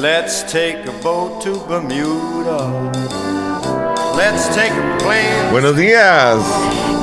[0.00, 3.27] Let's take a boat to Bermuda.
[4.18, 5.52] Let's take a plane.
[5.52, 6.40] Buenos días.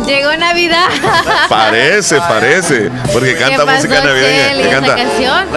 [0.06, 0.90] Llegó Navidad.
[1.50, 2.92] Parece, parece.
[3.14, 4.62] Porque canta música navideña.
[4.62, 4.98] Que canta.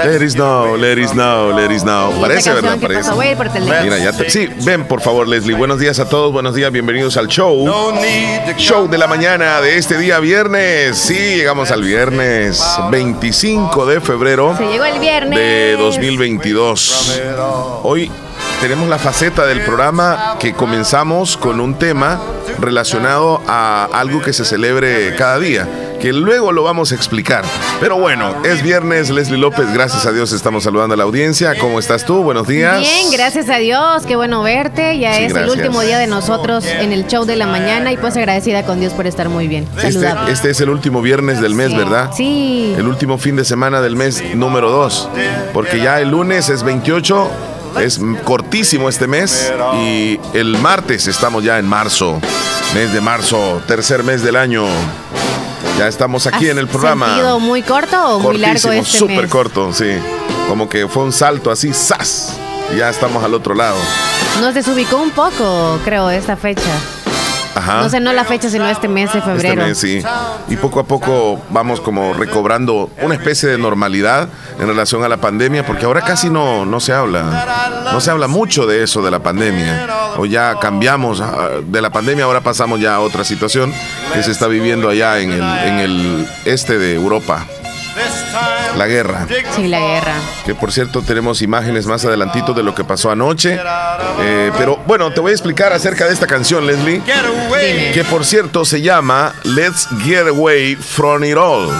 [0.05, 2.13] Let it snow, let it snow, let it snow.
[2.21, 2.79] Parece, ¿verdad?
[2.81, 3.11] Parece.
[3.83, 5.57] Mira, ya te, sí, ven por favor, Leslie.
[5.57, 6.33] Buenos días a todos.
[6.33, 7.69] Buenos días, bienvenidos al show.
[8.57, 10.97] Show de la mañana de este día viernes.
[10.97, 12.63] Sí, llegamos al viernes
[12.93, 14.57] 25 de febrero.
[14.57, 15.37] Se llegó el viernes.
[15.37, 17.21] De 2022.
[17.83, 18.13] Hoy
[18.61, 22.21] tenemos la faceta del programa que comenzamos con un tema
[22.59, 25.69] relacionado a algo que se celebre cada día,
[26.01, 27.45] que luego lo vamos a explicar.
[27.81, 31.57] Pero bueno, es viernes, Leslie López, gracias a Dios estamos saludando a la audiencia.
[31.59, 32.23] ¿Cómo estás tú?
[32.25, 32.81] Buenos días.
[32.81, 34.99] Bien, gracias a Dios, qué bueno verte.
[34.99, 38.17] Ya es el último día de nosotros en el show de la mañana y pues
[38.17, 39.69] agradecida con Dios por estar muy bien.
[39.83, 42.11] Este, este, es el último viernes del mes, ¿verdad?
[42.13, 42.75] Sí.
[42.77, 45.11] El último fin de semana del mes número 2,
[45.53, 47.31] porque ya el lunes es 28
[47.81, 52.21] es cortísimo este mes y el martes estamos ya en marzo,
[52.75, 54.67] mes de marzo, tercer mes del año.
[55.79, 57.07] Ya estamos aquí en el programa.
[57.07, 59.99] ¿Sentido muy corto o muy largo este súper corto, sí.
[60.49, 62.37] Como que fue un salto así, ¡zas!
[62.75, 63.77] Y ya estamos al otro lado.
[64.41, 66.63] Nos desubicó un poco, creo, esta fecha.
[67.61, 69.63] No sé, no la fecha, sino este mes de febrero.
[69.67, 70.09] Este mes, sí.
[70.49, 74.29] Y poco a poco vamos como recobrando una especie de normalidad
[74.59, 77.83] en relación a la pandemia, porque ahora casi no, no se habla.
[77.93, 79.87] No se habla mucho de eso, de la pandemia.
[80.17, 83.73] O ya cambiamos ah, de la pandemia, ahora pasamos ya a otra situación
[84.13, 87.47] que se está viviendo allá en el, en el este de Europa.
[88.77, 89.27] La guerra.
[89.55, 90.15] Sí, la guerra.
[90.45, 93.59] Que por cierto tenemos imágenes más adelantito de lo que pasó anoche.
[94.21, 97.03] Eh, pero bueno, te voy a explicar acerca de esta canción, Leslie.
[97.93, 101.71] Que por cierto se llama Let's Get Away From It All.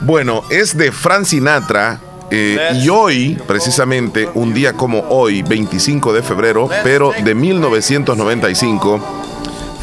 [0.00, 2.00] Bueno, es de Frank Sinatra.
[2.30, 9.25] Eh, y hoy, precisamente, un día como hoy, 25 de febrero, pero de 1995,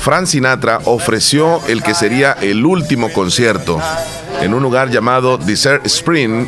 [0.03, 3.79] Frank Sinatra ofreció el que sería el último concierto
[4.41, 6.45] en un lugar llamado Desert Spring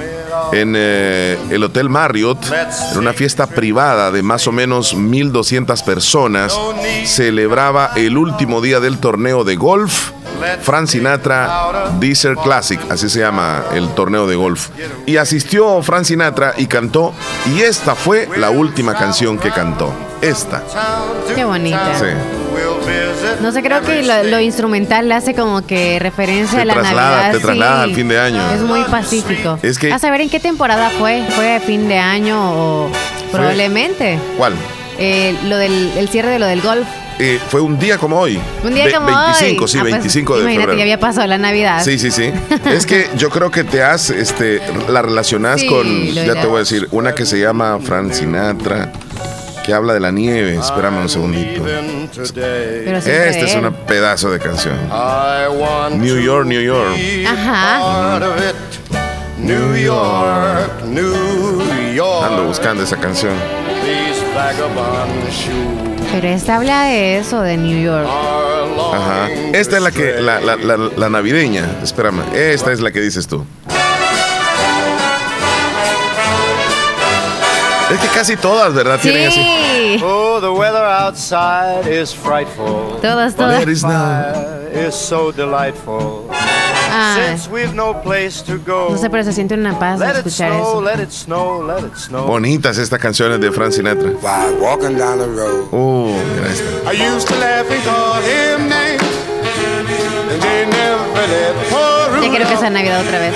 [0.51, 2.45] en eh, el Hotel Marriott,
[2.91, 6.59] en una fiesta privada de más o menos 1.200 personas,
[7.05, 10.11] celebraba el último día del torneo de golf.
[10.61, 14.67] Frank Sinatra Desert Classic, así se llama el torneo de golf.
[15.05, 17.13] Y asistió Frank Sinatra y cantó,
[17.55, 19.93] y esta fue la última canción que cantó.
[20.21, 20.61] Esta.
[21.33, 21.97] Qué bonita.
[21.97, 22.44] Sí.
[23.41, 27.31] No sé, creo que lo, instrumental le hace como que referencia a la Navidad.
[27.31, 28.41] Te traslada al fin de año.
[28.51, 29.59] Es muy pacífico.
[29.61, 31.23] Es que, a saber en qué temporada fue.
[31.35, 32.89] ¿Fue fin de año o
[33.31, 34.19] probablemente?
[34.37, 34.53] ¿Cuál?
[34.97, 36.87] Eh, lo del el cierre de lo del golf.
[37.17, 38.39] Eh, fue un día como hoy.
[38.63, 39.69] Un día como 25, hoy.
[39.69, 41.81] sí, 25 ah, pues, de imagínate, ya había pasado la Navidad.
[41.83, 42.31] Sí, sí, sí.
[42.65, 46.59] es que yo creo que te has, este, la relacionas con, ya te voy a
[46.59, 48.91] decir, una que se llama Frank Sinatra
[49.65, 50.55] que habla de la nieve.
[50.55, 51.65] Espérame un segundito.
[51.67, 54.75] este es un pedazo de canción.
[55.99, 56.95] New York, New York.
[57.27, 58.19] Ajá.
[59.39, 62.25] New York, New York.
[62.29, 63.33] Ando buscando esa canción.
[66.11, 68.07] Pero esta habla de eso, de New York.
[68.93, 69.29] Ajá.
[69.53, 71.65] Esta es la que, la, la, la, la navideña.
[71.83, 72.21] Espérame.
[72.33, 73.45] Esta es la que dices tú.
[77.91, 78.97] Es que casi todas, ¿verdad?
[79.01, 79.09] Sí.
[79.09, 80.01] Tienen así.
[80.03, 82.99] Oh, the weather outside is frightful.
[83.01, 83.59] Todas, todas.
[83.59, 84.33] There is now.
[84.73, 86.27] Is so delightful.
[86.97, 88.89] Ah, Since we've no place to go.
[88.91, 90.81] no sé, pero se siente una paz Let it escuchar snow, eso.
[90.81, 92.25] let it snow, let it snow.
[92.25, 94.11] Bonitas estas canciones de Frank Sinatra.
[94.21, 95.67] While walking down the road.
[95.71, 96.89] Uh, mira esta.
[96.89, 99.03] I used to laugh and call him names.
[100.31, 103.35] And they never let poor Ya quiero que sea Navidad otra vez.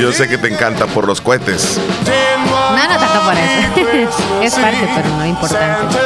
[0.00, 1.78] Yo sé que te encanta por los cohetes.
[2.78, 4.40] No, no tanto por eso.
[4.42, 5.96] es parte, pero no importante.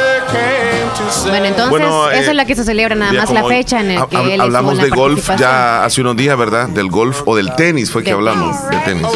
[1.27, 3.53] Bueno, entonces, Bueno, eh, eso es lo que se celebra nada más la hoy.
[3.55, 6.37] fecha en el que hab- él estuvo Hablamos la de golf ya hace unos días,
[6.37, 6.69] ¿verdad?
[6.69, 8.57] Del golf o del tenis fue que Del hablamos.
[8.69, 8.85] tenis.
[8.85, 9.07] De tenis.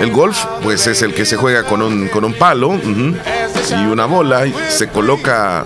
[0.00, 4.06] El golf, pues es el que se juega con un, con un palo y una
[4.06, 5.64] bola y se coloca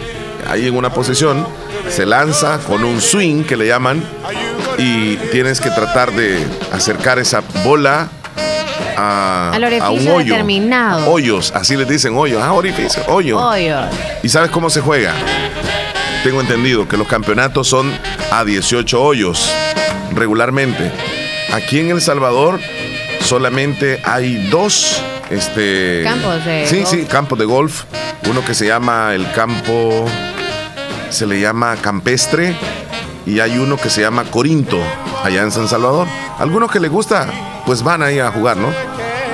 [0.51, 1.47] ahí en una posición,
[1.89, 4.03] se lanza con un swing que le llaman
[4.79, 6.39] y tienes que tratar de
[6.73, 8.09] acercar esa bola
[8.99, 10.33] a, Al orificio un hoyo.
[10.35, 11.11] determinado.
[11.11, 12.43] Hoyos, así les dicen hoyos.
[12.43, 13.39] Ah, orificio, hoyo.
[13.39, 13.79] Hoyo.
[14.23, 15.13] ¿Y sabes cómo se juega?
[16.25, 17.93] Tengo entendido que los campeonatos son
[18.33, 19.51] a 18 hoyos
[20.13, 20.91] regularmente.
[21.53, 22.59] Aquí en El Salvador
[23.23, 25.01] solamente hay dos
[25.31, 26.89] este, Campos de Sí, golf.
[26.91, 27.85] sí, campos de golf.
[28.29, 30.05] Uno que se llama el campo,
[31.11, 32.55] se le llama campestre
[33.27, 34.79] y hay uno que se llama Corinto,
[35.23, 36.07] allá en San Salvador.
[36.39, 37.27] Algunos que les gusta,
[37.65, 38.69] pues van ahí a jugar, ¿no?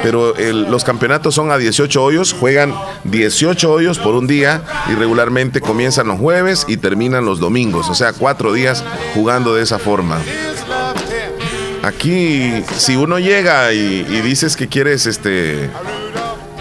[0.04, 2.72] Pero el- los campeonatos son a 18 hoyos, juegan
[3.04, 7.94] 18 hoyos por un día y regularmente comienzan los jueves y terminan los domingos, o
[7.94, 8.84] sea, cuatro días
[9.14, 10.18] jugando de esa forma.
[11.82, 15.68] Aquí, si uno llega y, y dices que quieres este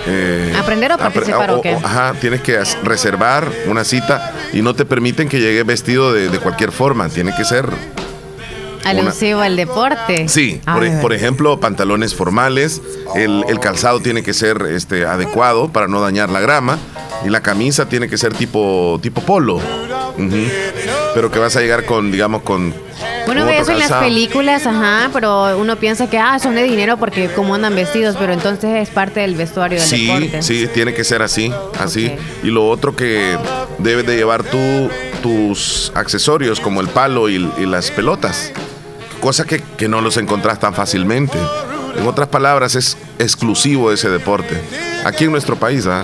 [0.05, 1.77] eh, ¿Aprender o apre- participar o qué?
[1.81, 6.39] Ajá, tienes que reservar una cita y no te permiten que llegue vestido de, de
[6.39, 7.07] cualquier forma.
[7.07, 7.69] Tiene que ser,
[8.85, 10.27] Alusivo al deporte.
[10.29, 12.81] sí, Ay, por, e- por ejemplo, pantalones formales.
[13.15, 16.77] El, el calzado tiene que ser este, adecuado para no dañar la grama.
[17.25, 19.61] Y la camisa tiene que ser tipo, tipo polo.
[21.13, 22.73] Pero que vas a llegar con, digamos, con.
[23.25, 26.97] Uno ve eso en las películas, ajá, pero uno piensa que ah, son de dinero
[26.97, 30.41] porque cómo andan vestidos, pero entonces es parte del vestuario del Sí, deporte.
[30.41, 32.11] sí, tiene que ser así, así.
[32.43, 33.37] Y lo otro que
[33.77, 34.89] debes de llevar tú,
[35.21, 38.51] tus accesorios como el palo y, y las pelotas,
[39.23, 41.37] cosa que, que no los encontrás tan fácilmente.
[41.97, 44.59] En otras palabras, es exclusivo ese deporte.
[45.05, 46.03] Aquí en nuestro país, ¿ah?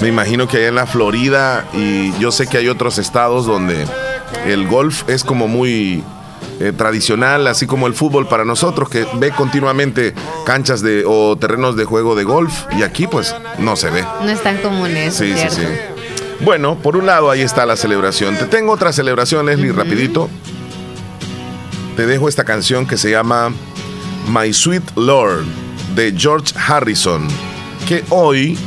[0.00, 3.84] me imagino que allá en la Florida y yo sé que hay otros estados donde
[4.46, 6.04] el golf es como muy
[6.60, 10.14] eh, tradicional, así como el fútbol para nosotros, que ve continuamente
[10.46, 14.04] canchas de o terrenos de juego de golf y aquí pues no se ve.
[14.22, 15.56] No es tan común eso, Sí, sí, ¿cierto?
[15.56, 15.64] sí.
[16.44, 18.36] Bueno, por un lado ahí está la celebración.
[18.36, 20.28] Te tengo otra celebración, Leslie, rapidito.
[21.96, 23.52] Te dejo esta canción que se llama
[24.28, 25.44] My Sweet Lord
[25.94, 27.28] de George Harrison,
[27.86, 28.58] que hoy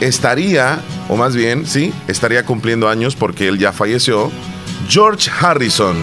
[0.00, 4.30] estaría, o más bien, sí, estaría cumpliendo años porque él ya falleció.
[4.88, 5.96] George Harrison,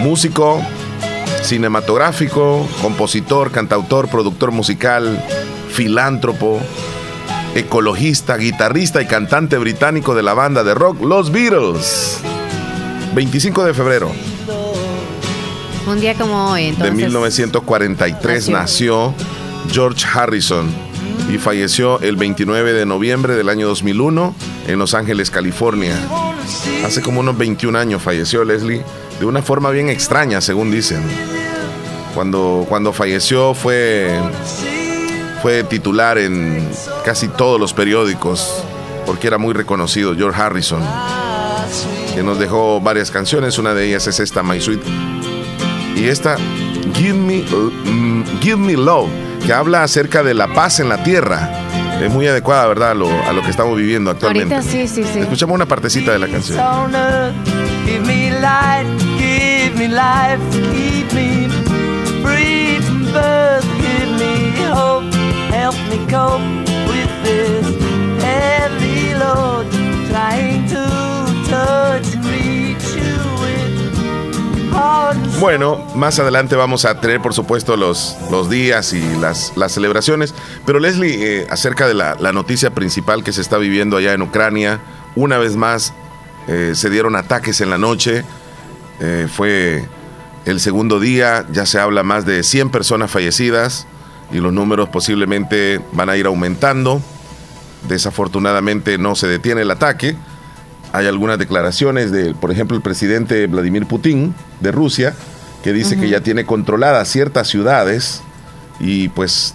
[0.00, 0.62] músico
[1.42, 5.22] cinematográfico, compositor, cantautor, productor musical,
[5.68, 6.60] filántropo,
[7.54, 12.20] ecologista, guitarrista y cantante británico de la banda de rock Los Beatles.
[13.14, 14.10] 25 de febrero
[15.86, 16.94] Un día como hoy, de entonces.
[16.94, 19.12] 1943 nació.
[19.12, 19.14] nació
[19.70, 20.66] George Harrison
[21.32, 24.34] y falleció el 29 de noviembre del año 2001
[24.66, 25.94] en Los Ángeles, California.
[26.84, 28.82] Hace como unos 21 años falleció Leslie
[29.18, 31.02] de una forma bien extraña, según dicen.
[32.14, 34.10] Cuando, cuando falleció fue,
[35.42, 36.66] fue titular en
[37.04, 38.62] casi todos los periódicos
[39.04, 40.80] porque era muy reconocido, George Harrison,
[42.14, 45.13] que nos dejó varias canciones, una de ellas es esta, My Sweet
[45.96, 46.36] y esta
[46.94, 49.08] Give Me, mm, Give Me Love,
[49.46, 51.50] que habla acerca de la paz en la tierra.
[52.00, 52.90] Es muy adecuada, ¿verdad?
[52.90, 54.54] A lo, a lo que estamos viviendo actualmente.
[54.54, 55.20] Ahorita sí, sí, sí.
[55.20, 56.58] Escuchamos una partecita de la canción.
[56.58, 57.34] on earth.
[57.86, 58.86] Give me light,
[59.18, 60.40] give me life,
[60.72, 61.48] keep me
[62.22, 63.64] free from birth.
[63.80, 65.04] Give me hope,
[65.52, 66.42] help me cope
[66.88, 67.66] with this
[68.22, 69.66] heavy load.
[70.10, 70.84] Trying to
[71.48, 72.13] touch
[75.40, 80.34] Bueno, más adelante vamos a tener, por supuesto, los, los días y las, las celebraciones.
[80.64, 84.22] Pero Leslie, eh, acerca de la, la noticia principal que se está viviendo allá en
[84.22, 84.80] Ucrania,
[85.16, 85.92] una vez más
[86.46, 88.24] eh, se dieron ataques en la noche.
[89.00, 89.84] Eh, fue
[90.44, 93.86] el segundo día, ya se habla más de 100 personas fallecidas
[94.30, 97.00] y los números posiblemente van a ir aumentando.
[97.88, 100.16] Desafortunadamente no se detiene el ataque.
[100.94, 105.12] Hay algunas declaraciones de, por ejemplo, el presidente Vladimir Putin de Rusia,
[105.64, 108.20] que dice que ya tiene controladas ciertas ciudades
[108.78, 109.54] y pues,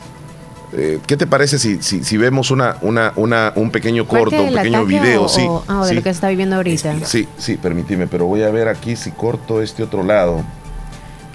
[0.74, 4.43] eh, ¿qué te parece si, si, si vemos una, una, una, un pequeño ¿Parte corto,
[4.43, 5.24] un pequeño video?
[5.24, 5.96] o- sí, o- ah, o de sí.
[5.96, 6.93] lo que está viviendo ahorita.
[7.05, 10.43] Sí, sí, permíteme, pero voy a ver aquí si corto este otro lado.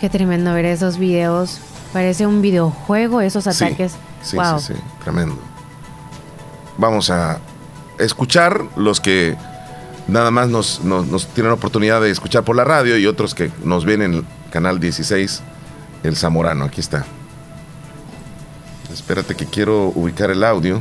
[0.00, 1.60] Qué tremendo ver esos videos.
[1.94, 3.92] Parece un videojuego esos Sí, ataques.
[4.22, 4.58] Sí, wow.
[4.60, 5.38] sí, sí, tremendo.
[6.76, 7.38] Vamos a
[7.98, 9.36] escuchar los que
[10.08, 13.50] nada más nos, nos, nos tienen oportunidad de escuchar por la radio y otros que
[13.62, 15.42] nos ven en el canal 16,
[16.02, 16.64] El Zamorano.
[16.64, 17.04] Aquí está.
[18.92, 20.80] Espérate que quiero ubicar el audio.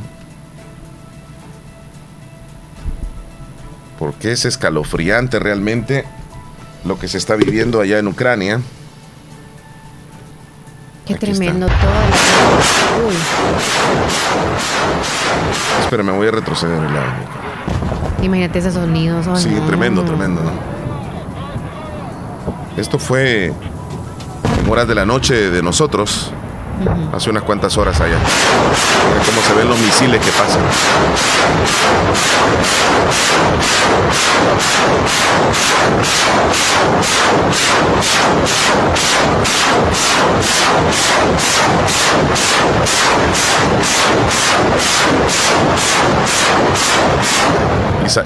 [3.98, 6.06] Porque es escalofriante realmente
[6.84, 8.60] lo que se está viviendo allá en Ucrania.
[11.06, 11.80] Qué Aquí tremendo está.
[11.80, 13.08] todo.
[13.08, 13.14] Uy,
[15.82, 17.43] Espera, me voy a retroceder el audio.
[18.26, 19.28] Imagínate esos sonidos.
[19.28, 19.66] oh, Sí, no.
[19.66, 20.52] tremendo, tremendo, ¿no?
[22.78, 26.32] Esto fue en horas de la noche de nosotros,
[27.14, 28.18] hace unas cuantas horas allá.
[28.18, 30.62] Mira cómo se ven los misiles que pasan.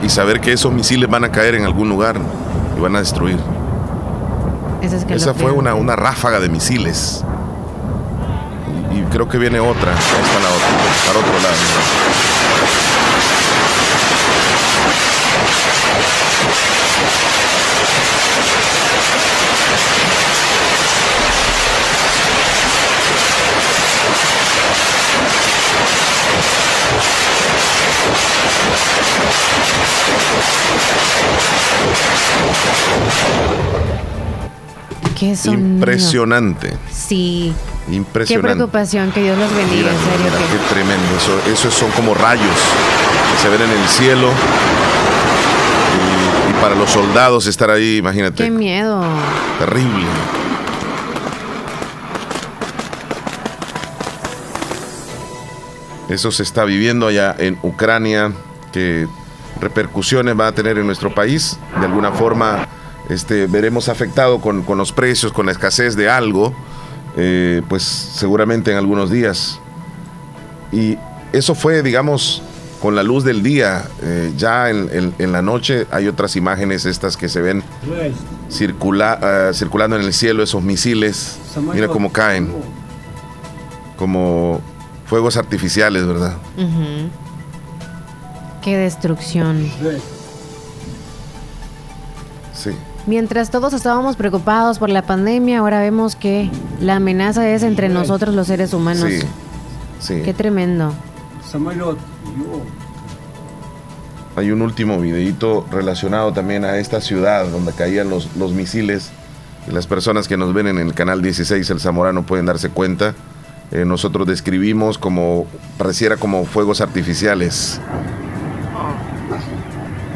[0.03, 2.19] Y, saber que esos misiles van a caer en algún lugar
[2.75, 3.37] y van a destruir.
[5.09, 7.23] Esa fue una, una ráfaga de misiles
[9.09, 9.91] creo que viene otra.
[9.91, 10.67] Ahí está la otra,
[11.07, 12.36] para otro lado.
[35.17, 36.73] Qué Impresionante.
[36.93, 37.51] Sí.
[37.89, 38.33] Impresionante.
[38.35, 40.31] Qué preocupación, que Dios los bendiga, en serio.
[40.51, 41.07] Qué tremendo.
[41.17, 44.29] Eso, esos son como rayos que se ven en el cielo.
[45.97, 48.43] Y, y, para los soldados estar ahí, imagínate.
[48.43, 49.03] Qué miedo.
[49.57, 50.05] Terrible.
[56.09, 58.33] Eso se está viviendo allá en Ucrania.
[58.71, 59.07] ¿Qué
[59.59, 61.57] repercusiones va a tener en nuestro país?
[61.79, 62.67] De alguna forma
[63.09, 66.53] este, veremos afectado con, con los precios, con la escasez de algo
[67.19, 69.59] eh, pues seguramente en algunos días.
[70.71, 70.97] Y
[71.33, 72.43] eso fue, digamos,
[72.79, 73.85] con la luz del día.
[74.03, 77.63] Eh, ya en, la noche hay otras imágenes estas que se ven
[78.51, 81.39] circula, ah, circulando en el cielo, esos misiles.
[81.73, 82.53] Mira cómo caen.
[83.97, 84.61] Como
[85.07, 86.37] fuegos artificiales, ¿verdad?
[88.61, 89.71] Qué destrucción.
[93.07, 98.35] Mientras todos estábamos preocupados por la pandemia, ahora vemos que la amenaza es entre nosotros
[98.35, 99.09] los seres humanos.
[99.09, 99.21] Sí,
[100.01, 100.21] sí.
[100.25, 100.93] Qué tremendo.
[104.35, 109.09] Hay un último videito relacionado también a esta ciudad donde caían los, los misiles.
[109.71, 113.15] las personas que nos ven en el canal 16, el Zamorano, pueden darse cuenta.
[113.71, 115.47] Eh, nosotros describimos como,
[115.77, 117.79] pareciera como fuegos artificiales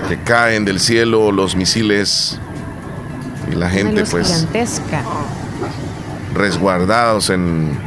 [0.09, 2.37] que caen del cielo, los misiles
[3.51, 5.03] y la gente pues gigantesca.
[6.33, 7.77] resguardados en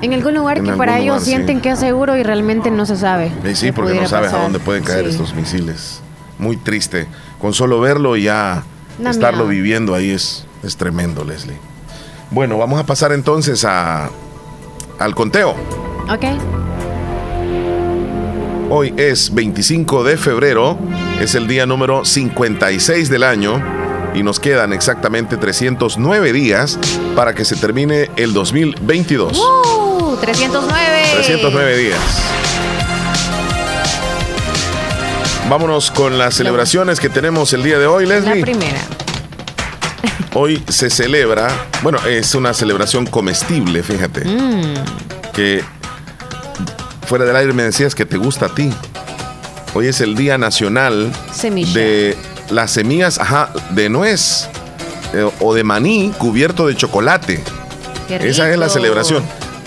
[0.00, 3.32] en algún lugar que para ellos sienten que es seguro y realmente no se sabe.
[3.54, 6.00] sí, porque no sabes a dónde pueden caer estos misiles.
[6.38, 7.06] Muy triste.
[7.40, 8.62] Con solo verlo y ya
[9.04, 11.56] estarlo viviendo ahí es, es tremendo, Leslie.
[12.30, 14.10] Bueno, vamos a pasar entonces a,
[14.98, 15.56] al conteo.
[16.08, 16.24] Ok.
[18.70, 20.78] Hoy es 25 de febrero,
[21.20, 23.77] es el día número 56 del año
[24.18, 26.76] y nos quedan exactamente 309 días
[27.14, 29.38] para que se termine el 2022.
[29.38, 30.16] ¡Uh!
[30.20, 31.02] 309.
[31.14, 32.00] 309 días.
[35.48, 38.40] Vámonos con las celebraciones que tenemos el día de hoy, Leslie.
[38.40, 38.80] La primera.
[40.34, 41.48] Hoy se celebra,
[41.82, 44.24] bueno, es una celebración comestible, fíjate.
[44.24, 44.74] Mm.
[45.32, 45.62] Que
[47.06, 48.72] fuera del aire me decías que te gusta a ti.
[49.74, 51.12] Hoy es el Día Nacional
[51.72, 52.16] de
[52.50, 54.48] las semillas ajá, de nuez
[55.12, 57.42] eh, o de maní cubierto de chocolate.
[58.08, 59.22] Esa es la celebración.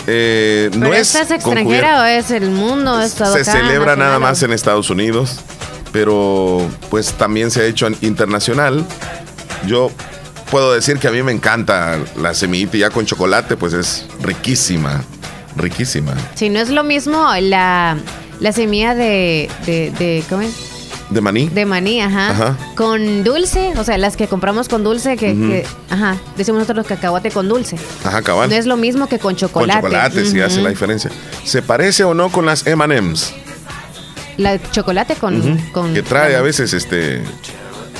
[0.06, 3.00] Eh, ¿Pero es extranjera o es el mundo?
[3.06, 5.38] se celebra nada más en Estados Unidos,
[5.92, 8.84] pero pues también se ha hecho internacional.
[9.66, 9.92] Yo
[10.50, 15.04] puedo decir que a mí me encanta la semillita ya con chocolate, pues es riquísima,
[15.56, 16.14] riquísima.
[16.34, 17.96] Si no es lo mismo la,
[18.40, 20.71] la semilla de, de, de ¿cómo es?
[21.12, 21.48] De maní.
[21.48, 22.56] De maní, ajá.
[22.74, 27.48] Con dulce, o sea, las que compramos con dulce, que, ajá, decimos nosotros cacahuate con
[27.48, 27.76] dulce.
[28.04, 28.48] Ajá, cabal.
[28.48, 29.80] No es lo mismo que con chocolate.
[29.80, 31.10] Con chocolate, sí hace la diferencia.
[31.44, 33.34] ¿Se parece o no con las M&M's?
[34.38, 37.22] La chocolate con, con, Que trae a veces este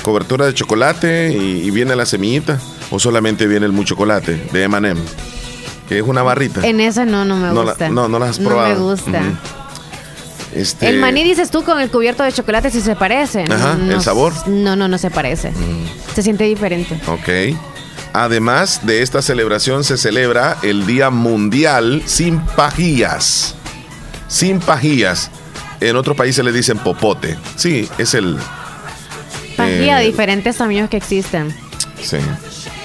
[0.01, 2.59] cobertura de chocolate y, viene la semillita.
[2.91, 4.99] O solamente viene el mu chocolate de M&M.
[5.87, 6.65] Que es una barrita.
[6.65, 7.89] En esa no, no me gusta.
[7.89, 8.69] no, no las has probado.
[8.69, 9.21] No me gusta.
[10.55, 13.45] Este, el maní dices tú con el cubierto de chocolate si se parece.
[13.49, 14.33] Ajá, el sabor.
[14.47, 15.51] No, no, no se parece.
[15.51, 16.13] Mm.
[16.15, 16.99] Se siente diferente.
[17.07, 17.57] Ok.
[18.13, 23.55] Además de esta celebración se celebra el Día Mundial sin pajillas.
[24.27, 25.31] Sin pajillas.
[25.79, 27.37] En otros países le dicen popote.
[27.55, 28.37] Sí, es el...
[29.57, 31.55] Pajilla, eh, diferentes tamaños que existen.
[32.01, 32.17] Sí.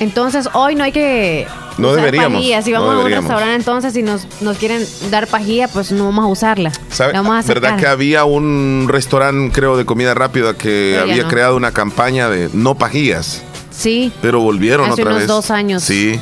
[0.00, 1.46] Entonces hoy no hay que
[1.78, 2.42] no deberíamos.
[2.64, 6.24] Si vamos a un restaurante entonces y nos, nos quieren dar pajilla, pues no vamos
[6.24, 6.72] a usarla.
[7.12, 11.72] Vamos a ¿Verdad que había un restaurante, creo, de comida rápida que había creado una
[11.72, 13.42] campaña de no pajillas?
[13.70, 14.12] Sí.
[14.20, 15.28] Pero volvieron Hace otra unos vez.
[15.28, 15.84] dos años.
[15.84, 16.18] Sí.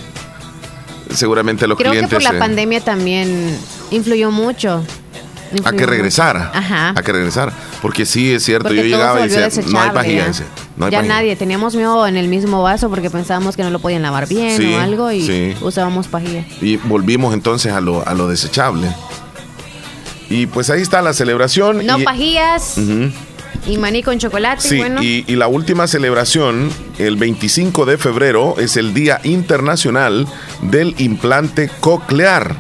[1.15, 2.11] seguramente los Creo clientes...
[2.11, 3.57] que por la eh, pandemia también
[3.91, 4.83] influyó mucho.
[5.65, 6.47] a que regresara.
[6.47, 6.59] mucho.
[6.59, 6.93] Ajá.
[6.95, 7.53] A que regresara.
[7.87, 10.23] Porque sí, es cierto, Porque yo llegaba y decía, no hay pajilla.
[10.23, 10.27] ya.
[10.27, 10.43] dice,
[10.77, 11.15] no hay ya pajilla".
[11.15, 14.57] nadie, teníamos miedo en el mismo vaso porque pensábamos que no lo podían lavar bien
[14.57, 15.55] Sí, o algo y sí.
[15.61, 16.45] usábamos pajilla.
[16.61, 18.89] Y volvimos entonces a lo, a lo desechable.
[20.29, 21.87] Y pues ahí está la celebración.
[21.87, 22.77] No y, pajillas
[23.69, 24.63] y maní con chocolate.
[24.69, 30.27] Sí, bueno, y, y la última celebración, el 25 de febrero, es el Día Internacional
[30.63, 32.57] del Implante Coclear.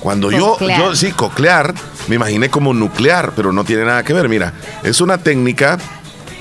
[0.00, 1.74] Cuando yo, yo, sí, coclear,
[2.08, 4.28] me imaginé como nuclear, pero no tiene nada que ver.
[4.28, 5.78] Mira, es una técnica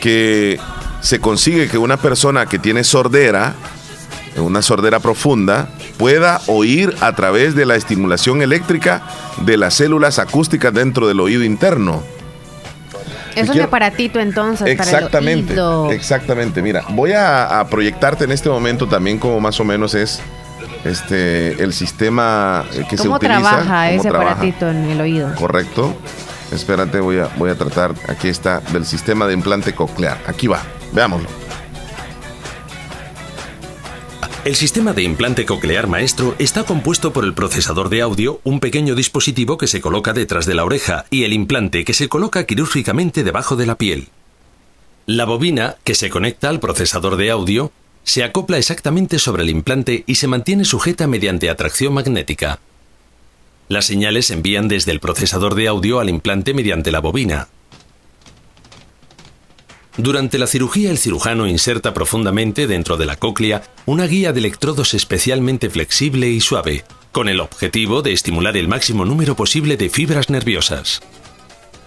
[0.02, 0.60] que
[1.02, 3.56] se consigue que una persona que tiene sordera,
[4.38, 9.04] una sordera profunda, pueda oír a través de la estimulación eléctrica
[9.46, 12.04] de las células acústicas dentro del oído interno.
[13.36, 15.92] es un aparatito entonces Exactamente, para el oído.
[15.92, 16.62] exactamente.
[16.62, 20.20] Mira, voy a, a proyectarte en este momento también como más o menos es
[20.86, 23.40] este el sistema eh, que se ¿Cómo utiliza.
[23.42, 24.32] trabaja cómo ese trabaja.
[24.32, 25.36] aparatito en el oído?
[25.36, 25.96] Correcto.
[26.52, 27.94] Espérate, voy a, voy a tratar.
[28.08, 30.20] Aquí está del sistema de implante coclear.
[30.28, 30.62] Aquí va.
[30.92, 31.28] Veámoslo.
[34.46, 38.94] El sistema de implante coclear maestro está compuesto por el procesador de audio, un pequeño
[38.94, 43.24] dispositivo que se coloca detrás de la oreja y el implante que se coloca quirúrgicamente
[43.24, 44.10] debajo de la piel.
[45.06, 47.72] La bobina, que se conecta al procesador de audio,
[48.04, 52.60] se acopla exactamente sobre el implante y se mantiene sujeta mediante atracción magnética.
[53.70, 57.48] Las señales se envían desde el procesador de audio al implante mediante la bobina.
[59.98, 64.94] Durante la cirugía el cirujano inserta profundamente dentro de la cóclea una guía de electrodos
[64.96, 70.32] especialmente flexible y suave, con el objetivo de estimular el máximo número posible de fibras
[70.32, 71.02] nerviosas.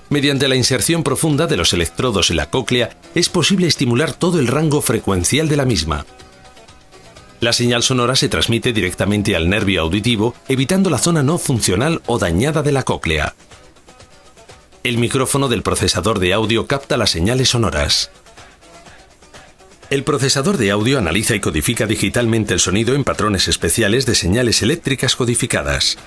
[0.09, 4.47] Mediante la inserción profunda de los electrodos en la cóclea es posible estimular todo el
[4.47, 6.07] rango frecuencial de la misma.
[7.41, 12.19] La señal sonora se transmite directamente al nervio auditivo, evitando la zona no funcional o
[12.19, 13.35] dañada de la cóclea.
[14.85, 18.11] El micrófono del procesador de audio capta las señales sonoras.
[19.91, 24.63] El procesador de audio analiza y codifica digitalmente el sonido en patrones especiales de señales
[24.63, 25.99] eléctricas codificadas.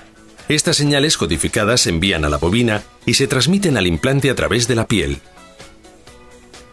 [0.50, 4.66] Estas señales codificadas se envían a la bobina y se transmiten al implante a través
[4.66, 5.20] de la piel.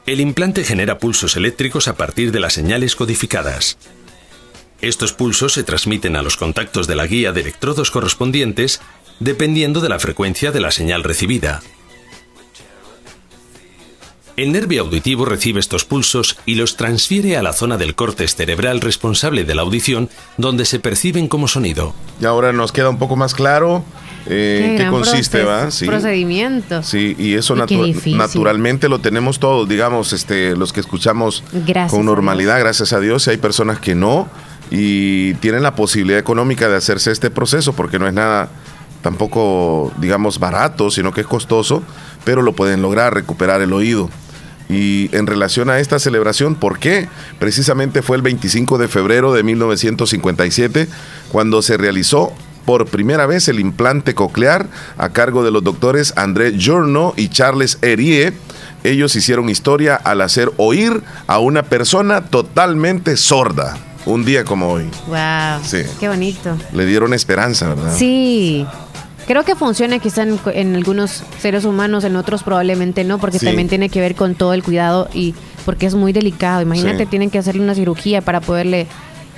[0.08, 3.78] El implante genera pulsos eléctricos a partir de las señales codificadas.
[4.82, 8.82] Estos pulsos se transmiten a los contactos de la guía de electrodos correspondientes
[9.20, 11.62] dependiendo de la frecuencia de la señal recibida.
[14.38, 18.82] El nervio auditivo recibe estos pulsos y los transfiere a la zona del córtex cerebral
[18.82, 21.96] responsable de la audición, donde se perciben como sonido.
[22.22, 23.84] Y ahora nos queda un poco más claro
[24.28, 25.72] eh, en qué consiste, proces- ¿va?
[25.72, 25.86] Sí.
[25.88, 26.84] Procedimiento.
[26.84, 31.90] Sí, y eso Y natu- naturalmente lo tenemos todos, digamos, este, los que escuchamos Gracias
[31.90, 34.28] con a normalidad, gracias a Dios, y hay personas que no,
[34.70, 38.50] y tienen la posibilidad económica de hacerse este proceso, porque no es nada
[39.02, 41.82] tampoco, digamos, barato, sino que es costoso,
[42.24, 44.12] pero lo pueden lograr, recuperar el oído.
[44.70, 47.08] Y en relación a esta celebración, ¿por qué?
[47.40, 50.88] Precisamente fue el 25 de febrero de 1957
[51.32, 52.34] cuando se realizó
[52.66, 57.78] por primera vez el implante coclear a cargo de los doctores André Giorno y Charles
[57.82, 58.34] Herie.
[58.84, 63.78] Ellos hicieron historia al hacer oír a una persona totalmente sorda.
[64.06, 64.90] Un día como hoy.
[65.08, 65.64] Wow.
[65.64, 65.84] Sí.
[66.00, 66.58] Qué bonito.
[66.74, 67.96] Le dieron esperanza, ¿verdad?
[67.96, 68.66] Sí.
[69.28, 73.46] Creo que funciona quizá en, en algunos seres humanos, en otros probablemente no, porque Sí.
[73.46, 75.36] también tiene que ver con todo el cuidado y
[75.66, 76.62] porque es muy delicado.
[76.62, 77.10] Imagínate, Sí.
[77.10, 78.88] tienen que hacerle una cirugía para poderle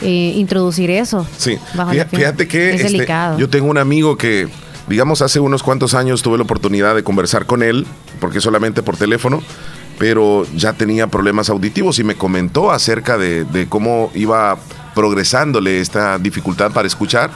[0.02, 1.28] eh, introducir eso.
[1.38, 1.58] Sí,
[1.91, 2.06] piel.
[2.10, 3.38] fíjate que es este, delicado.
[3.38, 4.47] yo tengo un amigo que,
[4.88, 7.86] digamos, hace unos cuantos años tuve la oportunidad de conversar con él,
[8.21, 9.41] porque solamente por teléfono,
[9.97, 14.58] pero ya tenía problemas auditivos y me comentó acerca de, de cómo iba
[14.95, 17.30] progresándole esta dificultad para escuchar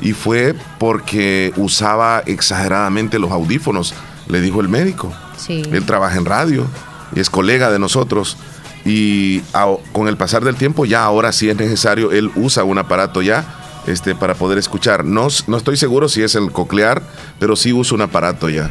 [0.00, 3.94] y fue porque usaba exageradamente los audífonos,
[4.28, 5.12] le dijo el médico.
[5.36, 5.62] Sí.
[5.72, 6.66] Él trabaja en radio
[7.14, 8.36] y es colega de nosotros.
[8.84, 12.78] Y a- con el pasar del tiempo, ya ahora sí es necesario, él usa un
[12.78, 13.44] aparato ya
[13.86, 15.04] este, para poder escuchar.
[15.04, 17.02] No, no estoy seguro si es el coclear,
[17.38, 18.70] pero sí usa un aparato ya.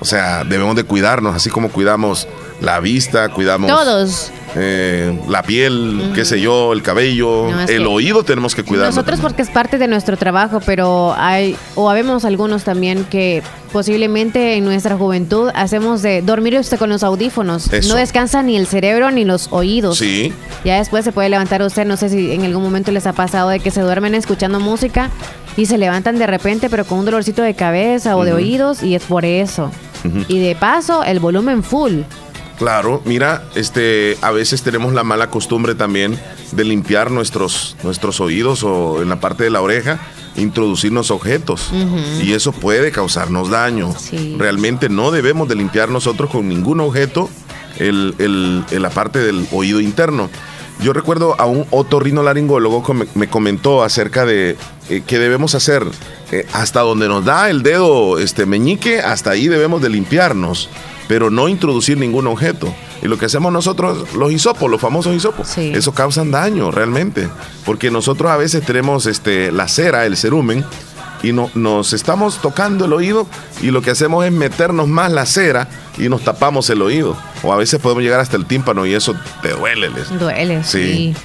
[0.00, 2.26] O sea, debemos de cuidarnos, así como cuidamos
[2.60, 4.30] la vista, cuidamos Todos.
[4.54, 8.94] Eh, la piel, qué sé yo, el cabello, No, el oído tenemos que cuidarnos.
[8.94, 14.56] Nosotros porque es parte de nuestro trabajo, pero hay, o habemos algunos también que posiblemente
[14.56, 17.72] en nuestra juventud hacemos de dormir usted con los audífonos.
[17.72, 17.88] Eso.
[17.88, 19.98] No descansa ni el cerebro ni los oídos.
[19.98, 20.32] Sí,
[20.64, 23.48] Ya después se puede levantar usted, no sé si en algún momento les ha pasado
[23.48, 25.10] de que se duermen escuchando música
[25.56, 28.94] y se levantan de repente pero con un dolorcito de cabeza o de oídos y
[28.94, 29.70] es por eso.
[30.28, 32.00] Y de paso el volumen full.
[32.62, 36.16] Claro, mira, este, a veces tenemos la mala costumbre también
[36.52, 39.98] de limpiar nuestros, nuestros oídos o en la parte de la oreja
[40.36, 41.70] introducirnos objetos
[42.22, 43.92] y eso puede causarnos daño.
[43.98, 44.36] Sí.
[44.38, 47.28] Realmente no debemos de limpiar nosotros con ningún objeto
[47.80, 50.30] el, el- el- la parte del oído interno.
[50.80, 54.56] Yo recuerdo a un otorrinolaringólogo que me, me comentó acerca de
[54.88, 55.84] eh, qué debemos hacer.
[56.30, 60.68] Eh, hasta donde nos da el dedo este meñique, hasta ahí debemos de limpiarnos,
[61.08, 62.72] pero no introducir ningún objeto.
[63.02, 65.72] Y lo que hacemos nosotros, los hisopos, los famosos hisopos, Sí.
[65.74, 67.28] eso causan daño realmente,
[67.64, 70.64] porque nosotros a veces tenemos este, la cera, el cerumen,
[71.24, 73.28] y no, nos estamos tocando el oído
[73.60, 77.16] y lo que hacemos es meternos más la cera y nos tapamos el oído.
[77.44, 79.88] O a veces podemos llegar hasta el tímpano y eso te duele.
[79.90, 80.18] Les.
[80.18, 81.14] Duele, Sí.
[81.14, 81.16] sí.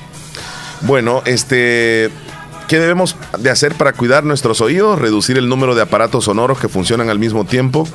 [0.82, 2.12] Bueno, este,
[2.68, 5.00] ¿qué debemos de hacer para cuidar nuestros oídos?
[5.00, 7.88] Reducir el número de aparatos sonoros que funcionan al mismo tiempo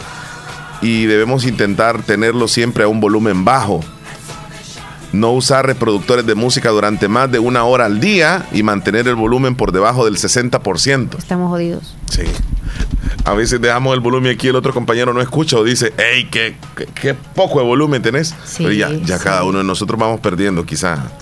[0.82, 3.80] y debemos intentar tenerlo siempre a un volumen bajo.
[5.12, 9.14] No usar reproductores de música durante más de una hora al día y mantener el
[9.14, 11.18] volumen por debajo del 60%.
[11.18, 11.94] Estamos jodidos.
[12.10, 12.22] Sí.
[13.24, 16.56] A veces dejamos el volumen aquí, el otro compañero no escucha o dice, hey, qué,
[16.74, 18.34] qué, qué poco de volumen tenés.
[18.44, 19.24] Sí, Pero ya, ya sí.
[19.24, 21.12] cada uno de nosotros vamos perdiendo quizá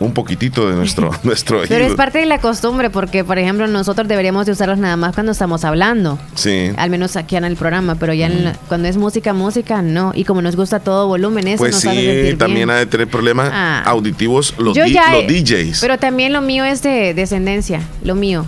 [0.00, 1.68] un poquitito de nuestro, nuestro oído.
[1.68, 5.14] Pero es parte de la costumbre porque, por ejemplo, nosotros deberíamos de usarlos nada más
[5.14, 6.18] cuando estamos hablando.
[6.34, 6.70] Sí.
[6.76, 10.10] Al menos aquí en el programa, pero ya en la- cuando es música, música, no.
[10.14, 12.70] Y como nos gusta todo volumen, eso Pues nos sí, hace también bien.
[12.70, 13.82] ha de tener problemas Ah.
[13.86, 15.80] auditivos los, di- ya los DJs.
[15.80, 18.46] Pero también lo mío es de descendencia, lo mío.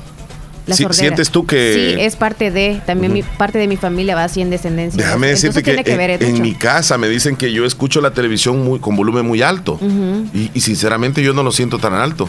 [0.66, 1.00] La Sí, sordera.
[1.00, 4.40] ¿sientes tú que- Sí, es parte de, también mi parte de mi familia va así
[4.40, 4.96] en descendencia.
[5.02, 8.00] Déjame Entonces decirte que tiene que ver en, mi casa me dicen que yo escucho
[8.00, 9.78] la televisión muy, con volumen muy alto.
[10.32, 12.28] y, y sinceramente yo no lo siento tan alto.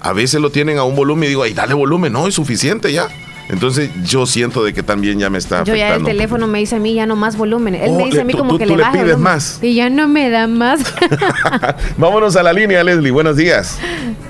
[0.00, 2.92] A veces lo tienen a un volumen y digo, ay, dale volumen, no, es suficiente
[2.92, 3.08] ya.
[3.48, 6.08] Entonces yo siento de que también ya me está Yo ya el afectando.
[6.10, 7.74] teléfono me dice a mí ya no más volumen.
[7.76, 9.22] Él Oh, me dice a mí tú- como tú- que tú le le pides volumen.
[9.22, 9.58] más.
[9.62, 10.80] Y ya no me da más.
[11.96, 13.10] Vámonos a la línea, Leslie.
[13.12, 13.78] Buenos días.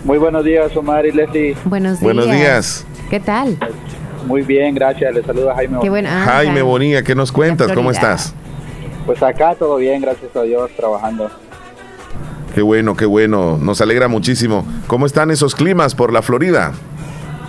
[0.04, 1.56] Muy buenos días, Omar y Leslie.
[1.64, 2.02] Buenos días.
[2.02, 2.86] Buenos días.
[3.10, 3.56] ¿Qué tal?
[4.26, 5.14] Muy bien, gracias.
[5.14, 5.78] Les saluda Jaime.
[5.80, 6.04] Qué.
[6.06, 7.70] Ah, Jaime Bonilla, ¿qué nos cuentas?
[7.72, 8.34] ¿Cómo estás?
[9.04, 11.30] Pues acá todo bien, gracias a Dios, trabajando.
[12.54, 13.58] Qué bueno, qué bueno.
[13.60, 14.66] Nos alegra muchísimo.
[14.86, 16.72] ¿Cómo están esos climas por la Florida?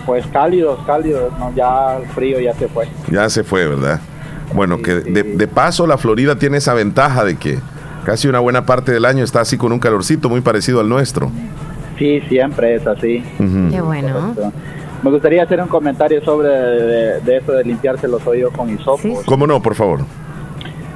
[0.06, 1.52] Pues cálidos, cálidos, ¿no?
[1.54, 2.86] ya el frío ya se fue.
[3.10, 4.00] Ya se fue, ¿verdad?
[4.54, 5.10] Bueno, Sí, que sí.
[5.10, 7.58] de, de paso la Florida tiene esa ventaja de que
[8.06, 11.30] casi una buena parte del año está así con un calorcito muy parecido al nuestro.
[11.98, 13.22] Sí, siempre es así.
[13.70, 14.32] Qué bueno.
[14.36, 14.52] Correcto.
[15.02, 19.00] Me gustaría hacer un comentario sobre de, de eso de limpiarse los oídos con hisopos.
[19.00, 19.14] Sí.
[19.26, 20.00] ¿Cómo no, por favor?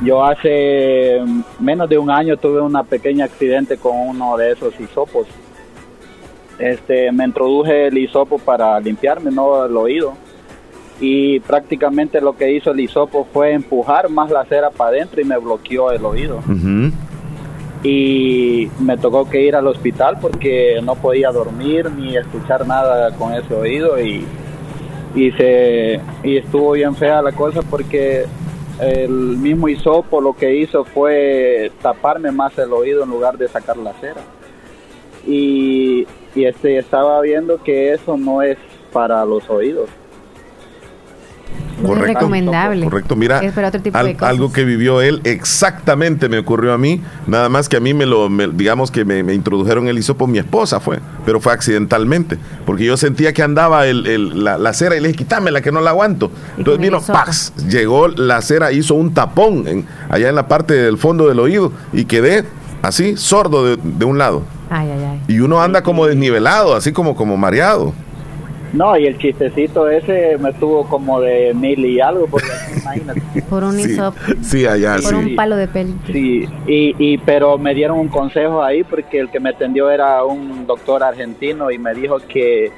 [0.02, 1.20] Yo hace
[1.60, 5.28] menos de un año tuve una pequeña accidente con uno de esos hisopos.
[6.58, 10.14] Este, me introduje el hisopo para limpiarme, no el oído.
[11.00, 15.24] Y prácticamente lo que hizo el hisopo fue empujar más la cera para adentro y
[15.24, 16.40] me bloqueó el oído.
[17.82, 23.34] Y me tocó que ir al hospital porque no podía dormir ni escuchar nada con
[23.34, 24.24] ese oído y,
[25.14, 28.24] y, se, y estuvo bien fea la cosa porque
[28.80, 33.76] el mismo hisopo lo que hizo fue taparme más el oído en lugar de sacar
[33.76, 34.20] la cera.
[35.26, 38.58] Y, y este estaba viendo que eso no es
[38.92, 39.88] para los oídos.
[41.82, 42.84] Es recomendable.
[42.84, 44.28] Correcto, mira, otro tipo al- de cosas.
[44.30, 48.06] algo que vivió él exactamente me ocurrió a mí, nada más que a mí me
[48.06, 52.38] lo, me- digamos que me, me introdujeron el hisopo, mi esposa fue, pero fue accidentalmente,
[52.66, 55.72] porque yo sentía que andaba el, el- la, la cera y le dije, quítamela que
[55.72, 56.30] no la aguanto.
[56.56, 57.00] Entonces vino.
[57.00, 57.52] ¡pax!
[57.68, 61.72] Llegó la cera, hizo un tapón en- allá en la parte del fondo del oído
[61.92, 62.44] y quedé
[62.82, 64.42] así, sordo de, de un lado.
[64.70, 65.20] Ay, ay, ay.
[65.28, 67.92] Y uno anda como desnivelado, así como, como mareado.
[68.72, 72.48] No, y el chistecito ese me tuvo como de mil y algo, porque
[72.80, 73.20] imagínate.
[73.48, 73.96] Por un Sí,
[74.42, 75.14] sí, allá, por sí.
[75.14, 75.92] un palo de pelo.
[76.06, 80.24] Sí, y, y pero me dieron un consejo ahí porque el que me atendió era
[80.24, 82.72] un doctor argentino y me dijo que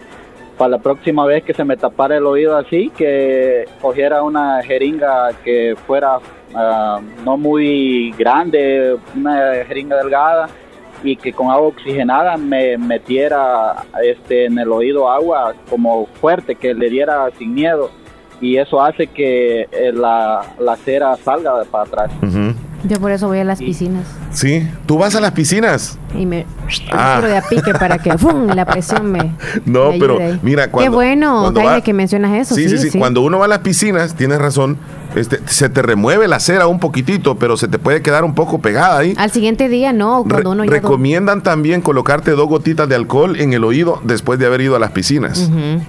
[0.59, 5.31] para la próxima vez que se me tapara el oído así, que cogiera una jeringa
[5.45, 6.19] que fuera
[6.55, 10.49] ah, no muy grande, una jeringa delgada
[11.05, 16.75] y que con agua oxigenada me metiera este en el oído agua como fuerte, que
[16.75, 17.91] le diera sin miedo
[18.41, 22.11] y eso hace que eh, la, la cera salga para atrás.
[22.87, 25.99] Yo por eso voy a las piscinas Sí, tú vas a las piscinas.
[26.15, 26.45] y me
[26.93, 27.21] Ah.
[27.25, 28.47] de a pique para que ¡fum!
[28.49, 30.41] la presión me No, me pero ayude ahí.
[30.43, 30.91] mira, cuando.
[30.91, 32.55] Qué bueno, cuando Jaime, va- que mencionas eso.
[32.55, 34.77] Sí, sí, sí, Cuando uno va a las piscinas, tienes razón,
[35.17, 38.61] este, se te remueve la cera un poquitito, pero se te puede quedar un poco
[38.61, 39.15] pegada ahí.
[39.17, 40.71] Al siguiente día no, Re- cuando uno ya...
[40.73, 44.79] recomiendan también colocarte dos gotitas de alcohol en el oído después de haber ido a
[44.79, 45.39] las piscinas.
[45.49, 45.83] Ujú,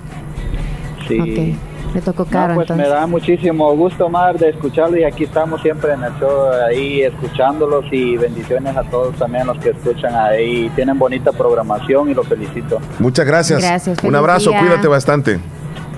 [1.08, 1.20] Sí.
[1.20, 1.58] Ok,
[1.96, 2.88] le tocó No, caro pues entonces.
[2.88, 7.02] me da muchísimo gusto, Mar, de escucharlo y aquí estamos siempre en el show ahí
[7.02, 10.70] escuchándolos y bendiciones a todos también los que escuchan ahí.
[10.76, 12.80] Tienen bonita programación y los felicito.
[13.00, 13.62] Muchas gracias.
[13.62, 14.60] Gracias, Un abrazo, día.
[14.60, 15.40] cuídate bastante.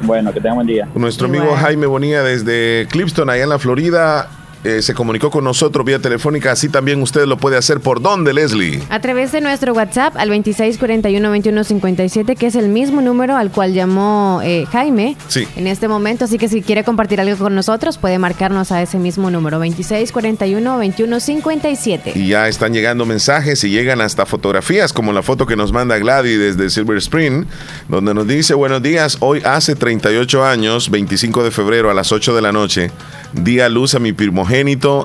[0.03, 0.87] Bueno, que tengan buen día.
[0.95, 1.55] Nuestro amigo.
[1.55, 4.29] Jaime Bonilla desde Clipston, allá en la Florida,
[4.67, 6.51] eh, se comunicó con nosotros vía telefónica.
[6.51, 7.79] Así también usted lo puede hacer.
[7.79, 8.81] ¿Por dónde, Leslie?
[8.89, 14.41] A través de nuestro WhatsApp al 2641-2157, que es el mismo número al cual llamó
[14.43, 15.47] eh, Jaime Sí.
[15.55, 16.25] en este momento.
[16.25, 22.11] Así que si quiere compartir algo con nosotros, puede marcarnos a ese mismo número, 2641-2157.
[22.15, 25.97] Y ya están llegando mensajes y llegan hasta fotografías, como la foto que nos manda
[25.97, 27.45] Gladys desde Silver Spring,
[27.87, 32.35] donde nos dice, buenos días, hoy hace 38 años, 25 de febrero a las 8
[32.35, 32.91] de la noche,
[33.33, 34.56] di a luz a mi primogénito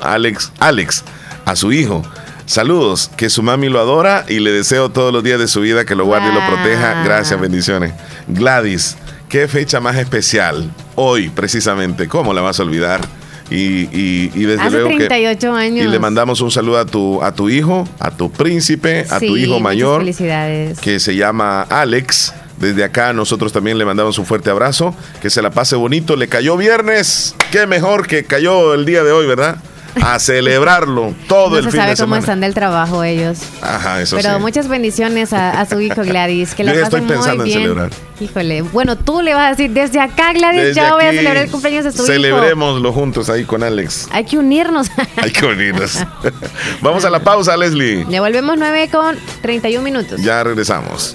[0.02, 1.04] Alex, Alex,
[1.44, 2.02] a su hijo.
[2.46, 5.84] Saludos, que su mami lo adora y le deseo todos los días de su vida
[5.84, 6.94] que lo guarde y lo proteja.
[6.96, 7.04] Wow.
[7.04, 7.92] Gracias, bendiciones.
[8.28, 8.96] Gladys,
[9.28, 10.68] qué fecha más especial.
[10.96, 13.00] Hoy, precisamente, ¿cómo la vas a olvidar?
[13.50, 15.86] Y, y- y desde Hace luego que- 38 años.
[15.86, 19.36] y le mandamos un saludo a tu, a tu hijo, a tu príncipe, a tu
[19.36, 20.78] hijo mayor, Felicidades.
[20.80, 22.32] que se llama Alex.
[22.58, 24.94] Desde acá nosotros también le mandamos un fuerte abrazo.
[25.20, 26.16] Que se la pase bonito.
[26.16, 27.34] Le cayó viernes.
[27.50, 29.56] Qué mejor que cayó el día de hoy, ¿verdad?
[30.02, 32.20] A celebrarlo todo no el se fin sabe de cómo semana.
[32.20, 33.40] están del trabajo ellos.
[33.60, 34.40] Ajá, eso Pero sí.
[34.40, 36.54] muchas bendiciones a, a su hijo Gladys.
[36.54, 37.68] Que Yo la ya pasen estoy pensando muy en bien.
[37.70, 37.90] celebrar.
[38.18, 38.62] Híjole.
[38.62, 41.50] Bueno, tú le vas a decir, desde acá, Gladys, Desde yo voy a celebrar el
[41.50, 42.06] cumpleaños de su hijo.
[42.06, 44.08] Celebremoslo juntos ahí con Alex.
[44.12, 44.86] Hay que unirnos.
[45.16, 45.98] Hay que unirnos.
[46.80, 48.06] Vamos a la pausa, Leslie.
[48.08, 50.22] Le volvemos 9 con 31 minutos.
[50.22, 51.14] Ya regresamos.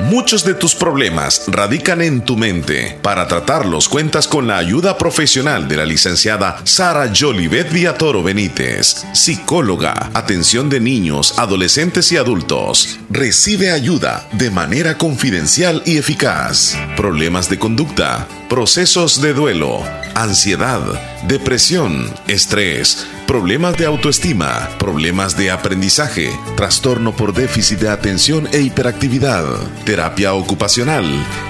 [0.00, 2.98] Muchos de tus problemas radican en tu mente.
[3.02, 10.10] Para tratarlos cuentas con la ayuda profesional de la licenciada Sara Jolivet Villatoro Benítez, psicóloga,
[10.14, 13.00] atención de niños, adolescentes y adultos.
[13.10, 16.78] Recibe ayuda de manera confidencial y eficaz.
[16.96, 19.82] Problemas de conducta, procesos de duelo,
[20.14, 20.80] ansiedad,
[21.26, 29.44] depresión, estrés, problemas de autoestima, problemas de aprendizaje, trastorno por déficit de atención e hiperactividad,
[29.84, 31.04] terapia ocupacional,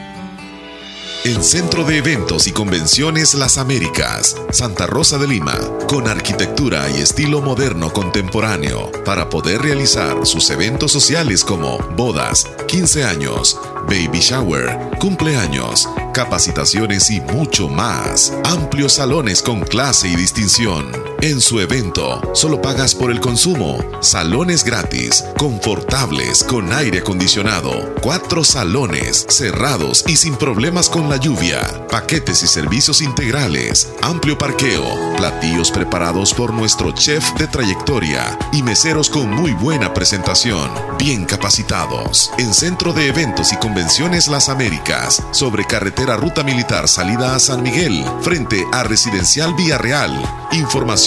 [1.25, 7.03] El Centro de Eventos y Convenciones Las Américas, Santa Rosa de Lima, con arquitectura y
[7.03, 14.91] estilo moderno contemporáneo, para poder realizar sus eventos sociales como bodas, 15 años, baby shower,
[14.99, 15.87] cumpleaños,
[16.19, 18.33] capacitaciones y mucho más.
[18.43, 21.08] Amplios salones con clase y distinción.
[21.21, 23.79] En su evento, solo pagas por el consumo.
[24.01, 27.93] Salones gratis, confortables, con aire acondicionado.
[28.01, 31.61] Cuatro salones, cerrados y sin problemas con la lluvia.
[31.91, 33.93] Paquetes y servicios integrales.
[34.01, 34.85] Amplio parqueo.
[35.17, 38.39] Platillos preparados por nuestro chef de trayectoria.
[38.53, 40.71] Y meseros con muy buena presentación.
[41.01, 42.31] bien capacitados.
[42.39, 47.63] En Centro de Eventos y Convenciones Las Américas, sobre carretera Ruta Militar salida a San
[47.63, 50.13] Miguel, frente a Residencial Vía Real.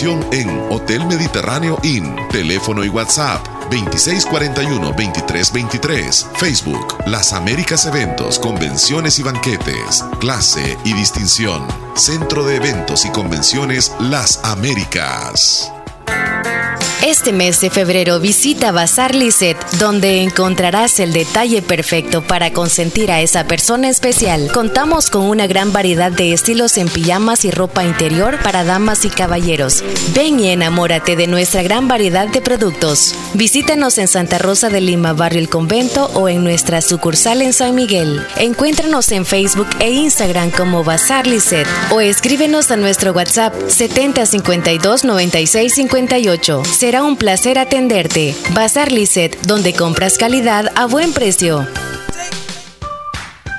[0.02, 6.38] En Hotel Mediterráneo Inn, teléfono y WhatsApp 2641-2323.
[6.38, 10.04] Facebook, Las Américas Eventos, Convenciones y Banquetes.
[10.20, 11.68] Clase y distinción.
[11.94, 15.72] Centro de Eventos y Convenciones Las Américas.
[17.04, 23.22] Este mes de febrero visita Bazar Lisset, donde encontrarás el detalle perfecto para consentir a
[23.22, 24.52] esa persona especial.
[24.54, 29.10] Contamos con una gran variedad de estilos en pijamas y ropa interior para damas y
[29.10, 29.84] caballeros.
[30.14, 33.16] Ven y enamórate de nuestra gran variedad de productos.
[33.34, 37.74] Visítanos en Santa Rosa de Lima, Barrio El Convento o en nuestra sucursal en San
[37.74, 38.26] Miguel.
[38.38, 45.04] Encuéntranos en Facebook e Instagram como Bazar Lisset o escríbenos a nuestro WhatsApp 7052
[46.08, 46.64] 9658.
[46.66, 48.36] Será un placer atenderte.
[48.54, 51.68] Bazar Lisset, donde compras calidad a buen precio.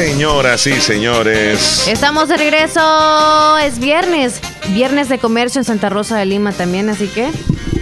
[0.00, 1.86] Señoras y señores.
[1.86, 3.58] Estamos de regreso.
[3.58, 4.40] Es viernes.
[4.70, 7.28] Viernes de comercio en Santa Rosa de Lima también, así que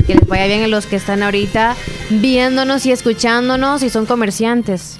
[0.04, 1.76] que les vaya bien a los que están ahorita
[2.10, 4.98] viéndonos y escuchándonos y son comerciantes.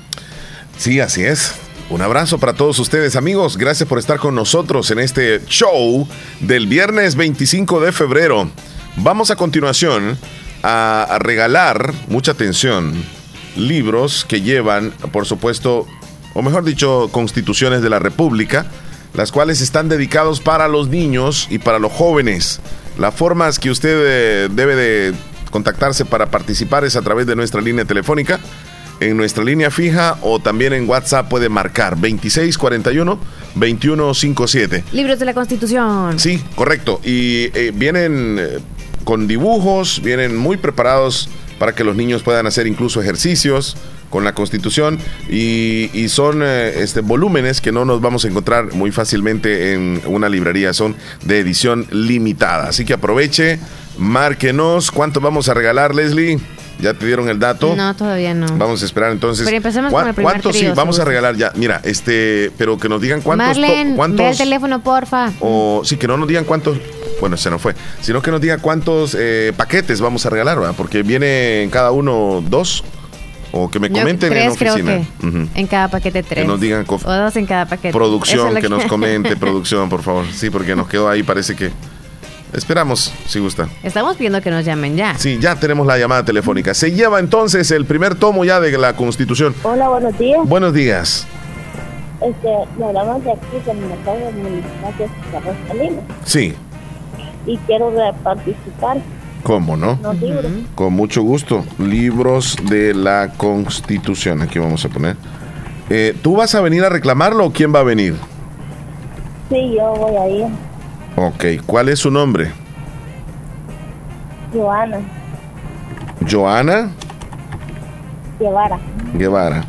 [0.76, 1.56] Sí, así es.
[1.90, 3.56] Un abrazo para todos ustedes amigos.
[3.56, 6.06] Gracias por estar con nosotros en este show
[6.38, 8.48] del viernes 25 de febrero.
[8.94, 10.16] Vamos a continuación
[10.62, 12.94] a, a regalar, mucha atención,
[13.56, 15.88] libros que llevan, por supuesto,
[16.38, 18.64] o mejor dicho, constituciones de la República,
[19.14, 22.60] las cuales están dedicados para los niños y para los jóvenes.
[22.96, 25.14] Las formas que usted eh, debe de
[25.50, 28.38] contactarse para participar es a través de nuestra línea telefónica,
[29.00, 33.18] en nuestra línea fija o también en WhatsApp puede marcar 2641
[33.56, 34.84] 2157.
[34.92, 36.20] Libros de la Constitución.
[36.20, 37.00] Sí, correcto.
[37.02, 38.58] Y eh, vienen eh,
[39.02, 43.76] con dibujos, vienen muy preparados para que los niños puedan hacer incluso ejercicios
[44.10, 48.72] con la Constitución y, y son eh, este, volúmenes que no nos vamos a encontrar
[48.72, 52.68] muy fácilmente en una librería, son de edición limitada.
[52.68, 53.58] Así que aproveche,
[53.98, 54.90] márquenos.
[54.90, 56.38] ¿Cuánto vamos a regalar, Leslie?
[56.80, 57.74] ¿Ya te dieron el dato?
[57.76, 58.46] No, todavía no.
[58.56, 59.44] Vamos a esperar entonces.
[59.44, 60.60] Pero empecemos ¿Cuá- con el primer ¿Cuántos sí?
[60.60, 61.50] trío, Vamos si a regalar ya.
[61.56, 63.54] Mira, este, pero que nos digan cuántos.
[63.54, 65.32] to- Marlene, cuántos ve el teléfono, porfa.
[65.40, 66.78] o sí, que no nos digan cuántos.
[67.20, 67.74] Bueno, se nos fue.
[68.00, 70.74] Sino que nos digan cuántos eh, paquetes vamos a regalar, ¿verdad?
[70.76, 72.84] Porque viene en cada uno dos.
[73.50, 75.00] O que me Yo- comenten tres, en creo oficina.
[75.20, 75.48] que.
[75.60, 76.46] En cada paquete tres.
[76.46, 77.92] nos digan O dos en cada paquete.
[77.92, 80.26] Producción, es que nos comente, producción, por favor.
[80.32, 81.72] Sí, porque nos quedó ahí, parece que.
[82.52, 83.68] Esperamos, si gusta.
[83.82, 85.16] Estamos pidiendo que nos llamen ya.
[85.18, 86.72] Sí, ya tenemos la llamada telefónica.
[86.74, 89.54] Se lleva entonces el primer tomo ya de la Constitución.
[89.62, 90.40] Hola, buenos días.
[90.48, 91.26] Buenos días.
[92.20, 96.02] Este, le hablamos de aquí, del mercado municipal de Santa Rosa de Lima.
[96.24, 96.54] Sí,
[97.46, 97.92] Y quiero
[98.24, 98.98] participar
[99.42, 99.92] ¿cómo no?
[99.92, 100.52] en los libros.
[100.74, 101.64] Con mucho gusto.
[101.78, 104.42] Libros de la Constitución.
[104.42, 105.16] Aquí vamos a poner.
[105.90, 108.14] Eh, ¿Tú vas a venir a reclamarlo o quién va a venir?
[109.48, 110.46] Sí, yo voy a ir.
[111.20, 112.52] Ok, ¿cuál es su nombre?
[114.54, 114.98] Joana
[116.30, 116.90] Joana
[118.38, 118.78] Guevara.
[119.14, 119.64] Guevara.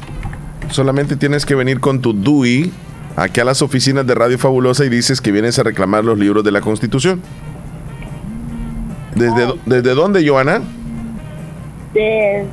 [0.69, 2.71] Solamente tienes que venir con tu DUI
[3.15, 6.43] aquí a las oficinas de Radio Fabulosa y dices que vienes a reclamar los libros
[6.43, 7.19] de la Constitución.
[9.15, 10.61] ¿Desde, dó- ¿desde dónde, Joana?
[11.95, 12.45] De,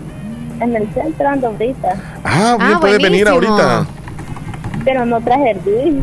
[0.60, 1.94] en el centro ando ahorita.
[2.24, 3.86] Ah, bien, puedes venir ahorita.
[4.86, 6.02] Pero no traje el DUI.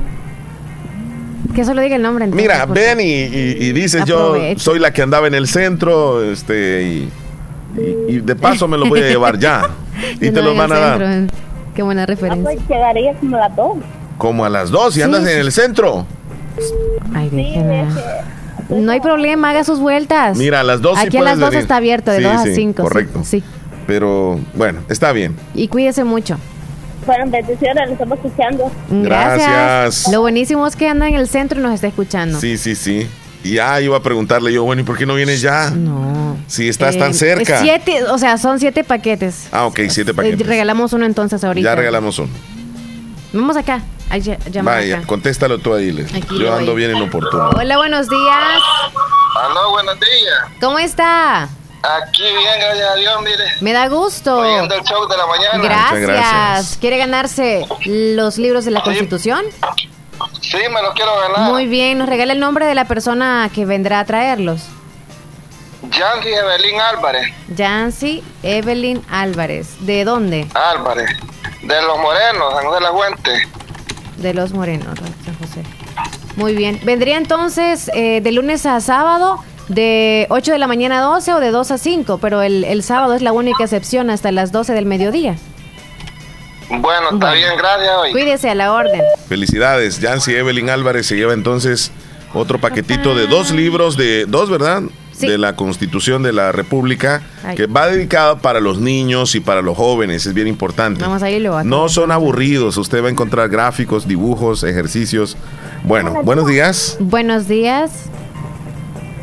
[1.56, 2.26] Que solo diga el nombre.
[2.26, 6.24] entonces, Mira, ven y, y- y dices yo soy la que andaba en el centro,
[6.24, 7.10] este, y,
[7.78, 9.64] y- y de paso me lo voy a llevar ya.
[10.16, 11.00] y te no lo van a dar.
[11.00, 11.38] centro.
[11.76, 12.44] Qué buena Ah, referencia.
[12.44, 13.78] pues llegaría como a las dos.
[14.18, 16.06] Como a las dos y andas Sí, en el centro.
[17.16, 17.86] Ay, que
[18.70, 20.38] No hay problema, haga sus vueltas.
[20.38, 21.62] Mira, a las dos sí Aquí a las puedes 2 venir.
[21.64, 22.84] está abierto, de Sí, 2 a 5.
[22.84, 23.22] Correcto.
[23.24, 23.44] Sí,
[23.88, 25.36] Pero bueno, está bien.
[25.56, 26.38] Y cuídese mucho.
[27.06, 28.72] Bueno, bendiciones, lo estamos escuchando.
[28.90, 30.12] Gracias.
[30.12, 32.40] Lo buenísimo es que anda en el centro y nos está escuchando.
[32.40, 33.08] Sí, sí, sí.
[33.44, 35.70] Y ya iba a preguntarle yo, bueno, ¿y por qué no vienes ya?
[35.72, 36.38] No.
[36.48, 37.60] Si estás Eh, tan cerca.
[37.60, 39.48] Siete, o sea, son siete paquetes.
[39.52, 40.48] Ah, ok, siete Eh, paquetes.
[40.48, 41.70] regalamos uno entonces ahorita.
[41.70, 42.30] Ya regalamos uno.
[43.34, 43.82] Vamos acá.
[44.52, 45.08] Llamar Vaya, acá.
[45.08, 45.92] contéstalo tú ahí.
[45.92, 46.04] Le.
[46.04, 46.60] Aquí Yo voy.
[46.60, 47.50] ando bien inoportuno.
[47.50, 48.62] Hola, buenos días.
[49.44, 50.60] Aló, buenos días.
[50.62, 51.50] ¿Cómo está?
[51.84, 53.44] Aquí bien, gracias a Dios, mire.
[53.60, 54.38] Me da gusto.
[54.38, 55.92] Oyendo el show de la mañana.
[55.92, 56.78] Gracias.
[56.80, 59.44] ¿Quiere ganarse los libros de la Constitución?
[60.40, 61.52] Sí, me los quiero ganar.
[61.52, 64.62] Muy bien, nos regala el nombre de la persona que vendrá a traerlos.
[65.90, 67.34] Yancy Evelyn Álvarez.
[67.50, 69.76] Yancy Evelyn Álvarez.
[69.82, 70.48] ¿De dónde?
[70.54, 71.10] Álvarez.
[71.64, 73.48] De Los Morenos, San José de la Fuente.
[74.18, 75.64] De Los Morenos, San José.
[76.38, 76.80] Muy bien.
[76.84, 81.40] ¿Vendría entonces eh, de lunes a sábado de 8 de la mañana a 12 o
[81.40, 82.18] de 2 a 5?
[82.20, 85.36] Pero el, el sábado es la única excepción hasta las 12 del mediodía.
[86.70, 88.12] Bueno, está bien, gracias hoy.
[88.12, 89.02] Cuídese a la orden.
[89.28, 90.00] Felicidades.
[90.00, 91.92] Yancy Evelyn Álvarez se lleva entonces
[92.34, 94.84] otro paquetito de dos libros de dos, ¿verdad?
[95.20, 97.56] De la Constitución de la República, Ay.
[97.56, 101.02] que va dedicado para los niños y para los jóvenes, es bien importante.
[101.02, 105.38] Vamos a irlo a No son aburridos, usted va a encontrar gráficos, dibujos, ejercicios.
[105.84, 106.98] Bueno, buenos días.
[107.00, 108.10] Buenos días.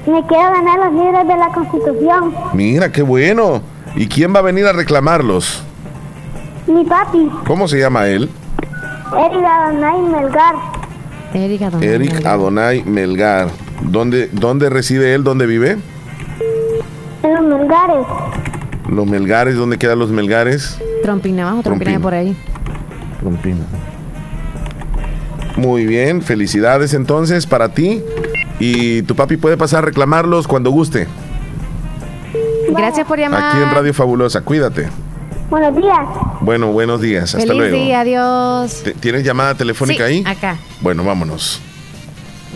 [0.07, 2.35] Me quiero ganar los libros de la Constitución.
[2.55, 3.63] Mira, qué bueno.
[3.97, 5.63] ¿Y quién va a venir a reclamarlos?
[6.67, 8.31] Mi papi, ¿Cómo se llama él?
[9.13, 10.55] Eric Adonai Melgar,
[11.35, 11.89] Eric Adonai.
[11.89, 13.49] Eric Adonai Melgar.
[13.83, 15.25] ¿Dónde, ¿Dónde reside él?
[15.25, 15.79] ¿Dónde vive?
[17.23, 18.07] en los Melgares.
[18.89, 20.79] Los Melgares, ¿dónde quedan los Melgares?
[21.03, 22.03] Trompina abajo, trompina Trompina.
[22.03, 22.37] por ahí.
[23.21, 23.65] Trompina.
[25.57, 28.03] Muy bien, felicidades entonces para ti.
[28.61, 31.09] Y tu papi puede pasar a reclamarlos cuando guste.
[32.69, 33.43] Gracias por llamar.
[33.57, 34.89] Aquí en Radio Fabulosa, cuídate.
[35.49, 35.99] Buenos días.
[36.43, 37.77] Bueno, buenos días, hasta Feliz luego.
[37.77, 38.83] día, adiós.
[38.85, 40.25] ¿Te- ¿Tienes llamada telefónica Sí, ahí?
[40.27, 40.57] Acá.
[40.81, 41.61] Bueno, vámonos.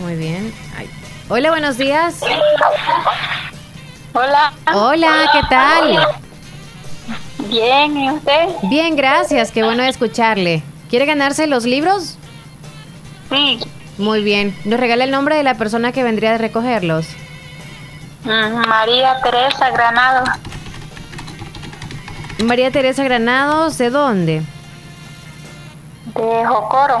[0.01, 0.53] Muy bien.
[0.77, 0.89] Ay.
[1.27, 2.21] Hola, buenos días.
[4.13, 4.53] Hola.
[4.73, 6.07] Hola, ¿qué tal?
[7.49, 8.47] Bien, ¿y usted?
[8.69, 9.51] Bien, gracias.
[9.51, 10.63] Qué bueno escucharle.
[10.89, 12.17] ¿Quiere ganarse los libros?
[13.29, 13.59] Sí.
[13.97, 14.55] Muy bien.
[14.65, 17.07] ¿Nos regala el nombre de la persona que vendría a recogerlos?
[18.23, 20.23] Mm, María Teresa Granado,
[22.43, 24.41] María Teresa Granados, ¿de dónde?
[26.15, 26.99] de Jocoro.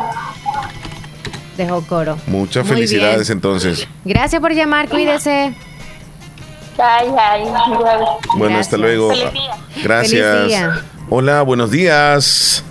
[1.57, 2.17] De Jocoro.
[2.27, 3.37] Muchas Muy felicidades bien.
[3.37, 3.87] entonces.
[4.03, 5.55] Gracias por llamar, cuídese.
[6.77, 7.45] Ay, ay.
[8.35, 9.09] Bueno, hasta luego.
[9.09, 9.51] Feliz día.
[9.83, 10.35] Gracias.
[10.37, 10.83] Feliz día.
[11.09, 12.63] Hola, buenos días.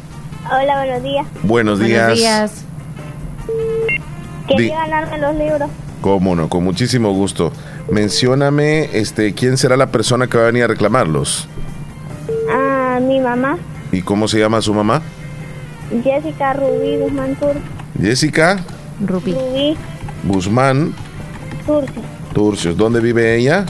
[0.51, 1.27] Hola, buenos días.
[1.43, 2.03] Buenos días.
[2.03, 2.64] Buenos días.
[4.49, 5.71] Quería ganarme los libros.
[6.01, 7.51] Cómo no, con muchísimo gusto.
[7.91, 11.49] Mencióname, este, quién será la persona que va a venir a reclamarlos
[12.53, 13.59] A mi mamá,
[13.93, 15.03] y cómo se llama su mamá.
[16.03, 17.55] Jessica Rubí Guzmán Tur
[18.01, 18.59] Jessica
[19.05, 19.33] Rubí.
[19.33, 19.77] Rubí
[20.25, 20.95] Guzmán
[21.67, 22.01] Turci,
[22.33, 22.77] Turcios.
[22.77, 23.65] ¿Dónde vive ella?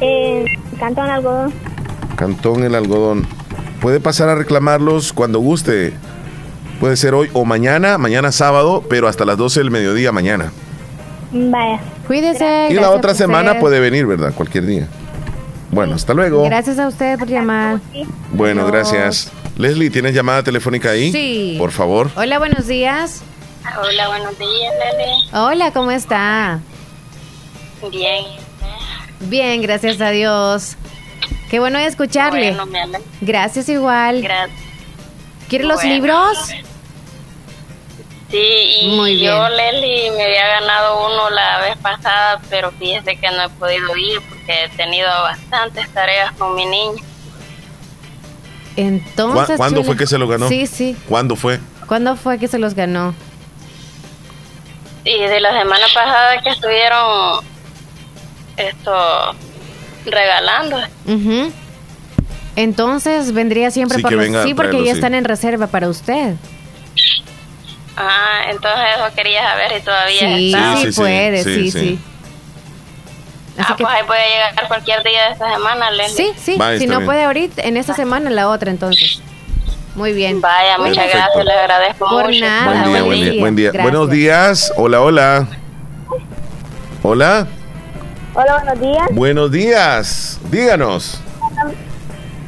[0.00, 0.44] en
[0.78, 1.52] Cantón Algodón.
[2.16, 3.26] Cantón El Algodón.
[3.80, 5.92] Puede pasar a reclamarlos cuando guste.
[6.80, 10.52] Puede ser hoy o mañana, mañana sábado, pero hasta las 12 del mediodía mañana.
[11.32, 11.80] Vaya.
[12.06, 12.68] Cuídese.
[12.70, 14.32] Y la otra semana ser- puede venir, ¿verdad?
[14.34, 14.88] Cualquier día.
[15.70, 16.44] Bueno, hasta luego.
[16.44, 17.80] Gracias a usted por llamar.
[18.32, 18.72] Bueno, Adiós.
[18.92, 19.32] gracias.
[19.56, 21.10] Leslie, ¿tienes llamada telefónica ahí?
[21.12, 21.56] Sí.
[21.58, 22.10] Por favor.
[22.16, 23.22] Hola, buenos días.
[23.80, 25.12] Hola, buenos días, Lele.
[25.32, 26.60] Hola, ¿cómo está?
[27.90, 28.24] Bien.
[29.20, 30.76] Bien, gracias a Dios.
[31.50, 32.48] Qué bueno escucharle.
[32.50, 33.00] Bueno, me alegra.
[33.20, 34.22] Gracias igual.
[34.22, 34.60] Gracias.
[35.54, 36.36] ¿Quiere los libros?
[38.28, 39.48] Sí, y Muy yo.
[39.48, 44.20] Leli, me había ganado uno la vez pasada, pero fíjese que no he podido ir
[44.28, 47.00] porque he tenido bastantes tareas con mi niño.
[48.74, 49.46] Entonces.
[49.46, 50.48] ¿Cuá- ¿Cuándo fue que se lo ganó?
[50.48, 50.96] Sí, sí.
[51.08, 51.60] ¿Cuándo fue?
[51.86, 53.14] ¿Cuándo fue que se los ganó?
[55.04, 57.44] Y de la semana pasada que estuvieron
[58.56, 59.36] esto
[60.06, 60.78] regalando.
[61.06, 61.52] Ujú.
[62.56, 64.42] Entonces vendría siempre Sí, por que los.
[64.44, 64.98] Sí, porque ya sí.
[64.98, 66.34] están en reserva para usted.
[67.96, 70.76] Ah, entonces eso quería saber si todavía Sí, está.
[70.76, 71.98] sí, puede, sí, sí.
[73.56, 76.12] Ah, pues ahí puede llegar cualquier día de esta semana, Leli.
[76.12, 76.58] Sí, sí.
[76.78, 77.04] Si no bien.
[77.06, 79.20] puede ahorita, en esta semana, la otra entonces.
[79.94, 80.40] Muy bien.
[80.40, 81.18] Vaya, muchas Perfecto.
[81.18, 82.40] gracias, le agradezco Por mucho.
[82.40, 82.64] nada.
[82.66, 83.30] buen día, buen buen día.
[83.30, 83.40] día.
[83.40, 83.70] Buen día.
[83.70, 83.82] Gracias.
[83.92, 84.72] Buenos días.
[84.76, 85.46] Hola, hola.
[87.04, 87.46] Hola.
[88.34, 89.06] Hola, buenos días.
[89.12, 90.40] Buenos días.
[90.50, 91.20] Díganos.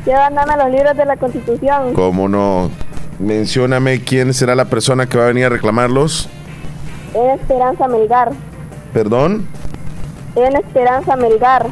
[0.07, 1.93] Ganarme los libros de la Constitución.
[1.95, 2.71] ¿Cómo no?
[3.19, 6.29] Mencióname quién será la persona que va a venir a reclamarlos.
[7.13, 8.31] Es Esperanza Melgar.
[8.93, 9.47] Perdón.
[10.37, 11.67] Ena Esperanza Melgar.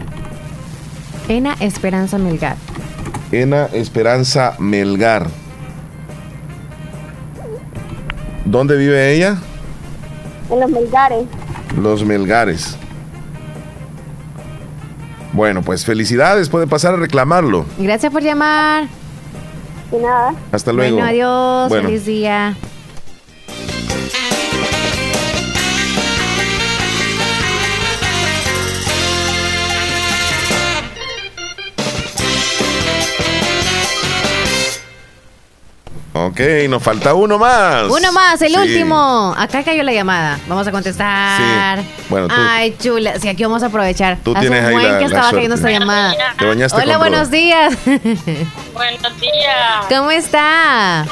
[1.29, 2.57] Ena Esperanza Melgar.
[3.31, 5.27] Ena Esperanza Melgar.
[8.45, 9.37] ¿Dónde vive ella?
[10.51, 11.25] En los Melgares.
[11.81, 12.77] Los Melgares.
[15.35, 17.67] Bueno, pues felicidades, puede pasar a reclamarlo.
[17.77, 18.87] Gracias por llamar.
[19.91, 20.33] De nada.
[20.53, 20.97] Hasta luego.
[20.97, 21.69] Bueno, adiós.
[21.69, 21.89] Bueno.
[21.89, 22.57] Feliz día.
[36.17, 36.39] Ok,
[36.69, 37.91] nos falta uno más.
[37.91, 38.57] Uno más, el Sí.
[38.57, 39.35] último.
[39.37, 40.39] Acá cayó la llamada.
[40.47, 41.81] Vamos a contestar.
[41.81, 41.87] Sí.
[42.09, 43.19] Bueno, tú- Ay, chula.
[43.19, 44.19] Sí, aquí vamos a aprovechar.
[44.23, 45.37] Tú Hace tienes un ahí la- que la estaba suerte.
[45.37, 46.15] cayendo esta llamada.
[46.39, 47.43] Te bañaste Hola, con buenos droga.
[47.43, 47.75] días.
[48.75, 49.87] Buenos días.
[49.89, 51.05] ¿Cómo está?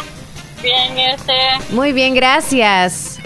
[0.63, 1.35] Bien, este.
[1.71, 3.19] Muy bien, gracias.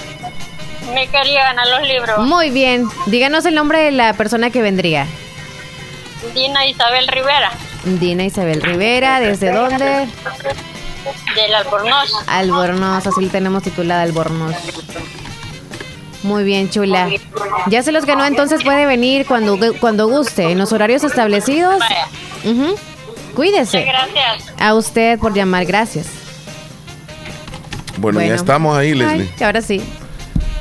[0.95, 2.19] Me quería ganar los libros.
[2.27, 2.89] Muy bien.
[3.05, 5.07] Díganos el nombre de la persona que vendría.
[6.35, 7.51] Dina Isabel Rivera,
[7.85, 10.09] Dina Isabel Rivera, ¿desde dónde?
[11.35, 12.13] Del Albornoz.
[12.27, 14.55] Albornoz, así le tenemos titulada Albornoz.
[16.23, 17.09] Muy bien, chula.
[17.69, 21.81] Ya se los ganó, entonces puede venir cuando, cuando guste, en los horarios establecidos.
[22.45, 22.75] Ujú.
[23.35, 23.85] Cuídese.
[23.85, 24.53] Gracias.
[24.59, 26.07] A usted por llamar, gracias.
[27.99, 29.31] Bueno, ya estamos ahí, Leslie.
[29.39, 29.83] Ay, ahora sí.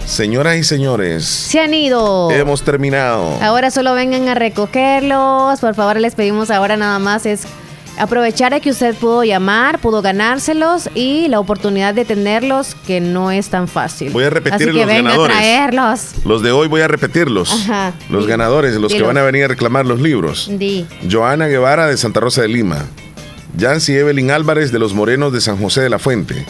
[0.05, 2.29] Señoras y señores, Se han ido.
[2.29, 3.37] hemos terminado.
[3.41, 5.59] Ahora solo vengan a recogerlos.
[5.59, 7.41] Por favor, les pedimos ahora nada más es
[7.97, 13.31] aprovechar a que usted pudo llamar, pudo ganárselos y la oportunidad de tenerlos, que no
[13.31, 14.11] es tan fácil.
[14.11, 15.35] Voy a repetir Así que los venga ganadores.
[15.35, 16.01] a traerlos.
[16.25, 17.51] Los de hoy voy a repetirlos.
[17.51, 17.93] Ajá.
[18.09, 20.47] Los ganadores, los que van a venir a reclamar los libros.
[20.51, 20.85] Di.
[21.09, 22.85] Joana Guevara de Santa Rosa de Lima.
[23.57, 26.45] Yancy Evelyn Álvarez de los Morenos de San José de la Fuente.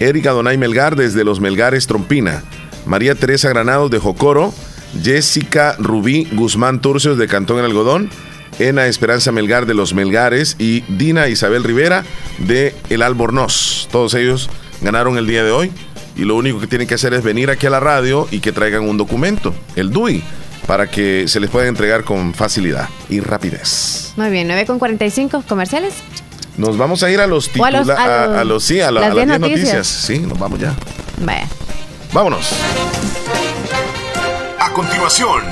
[0.00, 2.42] Erika Donay Melgar desde los Melgares Trompina.
[2.86, 4.54] María Teresa Granados de Jocoro.
[5.02, 8.08] Jessica Rubí Guzmán Turcios de Cantón El Algodón.
[8.58, 12.04] Ena Esperanza Melgar de los Melgares y Dina Isabel Rivera
[12.38, 13.88] de El Albornoz.
[13.90, 14.50] Todos ellos
[14.80, 15.72] ganaron el día de hoy
[16.16, 18.52] y lo único que tienen que hacer es venir aquí a la radio y que
[18.52, 20.22] traigan un documento, el DUI,
[20.66, 24.12] para que se les pueda entregar con facilidad y rapidez.
[24.16, 25.94] Muy bien, 9 con 45 comerciales.
[26.56, 27.88] Nos vamos a ir a los O a a a, los-
[28.40, 29.74] a los sí, a, la- las a las 10 10 noticias.
[29.76, 29.86] noticias.
[29.86, 30.74] Sí, nos vamos ya.
[31.24, 31.46] Vaya.
[32.12, 32.48] Vámonos.
[34.58, 35.42] A continuación,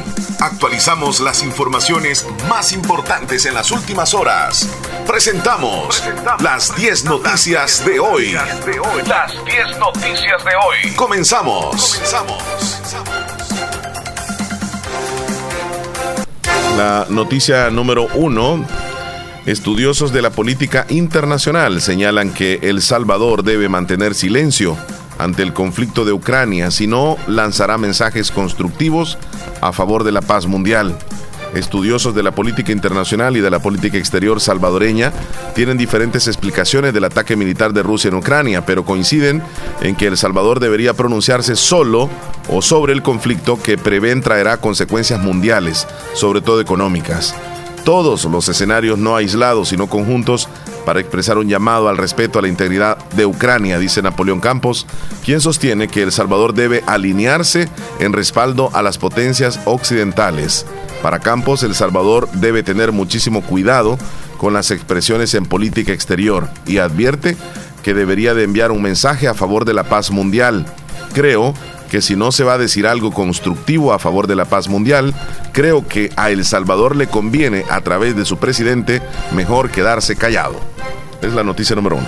[0.41, 4.68] actualizamos las informaciones más importantes en las últimas horas.
[5.07, 6.03] Presentamos
[6.41, 8.32] las 10 noticias de hoy.
[9.07, 10.95] Las 10 noticias de hoy.
[10.95, 12.01] Comenzamos.
[16.76, 18.64] La noticia número uno.
[19.47, 24.76] Estudiosos de la política internacional señalan que El Salvador debe mantener silencio
[25.19, 29.19] ante el conflicto de Ucrania, si no lanzará mensajes constructivos
[29.61, 30.97] a favor de la paz mundial.
[31.55, 35.12] Estudiosos de la política internacional y de la política exterior salvadoreña
[35.55, 39.43] tienen diferentes explicaciones del ataque militar de Rusia en Ucrania, pero coinciden
[39.81, 42.11] en que El Salvador debería pronunciarse solo
[42.49, 47.35] o sobre el conflicto que prevén traerá consecuencias mundiales, sobre todo económicas
[47.87, 50.49] todos los escenarios no aislados, sino conjuntos,
[50.87, 54.87] para expresar un llamado al respeto a la integridad de Ucrania, dice Napoleón Campos,
[55.24, 57.68] quien sostiene que El Salvador debe alinearse
[57.99, 60.64] en respaldo a las potencias occidentales.
[61.03, 63.99] Para Campos, El Salvador debe tener muchísimo cuidado
[64.39, 67.37] con las expresiones en política exterior y advierte
[67.82, 70.66] que debería de enviar un mensaje a favor de la paz mundial.
[71.14, 71.53] Creo
[71.91, 75.14] que si no se va a decir algo constructivo a favor de la paz mundial,
[75.53, 80.57] creo que a El Salvador le conviene, a través de su presidente, mejor quedarse callado.
[81.22, 82.07] Es la noticia número uno.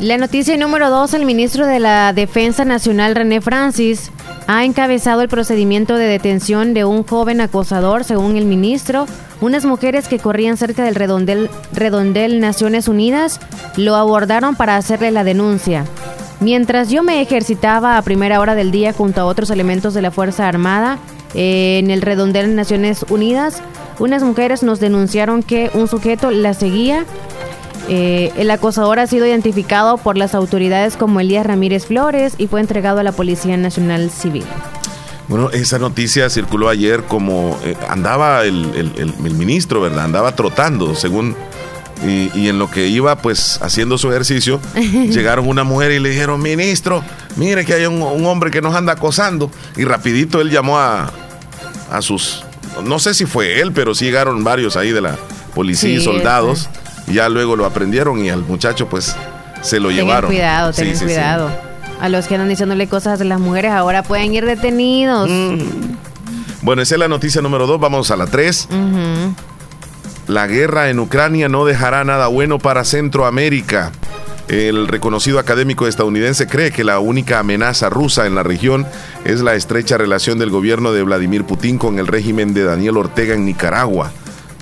[0.00, 4.12] La noticia número dos, el ministro de la Defensa Nacional, René Francis,
[4.46, 9.06] ha encabezado el procedimiento de detención de un joven acosador, según el ministro.
[9.40, 13.40] Unas mujeres que corrían cerca del redondel, redondel Naciones Unidas
[13.76, 15.84] lo abordaron para hacerle la denuncia.
[16.40, 20.10] Mientras yo me ejercitaba a primera hora del día junto a otros elementos de la
[20.10, 20.98] Fuerza Armada
[21.34, 23.60] eh, en el redondel Naciones Unidas,
[23.98, 27.04] unas mujeres nos denunciaron que un sujeto la seguía
[27.90, 32.60] eh, el acosador ha sido identificado por las autoridades como Elías Ramírez Flores y fue
[32.60, 34.44] entregado a la Policía Nacional Civil.
[35.26, 38.92] Bueno, esa noticia circuló ayer como eh, andaba el- el-
[39.24, 40.04] el ministro, ¿verdad?
[40.04, 41.34] Andaba trotando, según...
[42.06, 46.10] Y, y en lo que iba pues haciendo su ejercicio, llegaron una mujer y le
[46.10, 47.02] dijeron, ministro,
[47.36, 49.50] mire que hay un, un hombre que nos anda acosando.
[49.76, 51.10] Y rapidito él llamó a,
[51.90, 52.44] a sus,
[52.84, 55.16] no sé si fue él, pero sí llegaron varios ahí de la
[55.54, 56.68] policía y Sí, soldados.
[57.08, 59.16] Y ya luego lo aprendieron y al muchacho pues
[59.62, 60.30] se lo Tengan llevaron.
[60.30, 61.50] cuidado, tengan sí, cuidado.
[62.00, 65.28] A los que andan diciéndole cosas de las mujeres ahora pueden ir detenidos.
[65.28, 65.58] Mm.
[66.62, 67.80] Bueno, esa es la noticia número dos.
[67.80, 68.68] Vamos a la tres.
[68.70, 69.34] Ujú.
[70.28, 73.92] La guerra en Ucrania no dejará nada bueno para Centroamérica.
[74.48, 78.86] El reconocido académico estadounidense cree que la única amenaza rusa en la región
[79.24, 83.34] es la estrecha relación del gobierno de Vladimir Putin con el régimen de Daniel Ortega
[83.34, 84.12] en Nicaragua.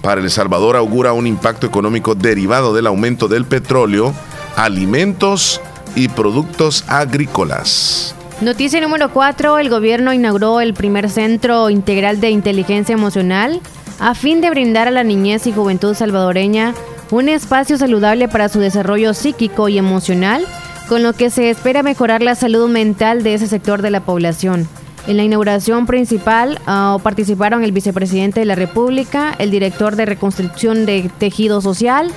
[0.02, 4.14] Para El Salvador augura un impacto económico derivado del aumento del petróleo,
[4.54, 5.60] alimentos
[5.96, 8.14] y productos agrícolas.
[8.40, 9.58] Noticia número 4.
[9.58, 13.60] El gobierno inauguró el primer centro integral de inteligencia emocional
[13.99, 16.74] a fin de brindar a la niñez y juventud salvadoreña
[17.11, 20.44] un espacio saludable para su desarrollo psíquico y emocional,
[20.88, 24.68] con lo que se espera mejorar la salud mental de ese sector de la población.
[25.07, 30.84] En la inauguración principal ah, participaron el vicepresidente de la República, el director de reconstrucción
[30.84, 32.11] de tejido social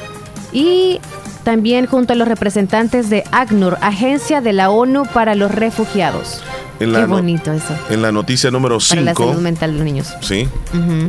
[0.52, 1.00] y
[1.44, 6.42] también junto a los representantes de ACNUR, Agencia de la ONU para los Refugiados.
[6.80, 7.76] En Qué bonito eso.
[7.90, 9.28] En la noticia número Para la 5.
[9.30, 10.14] salud mental de los niños.
[10.22, 10.48] Sí.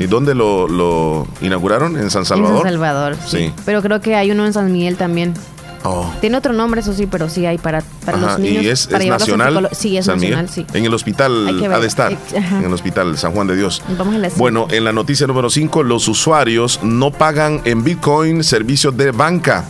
[0.01, 1.97] ¿Y dónde lo, lo inauguraron?
[1.97, 2.63] ¿En San En Salvador?
[2.63, 3.37] San Salvador, sí.
[3.39, 3.53] Sí.
[3.65, 5.35] Pero creo que hay uno en San Miguel también.
[5.83, 6.13] Oh.
[6.21, 8.65] Tiene otro nombre, eso sí, pero sí hay para, para Ajá, los niños.
[8.65, 9.69] y es, para nacional.
[9.73, 10.33] Sí, es San Miguel?
[10.43, 10.67] nacional, sí.
[10.79, 12.13] En el hospital ha de estar.
[12.13, 12.59] ajá.
[12.59, 13.83] En el hospital San Juan de Dios.
[13.97, 18.45] Vamos a la Bueno, en la noticia número 5, los usuarios no pagan en Bitcoin
[18.45, 19.65] servicios de banca.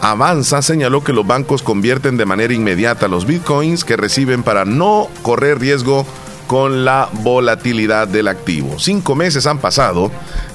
[0.00, 5.08] Avanza señaló que los bancos convierten de manera inmediata los bitcoins que reciben para no
[5.22, 6.06] correr riesgo
[6.46, 8.78] con la volatilidad del activo.
[8.78, 10.10] Cinco meses han pasado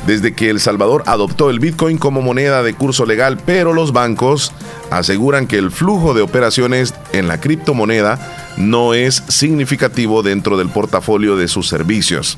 [0.08, 4.52] desde que El Salvador adoptó el bitcoin como moneda de curso legal, pero los bancos
[4.90, 8.20] aseguran que el flujo de operaciones en la criptomoneda
[8.58, 12.38] no es significativo dentro del portafolio de sus servicios.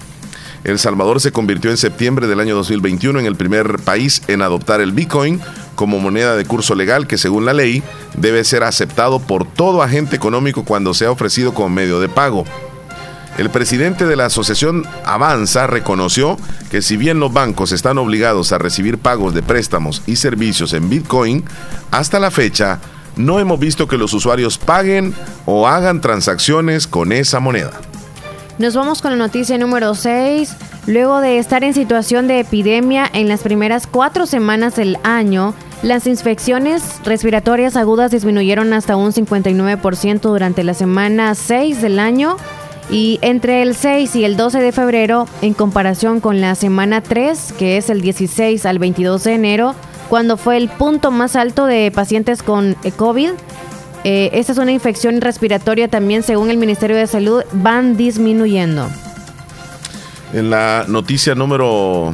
[0.65, 4.81] El Salvador se convirtió en septiembre del año 2021 en el primer país en adoptar
[4.81, 5.39] el Bitcoin
[5.75, 7.83] como moneda de curso legal que según la ley
[8.17, 12.45] debe ser aceptado por todo agente económico cuando sea ofrecido como medio de pago.
[13.37, 16.35] El presidente de la asociación Avanza reconoció
[16.71, 20.89] que si bien los bancos están obligados a recibir pagos de préstamos y servicios en
[20.89, 21.45] Bitcoin,
[21.91, 22.79] hasta la fecha
[23.17, 25.13] no hemos visto que los usuarios paguen
[25.45, 27.69] o hagan transacciones con esa moneda.
[28.57, 30.55] Nos vamos con la noticia número 6.
[30.87, 36.07] Luego de estar en situación de epidemia en las primeras cuatro semanas del año, las
[36.07, 42.37] infecciones respiratorias agudas disminuyeron hasta un 59% durante la semana 6 del año
[42.89, 47.55] y entre el 6 y el 12 de febrero, en comparación con la semana 3,
[47.59, 49.75] que es el 16 al 22 de enero,
[50.07, 53.31] cuando fue el punto más alto de pacientes con COVID,
[54.07, 58.87] eh, esta es una infección respiratoria también, según el Ministerio de Salud, van disminuyendo.
[60.31, 62.13] En la noticia número.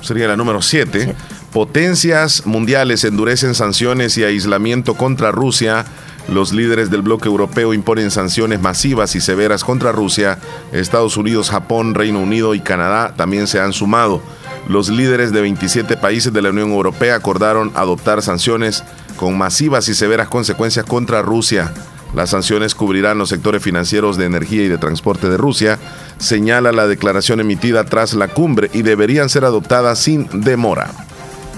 [0.00, 1.14] sería la número 7.
[1.52, 5.84] Potencias mundiales endurecen sanciones y aislamiento contra Rusia.
[6.26, 10.38] Los líderes del bloque europeo imponen sanciones masivas y severas contra Rusia.
[10.72, 14.22] Estados Unidos, Japón, Reino Unido y Canadá también se han sumado.
[14.70, 18.84] Los líderes de 27 países de la Unión Europea acordaron adoptar sanciones
[19.18, 21.74] con masivas y severas consecuencias contra Rusia.
[22.14, 25.78] Las sanciones cubrirán los sectores financieros de energía y de transporte de Rusia,
[26.16, 30.90] señala la declaración emitida tras la cumbre y deberían ser adoptadas sin demora.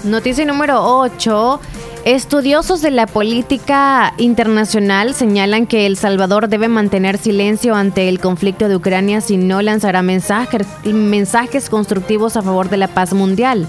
[0.03, 1.61] Noticia número 8.
[2.03, 8.67] Estudiosos de la política internacional señalan que El Salvador debe mantener silencio ante el conflicto
[8.67, 13.67] de Ucrania si no lanzará mensajes, mensajes constructivos a favor de la paz mundial.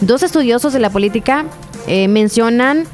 [0.00, 1.44] Dos estudiosos de la política
[1.86, 2.84] eh, mencionan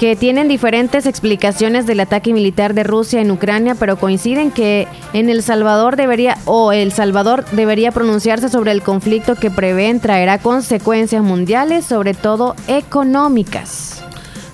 [0.00, 5.28] que tienen diferentes explicaciones del ataque militar de Rusia en Ucrania, pero coinciden que en
[5.28, 11.22] El Salvador debería o El Salvador debería pronunciarse sobre el conflicto que prevén traerá consecuencias
[11.22, 14.02] mundiales, sobre todo económicas.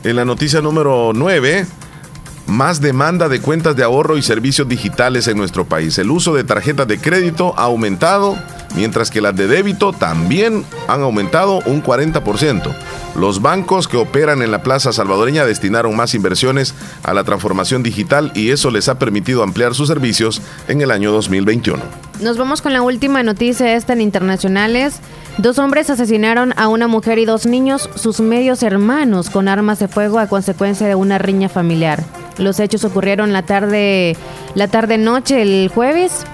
[0.02, 1.64] En la noticia número 9,
[2.48, 5.96] más demanda de cuentas de ahorro y servicios digitales en nuestro país.
[5.98, 8.36] El uso de tarjetas de crédito ha aumentado,
[8.74, 12.74] mientras que las de débito también han aumentado un 40%.
[13.14, 18.30] Los bancos que operan en la plaza salvadoreña destinaron más inversiones a la transformación digital
[18.34, 21.82] y eso les ha permitido ampliar sus servicios en el año 2021.
[22.20, 25.00] Nos vamos con la última noticia esta en internacionales.
[25.38, 29.88] Dos hombres asesinaron a una mujer y dos niños, sus medios hermanos, con armas de
[29.88, 32.02] fuego a consecuencia de una riña familiar.
[32.38, 34.16] Los hechos ocurrieron la tarde,
[34.54, 36.24] la tarde noche el jueves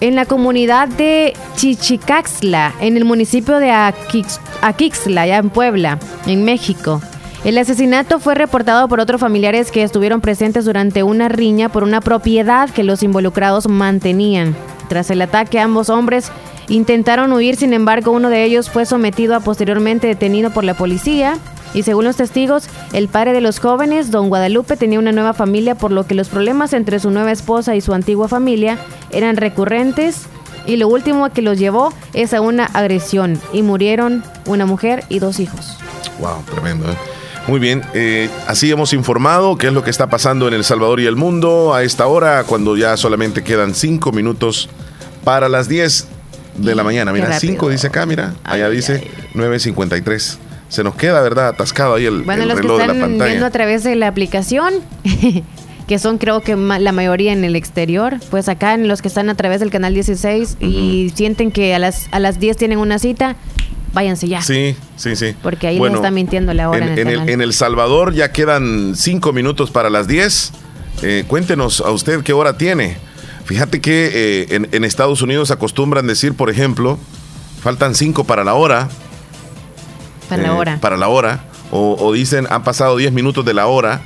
[0.00, 6.44] en la comunidad de Chichicaxla, en el municipio de Aquix- Aquixla, ya en Puebla, en
[6.44, 7.00] México.
[7.44, 12.00] El asesinato fue reportado por otros familiares que estuvieron presentes durante una riña por una
[12.00, 14.54] propiedad que los involucrados mantenían.
[14.88, 16.30] Tras el ataque, ambos hombres
[16.68, 21.38] intentaron huir, sin embargo, uno de ellos fue sometido a posteriormente detenido por la policía.
[21.74, 25.74] Y según los testigos, el padre de los jóvenes, don Guadalupe, tenía una nueva familia,
[25.74, 28.78] por lo que los problemas entre su nueva esposa y su antigua familia
[29.10, 30.22] eran recurrentes.
[30.66, 33.40] Y lo último que los llevó es a una agresión.
[33.52, 35.78] Y murieron una mujer y dos hijos.
[36.18, 36.90] Wow, tremendo.
[36.90, 36.96] ¿eh?
[37.46, 41.00] Muy bien, eh, así hemos informado qué es lo que está pasando en El Salvador
[41.00, 44.68] y el mundo a esta hora, cuando ya solamente quedan cinco minutos
[45.24, 46.06] para las 10
[46.56, 47.12] de la mañana.
[47.12, 47.38] Mira.
[47.38, 50.38] 5 dice acá, mira, allá dice 9.53.
[50.70, 51.48] Se nos queda, ¿verdad?
[51.48, 53.46] Atascado ahí el, Bueno, el los que reloj de la están viendo pantalla.
[53.46, 54.72] a través de la aplicación,
[55.88, 59.28] que son creo que la mayoría en el exterior, pues acá en los que están
[59.28, 62.98] a través del canal 16 y sienten que a las, a las 10 tienen una
[62.98, 63.34] cita,
[63.92, 64.40] váyanse ya.
[64.42, 65.34] Sí, sí, sí.
[65.42, 67.52] Porque ahí Bueno, les está mintiendo la hora en, en, el en el, en El
[67.52, 70.52] Salvador ya quedan cinco minutos para las 10.
[71.02, 72.96] Eh, cuéntenos a usted qué hora tiene.
[73.44, 76.98] Fíjate que eh, en, en Estados Unidos acostumbran decir, por ejemplo,
[77.60, 78.88] faltan cinco para la hora.
[80.30, 80.78] Para la eh, hora.
[80.80, 81.44] Para la hora.
[81.70, 84.00] O, o dicen, han pasado 10 minutos de la hora.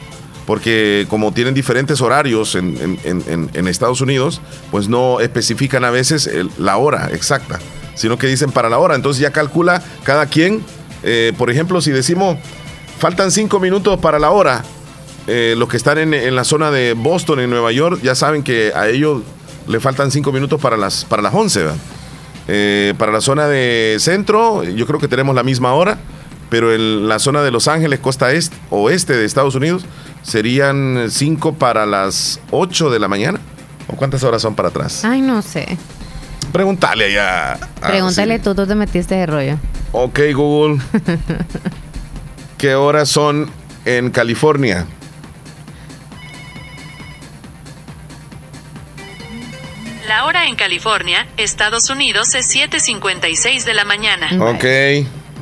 [0.47, 5.85] Porque como tienen diferentes horarios en, en- en- en- en Estados Unidos, pues no especifican
[5.85, 7.59] a veces el- la hora exacta,
[7.95, 8.95] sino que dicen para la hora.
[8.95, 10.63] Entonces ya calcula cada quien.
[11.07, 12.37] eh, por ejemplo, si decimos,
[12.99, 14.63] faltan 5 minutos para la hora,
[15.27, 18.43] eh, los que están en, en la zona de Boston, en Nueva York, ya saben
[18.43, 19.23] que a ellos
[19.67, 21.59] le faltan 5 minutos para las, para las 11.
[21.61, 21.77] ¿verdad?
[22.49, 25.99] Eh, para la zona de centro, yo creo que tenemos la misma hora,
[26.51, 29.85] pero en la zona de Los Ángeles, costa este, oeste de Estados Unidos,
[30.23, 33.41] serían 5 para las 8 de la mañana.
[33.89, 35.05] ¿O cuántas horas son para atrás?
[35.05, 35.79] Ay, no sé.
[36.53, 37.59] Pregúntale allá.
[37.81, 38.43] Pregúntale sí.
[38.43, 39.59] tú, tú te metiste de rollo.
[39.93, 40.81] Ok, Google.
[42.59, 43.51] ¿Qué horas son
[43.85, 44.87] en California?
[50.09, 54.29] La hora en California, Estados Unidos, es 7.56 de la mañana.
[54.41, 54.65] Ok,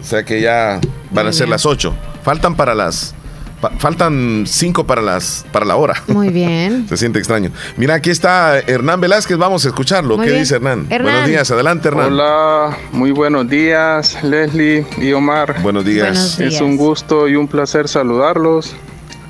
[0.02, 0.80] o sea que ya
[1.10, 1.94] van a ser las 8.
[2.24, 3.14] Faltan para las...
[3.60, 5.94] pa- faltan 5 para las para la hora.
[6.08, 6.86] Muy bien.
[6.90, 7.50] Se siente extraño.
[7.76, 10.16] Mira, aquí está Hernán Velázquez, vamos a escucharlo.
[10.16, 10.42] Muy ¿Qué bien.
[10.42, 10.86] dice Hernán?
[10.90, 11.12] Hernán.
[11.12, 12.12] Buenos días, adelante Hernán.
[12.12, 15.62] Hola, muy buenos días, Leslie y Omar.
[15.62, 16.08] Buenos días.
[16.08, 16.54] Buenos días.
[16.54, 18.74] Es un gusto y un placer saludarlos.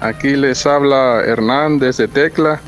[0.00, 2.60] Aquí les habla Hernán desde Tecla.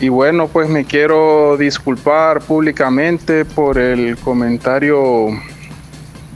[0.00, 5.26] Y bueno, pues me quiero disculpar públicamente por el comentario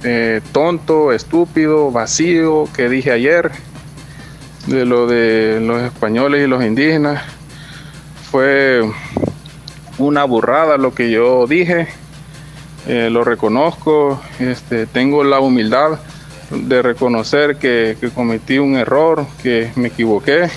[0.04, 3.52] eh, tonto, estúpido, vacío que dije ayer
[4.66, 7.22] de lo de los españoles y los indígenas.
[8.30, 8.82] Fue
[9.98, 11.88] una burrada lo que yo dije.
[12.88, 16.00] Eh, lo reconozco, este, tengo la humildad
[16.50, 20.48] de reconocer que, cometí un error, que me equivoqué.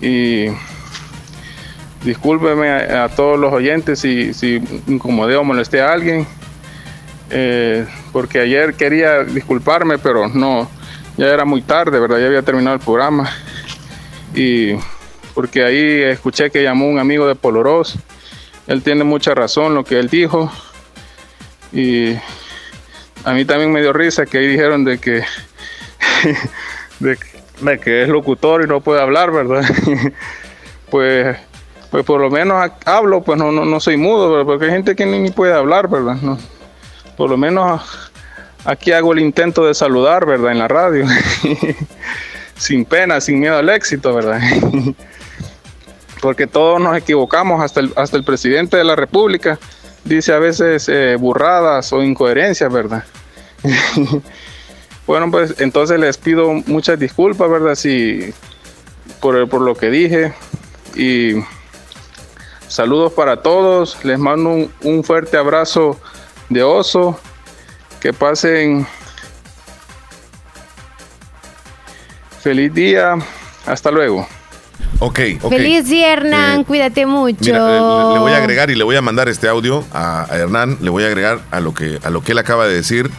[0.00, 0.46] Y
[2.04, 6.26] discúlpeme a, a todos los oyentes si, si incomodé o molesté a alguien,
[7.32, 10.70] eh, porque ayer quería disculparme, pero no,
[11.16, 12.18] ya era muy tarde, ¿verdad?
[12.18, 13.30] Ya había terminado el programa.
[14.34, 14.74] Y
[15.34, 17.96] porque ahí escuché que llamó un amigo de Poloros,
[18.66, 20.50] él tiene mucha razón lo que él dijo.
[21.72, 22.14] Y
[23.24, 25.22] a mí también me dio risa que ahí dijeron de que,
[27.00, 29.64] de, que es locutor y no puede hablar, ¿verdad?
[30.90, 31.36] pues,
[31.90, 34.46] pues por lo menos ha- hablo, pues no, no, no soy mudo, ¿verdad?
[34.46, 36.16] porque hay gente que ni, ni puede hablar, ¿verdad?
[36.22, 36.38] No,
[37.22, 37.80] por lo menos
[38.64, 40.50] aquí hago el intento de saludar, ¿verdad?
[40.50, 41.06] En la radio.
[42.56, 44.40] sin pena, sin miedo al éxito, ¿verdad?
[46.20, 49.56] porque todos nos equivocamos, hasta el, hasta el presidente de la República
[50.02, 53.04] dice a veces eh, burradas o incoherencias, ¿verdad?
[55.06, 57.76] bueno, pues entonces les pido muchas disculpas, ¿verdad?
[57.76, 58.34] Si,
[59.20, 60.32] por, por lo que dije.
[60.96, 61.34] Y
[62.66, 64.04] saludos para todos.
[64.04, 66.00] Les mando un, un fuerte abrazo
[66.52, 67.18] de oso.
[68.00, 68.86] Que pasen
[72.40, 73.14] feliz día.
[73.66, 74.26] Hasta luego.
[74.98, 75.52] Ok, ok.
[75.52, 76.60] Feliz día, Hernán.
[76.60, 77.38] Eh, Cuídate mucho.
[77.44, 80.36] Mira, le, le voy a agregar y le voy a mandar este audio a, a
[80.38, 83.10] Hernán, le voy a agregar a lo que a lo que él acaba de decir.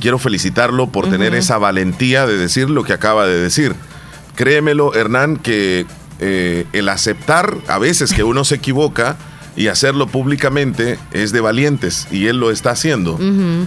[0.00, 3.74] Quiero felicitarlo por tener esa valentía de decir lo que acaba de decir.
[4.36, 5.84] Créemelo, Hernán, que
[6.20, 9.16] eh, el aceptar a veces que uno se equivoca
[9.60, 13.18] y hacerlo públicamente es de valientes y él lo está haciendo.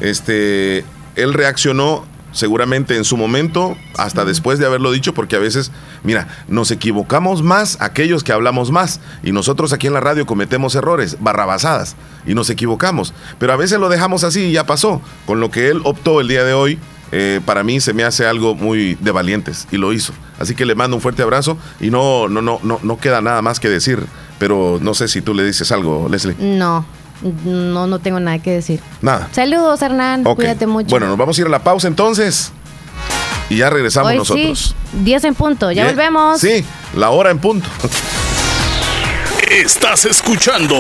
[0.02, 0.84] Este,
[1.16, 5.72] él reaccionó seguramente en su momento, hasta después de haberlo dicho, porque a veces,
[6.04, 10.74] mira, nos equivocamos más aquellos que hablamos más, y nosotros aquí en la radio cometemos
[10.74, 15.40] errores, barrabasadas, y nos equivocamos, pero a veces lo dejamos así y ya pasó, con
[15.40, 16.80] lo que él optó el día de hoy.
[17.16, 20.14] Eh, para mí se me hace algo muy de valientes y lo hizo.
[20.40, 23.44] Así que le mando un fuerte abrazo y no, no, no, no, no queda nada
[23.44, 24.04] más que decir.
[24.40, 26.36] Pero no sé si tú le dices algo, Leslie.
[26.40, 26.84] No,
[27.46, 28.80] no, no tengo nada que decir.
[29.04, 29.30] Nada.
[29.32, 30.24] Saludos, Hernán.
[30.24, 30.90] Cuídate mucho.
[30.90, 32.52] Bueno, nos vamos a ir a la pausa entonces.
[33.50, 34.76] Y ya regresamos Hoy nosotros.
[34.92, 35.72] sí, 10 en punto.
[35.72, 35.96] Ya Bien.
[35.96, 36.40] volvemos.
[36.42, 37.70] Sí, la hora en punto.
[39.52, 40.76] Estás escuchando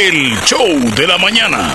[0.00, 0.64] el show
[0.96, 1.74] de la mañana.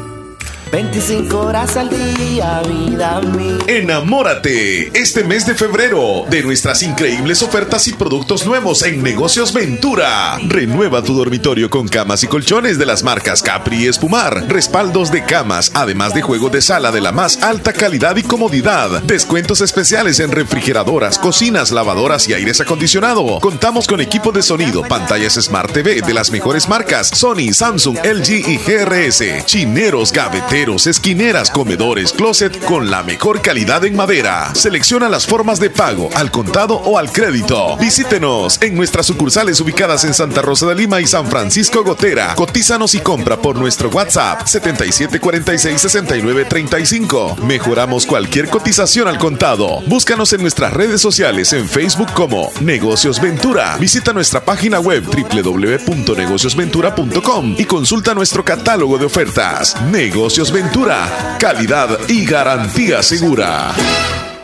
[0.71, 3.57] 25 horas al día, vida mía.
[3.67, 10.39] Enamórate este mes de febrero de nuestras increíbles ofertas y productos nuevos en Negocios Ventura.
[10.47, 15.25] Renueva tu dormitorio con camas y colchones de las marcas Capri y Espumar, respaldos de
[15.25, 19.01] camas, además de juegos de sala de la más alta calidad y comodidad.
[19.03, 23.39] Descuentos especiales en refrigeradoras, cocinas, lavadoras y aires acondicionado.
[23.41, 28.49] Contamos con equipo de sonido, pantallas Smart TV de las mejores marcas Sony, Samsung, LG
[28.49, 29.45] y GRS.
[29.45, 30.13] Chineros,
[30.61, 34.53] esquineras, comedores, closet con la mejor calidad en madera.
[34.53, 37.75] Selecciona las formas de pago, al contado o al crédito.
[37.77, 42.35] Visítenos en nuestras sucursales ubicadas en Santa Rosa de Lima y San Francisco Gotera.
[42.35, 47.39] Cotízanos y compra por nuestro WhatsApp 77466935.
[47.39, 49.81] Mejoramos cualquier cotización al contado.
[49.87, 53.77] Búscanos en nuestras redes sociales en Facebook como Negocios Ventura.
[53.79, 59.75] Visita nuestra página web www.negociosventura.com y consulta nuestro catálogo de ofertas.
[59.91, 63.73] Negocios Ventura, calidad y garantía segura.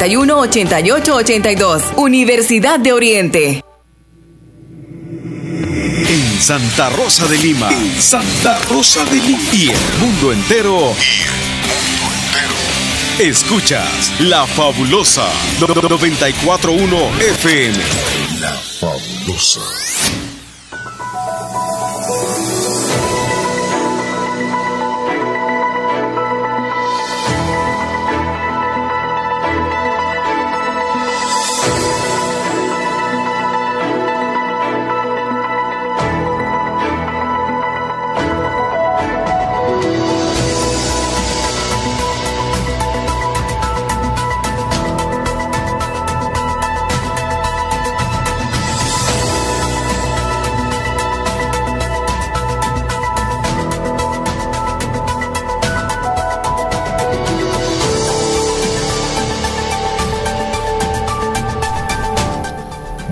[0.00, 3.64] 8882 Universidad de Oriente.
[6.08, 7.68] En Santa Rosa de Lima.
[7.70, 9.38] En Santa Rosa de Lima.
[9.52, 10.94] Y el mundo entero.
[13.18, 15.28] Escuchas La Fabulosa
[15.60, 17.78] 941 FM.
[18.40, 19.60] La Fabulosa.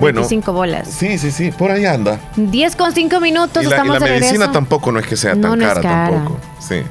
[0.01, 0.21] Bueno.
[0.21, 0.87] 25 bolas.
[0.89, 2.19] Sí, sí, sí, por ahí anda.
[2.35, 4.51] 10 con 5 minutos, Y la, y estamos la de medicina regreso.
[4.51, 6.09] tampoco no es que sea tan no es cara, cara.
[6.11, 6.39] tampoco.
[6.59, 6.81] Sí.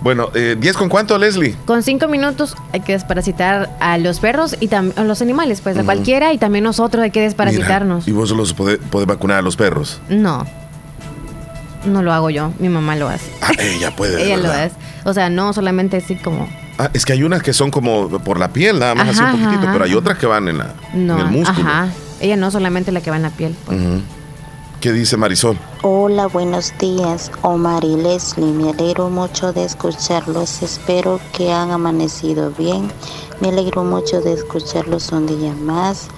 [0.00, 1.54] Bueno, eh, ¿10 con cuánto, Leslie?
[1.64, 5.76] Con 5 minutos hay que desparasitar a los perros y también a los animales, pues
[5.76, 5.86] a Ujú.
[5.86, 8.06] cualquiera y también nosotros hay que desparasitarnos.
[8.06, 10.00] Mira, y vos solo podés, podés vacunar a los perros.
[10.08, 10.44] No.
[11.84, 13.30] No lo hago yo, mi mamá lo hace.
[13.42, 14.22] Ah, ella puede.
[14.24, 14.72] Ella lo hace.
[15.04, 18.40] O sea, no solamente así como Ah, es que hay unas que son como por
[18.40, 20.72] la piel, nada más así un poquitito, ajá, pero hay otras que van en, la,
[20.94, 21.68] no, en el músculo.
[21.68, 21.88] ajá.
[22.22, 23.56] Ella no solamente la que va en la piel.
[23.66, 24.00] Ujú.
[24.80, 25.58] ¿Qué dice Marisol?
[25.82, 28.52] Hola, buenos días, Omar y Leslie.
[28.52, 30.62] Me alegro mucho de escucharlos.
[30.62, 32.90] Espero que han amanecido bien.
[33.40, 36.08] Me alegro mucho de escucharlos un día más.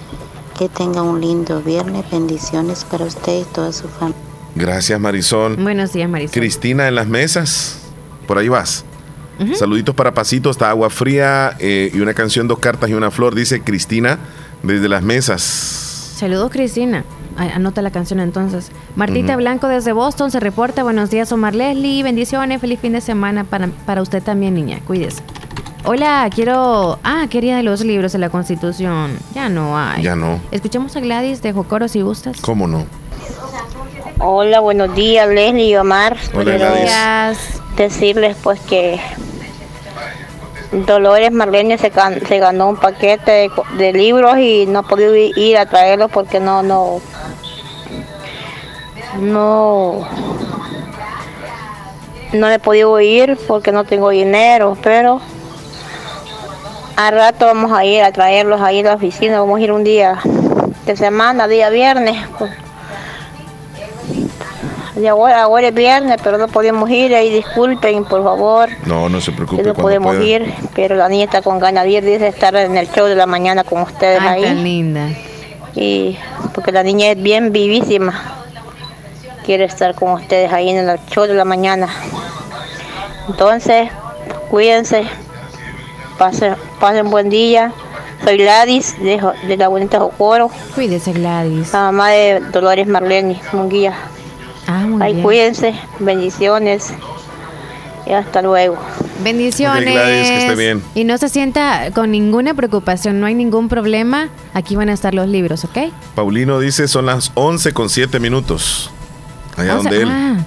[0.57, 2.05] Que tengan un lindo viernes.
[2.11, 4.21] Bendiciones para usted y toda su familia.
[4.53, 5.55] Gracias, Marisol.
[5.55, 6.33] Buenos días, Marisol.
[6.33, 7.79] Cristina en las mesas.
[8.27, 8.85] Por ahí vas.
[9.55, 13.35] Saluditos para Pasito, está agua fría eh, y una canción, dos cartas y una flor,
[13.35, 14.17] dice Cristina
[14.63, 15.94] desde las mesas.
[16.15, 17.03] Saludos, Cristina.
[17.37, 18.71] Anota la canción entonces.
[18.95, 19.35] Martita.
[19.35, 20.81] Blanco desde Boston se reporta.
[20.81, 22.03] Buenos días, Omar Leslie.
[22.03, 22.61] Bendiciones.
[22.61, 24.79] Feliz fin de semana para, para usted también, niña.
[24.87, 25.21] Cuídese.
[25.83, 26.99] Hola, quiero.
[27.03, 29.19] Ah, quería de los libros de la Constitución.
[29.33, 30.03] Ya no hay.
[30.03, 30.39] Ya no.
[30.51, 32.39] Escuchemos a Gladys de Jocoro si gustas.
[32.39, 32.85] ¿Cómo no?
[34.19, 36.15] Hola, buenos días, Leslie y Omar.
[36.33, 37.61] Hola, Quiero Gladys.
[37.75, 39.01] decirles pues que
[40.83, 44.83] Dolores Marlene se, gan- se ganó un paquete de, libros y no
[45.15, 46.99] i- ir a traerlos porque no, no,
[49.19, 50.05] no,
[52.33, 55.21] no he podido ir porque no tengo dinero, pero
[56.97, 59.83] al rato vamos a ir a traerlos ahí a la oficina, vamos a ir un
[59.83, 60.19] día
[60.85, 62.27] de semana, día viernes.
[62.37, 62.51] pues.
[64.97, 68.69] Y ahora, ahora es viernes, pero no podemos ir, ahí disculpen, por favor.
[68.85, 70.23] No, no se preocupe no podemos pueda.
[70.23, 73.15] ir, pero la niña está con ganas de ir, dice estar en el show de
[73.15, 74.43] la mañana con ustedes Ay, ahí.
[74.43, 75.09] tan linda.
[75.75, 76.17] Y
[76.53, 78.13] porque la niña es bien vivísima.
[79.45, 81.89] Quiere estar con ustedes ahí en el show de la mañana.
[83.27, 83.89] Entonces,
[84.49, 85.03] cuídense,
[86.17, 87.73] pasen, pasen buen día.
[88.23, 90.49] Soy Gladys de, la bonita Jocoro.
[90.73, 91.73] Cuídese, Gladys.
[91.73, 93.93] La mamá de Dolores Marlene Munguía.
[94.67, 95.23] Ah, muy bien.
[95.23, 96.91] cuídense, bendiciones
[98.05, 98.77] y hasta luego.
[99.23, 99.93] Bendiciones.
[99.93, 100.83] Gladys, que esté bien.
[100.93, 104.29] Y no se sienta con ninguna preocupación, no hay ningún problema.
[104.53, 105.77] Aquí van a estar los libros, ¿ok?
[106.15, 108.91] Paulino dice son las 11 con 7 minutos.
[109.57, 110.09] Allá donde él.
[110.11, 110.37] ah,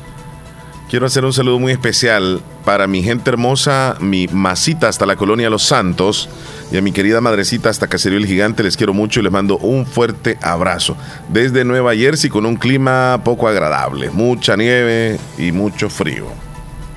[0.88, 5.50] Quiero hacer un saludo muy especial para mi gente hermosa, mi masita hasta la colonia
[5.50, 6.30] Los Santos
[6.72, 8.62] y a mi querida madrecita hasta Caserío el Gigante.
[8.62, 10.96] Les quiero mucho y les mando un fuerte abrazo.
[11.28, 16.26] Desde Nueva Jersey con un clima poco agradable, mucha nieve y mucho frío.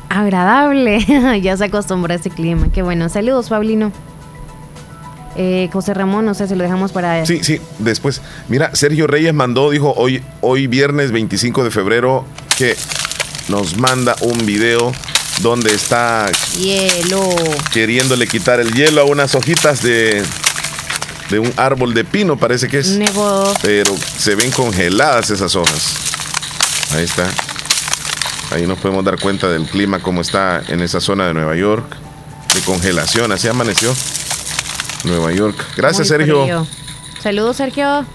[0.08, 1.06] agradable.
[1.42, 2.70] ya se acostumbró a ese clima.
[2.74, 3.10] Qué bueno.
[3.10, 3.92] Saludos, Pablino.
[5.36, 7.26] Eh, José Ramón, no sé si lo dejamos para...
[7.26, 8.22] Sí, sí, después.
[8.48, 12.26] Mira, Sergio Reyes mandó, dijo hoy, hoy viernes 25 de febrero,
[12.58, 12.76] que
[13.52, 14.91] nos manda un video
[15.41, 17.30] donde está Hielo.
[17.74, 20.24] queriéndole quitar el hielo a unas hojitas de,
[21.30, 22.97] de un árbol de pino, parece que es.
[23.62, 25.95] Pero se ven congeladas esas hojas.
[26.95, 27.30] Ahí está.
[28.52, 31.86] Ahí nos podemos dar cuenta del clima, como está en esa zona de Nueva York.
[32.54, 33.93] De congelación, así amaneció.
[35.06, 35.56] Nueva York.
[35.78, 36.43] Gracias, Muy Sergio.
[36.43, 36.68] frío.
[37.22, 38.06] Saludos, Sergio.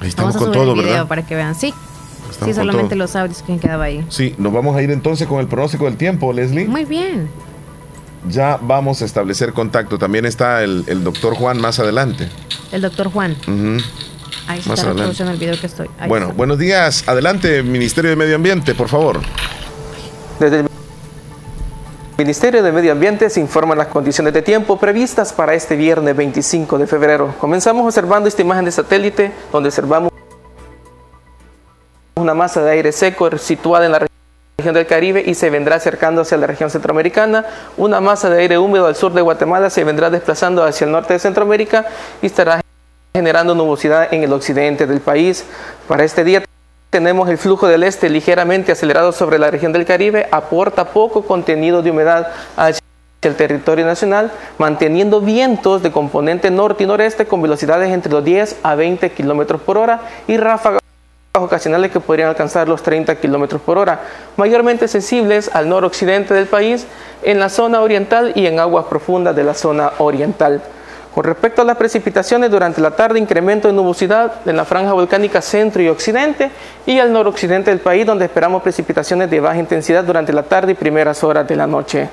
[0.00, 1.08] Ahí estamos Vamos a con subir todo, el video ¿verdad?
[1.08, 1.54] para que vean.
[1.54, 1.74] Sí.
[2.44, 2.98] Sí, solamente todo.
[2.98, 4.04] los audios que han quedado ahí.
[4.08, 6.66] Sí, nos vamos a ir entonces con el pronóstico del tiempo, Leslie.
[6.66, 7.28] Muy bien.
[8.28, 9.98] Ya vamos a establecer contacto.
[9.98, 12.28] También está el, el doctor Juan más adelante.
[12.72, 13.32] El doctor Juan.
[13.42, 13.82] Ujú.
[14.46, 14.88] Ahí Más está adelante.
[15.02, 15.88] reproduciendo el video que estoy.
[15.98, 16.36] Ahí Bueno, está.
[16.36, 17.04] buenos días.
[17.06, 19.20] Adelante, Ministerio de Medio Ambiente, por favor.
[20.40, 20.68] Desde el
[22.16, 26.78] Ministerio de Medio Ambiente se informan las condiciones de tiempo previstas para este viernes 25
[26.78, 27.34] de febrero.
[27.38, 30.10] Comenzamos observando esta imagen de satélite donde observamos
[32.18, 34.06] una masa de aire seco situada en la
[34.58, 37.44] región del Caribe y se vendrá acercando hacia la región centroamericana.
[37.76, 41.12] Una masa de aire húmedo al sur de Guatemala se vendrá desplazando hacia el norte
[41.12, 41.86] de Centroamérica
[42.20, 42.60] y estará
[43.14, 45.44] generando nubosidad en el occidente del país.
[45.86, 46.44] Para este día
[46.90, 51.82] tenemos el flujo del este ligeramente acelerado sobre la región del Caribe, aporta poco contenido
[51.82, 52.82] de humedad hacia
[53.22, 58.56] el territorio nacional, manteniendo vientos de componente norte y noreste con velocidades entre los 10
[58.62, 60.80] a 20 kilómetros por hora y ráfagas
[61.42, 64.00] ocasionales que podrían alcanzar los 30 kilómetros por hora,
[64.36, 66.86] mayormente sensibles al noroccidente del país,
[67.22, 70.62] en la zona oriental y en aguas profundas de la zona oriental.
[71.14, 75.42] Con respecto a las precipitaciones, durante la tarde incremento de nubosidad en la franja volcánica
[75.42, 76.50] centro y occidente
[76.86, 80.74] y al noroccidente del país, donde esperamos precipitaciones de baja intensidad durante la tarde y
[80.76, 82.08] primeras horas de la noche.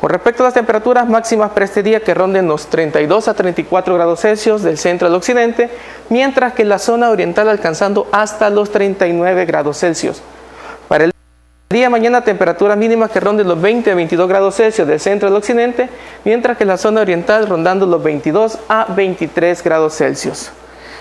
[0.00, 3.94] Con respecto a las temperaturas máximas para este día que ronden los 32 a 34
[3.94, 5.70] grados Celsius del centro al occidente,
[6.10, 10.20] mientras que la zona oriental alcanzando hasta los 39 grados Celsius.
[10.88, 11.12] Para el
[11.70, 15.28] día de mañana temperaturas mínimas que ronden los 20 a 22 grados Celsius del centro
[15.28, 15.88] al occidente,
[16.24, 20.50] mientras que la zona oriental rondando los 22 a 23 grados Celsius.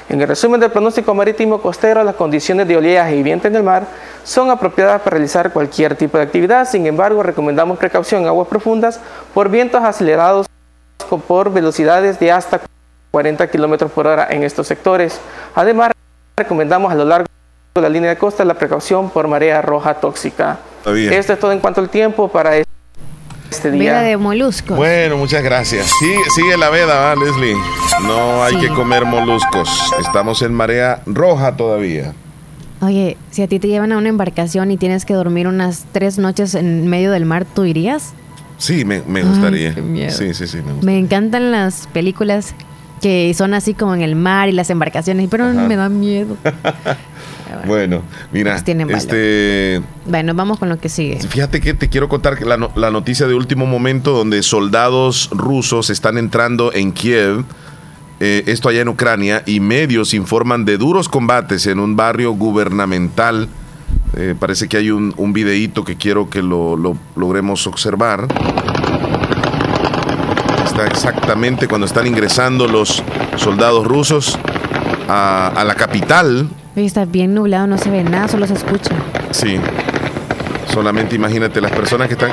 [0.09, 3.63] En el resumen del pronóstico marítimo costero, las condiciones de oleaje y viento en el
[3.63, 3.85] mar
[4.23, 6.67] son apropiadas para realizar cualquier tipo de actividad.
[6.67, 8.99] Sin embargo, recomendamos precaución en aguas profundas
[9.33, 10.47] por vientos acelerados
[11.27, 12.61] por velocidades de hasta
[13.11, 15.19] 40 km por hora en estos sectores.
[15.55, 15.91] Además,
[16.35, 17.27] recomendamos a lo largo
[17.75, 20.57] de la línea de costa la precaución por marea roja tóxica.
[20.85, 22.72] Esto es todo en cuanto al tiempo para este
[23.71, 23.91] día.
[23.93, 24.75] Veda de moluscos.
[24.77, 25.91] Bueno, muchas gracias.
[25.99, 27.55] Sigue, sigue la veda, ¿va, Leslie?
[28.07, 28.61] No hay Sí.
[28.61, 29.69] que comer moluscos.
[29.99, 32.13] Estamos en marea roja todavía.
[32.81, 36.17] Oye, si a ti te llevan a una embarcación y tienes que dormir unas tres
[36.17, 38.13] noches en medio del mar, ¿tú irías?
[38.57, 39.73] Sí, me, me Ay, gustaría.
[39.75, 40.11] qué miedo.
[40.11, 42.53] Sí, sí, sí, me encantan las películas
[43.01, 45.53] que son así como en el mar y las embarcaciones, pero Ajá.
[45.53, 46.37] me da miedo.
[47.65, 48.01] Bueno,
[48.31, 51.19] mira, Pues tienen este, Bueno, vamos con lo que sigue.
[51.19, 55.89] fíjate que te quiero contar la, no- la noticia de último momento donde soldados rusos
[55.89, 57.43] están entrando en Kiev,
[58.19, 63.47] eh, esto allá en Ucrania, y medios informan de duros combates en un barrio gubernamental.
[64.15, 68.27] Eh, parece que hay un, un videíto que quiero que lo, lo logremos observar.
[70.65, 73.03] Está exactamente cuando están ingresando los
[73.37, 74.37] soldados rusos
[75.07, 76.47] a, a la capital.
[76.75, 78.91] Oye, está bien nublado, no se ve nada, solo se escucha.
[79.31, 79.59] Sí.
[80.71, 82.31] Solamente imagínate las personas que están.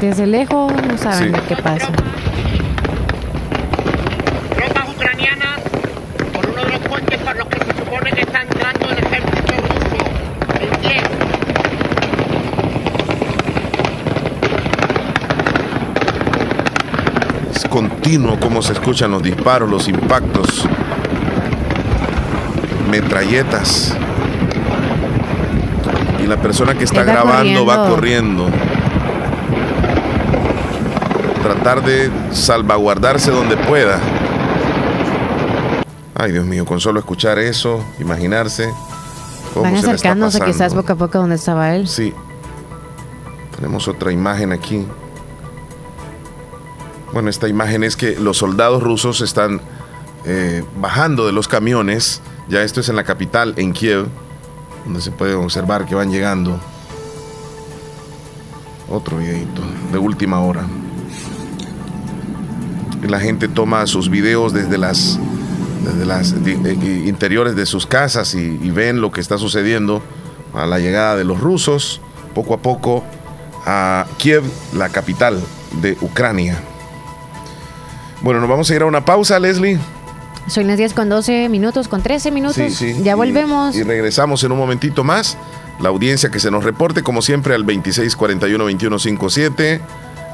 [0.00, 1.40] Desde lejos no saben Sí.
[1.48, 1.88] qué pasa.
[4.56, 5.60] Tropas ucranianas
[6.32, 9.52] por uno de los puentes por los que se supone que está entrando el ejército
[9.56, 11.08] ruso en Kiev.
[17.54, 20.66] Es continuo cómo se escuchan los disparos, los impactos.
[22.92, 23.96] Metralletas.
[26.22, 28.50] Y la persona que está Está grabando va corriendo.
[31.42, 33.98] Tratar de salvaguardarse donde pueda.
[36.14, 38.68] Ay, Dios mío, con solo escuchar eso, imaginarse
[39.54, 41.88] cómo Van se le está acercándose quizás poco a poco donde estaba él.
[41.88, 42.12] Sí.
[43.56, 44.86] Tenemos otra imagen aquí.
[47.14, 49.62] Bueno, esta imagen es que los soldados rusos están
[50.26, 52.20] eh, bajando de los camiones.
[52.48, 54.06] Ya esto es en la capital, en Kiev,
[54.84, 56.60] donde se puede observar que van llegando.
[58.90, 59.62] Otro videito
[59.92, 60.64] de última hora.
[63.08, 65.18] La gente toma sus videos desde las,
[65.84, 70.02] desde las di- eh, interiores de sus casas y, y ven lo que está sucediendo
[70.54, 72.00] a la llegada de los rusos,
[72.34, 73.02] poco a poco,
[73.64, 75.40] a Kiev, la capital
[75.80, 76.60] de Ucrania.
[78.20, 79.78] Bueno, nos vamos a ir a una pausa, Leslie.
[80.48, 82.56] Son las 10 con 12 minutos, con 13 minutos.
[82.56, 82.96] Sí, sí.
[83.02, 83.74] Ya volvemos.
[83.76, 85.36] Y, regresamos en un momentito más.
[85.80, 89.80] La audiencia que se nos reporte, como siempre, al 2641-2157.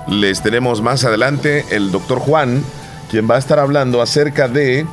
[0.08, 2.62] Les tenemos más adelante el doctor Juan,
[3.10, 4.86] quien va a estar hablando acerca de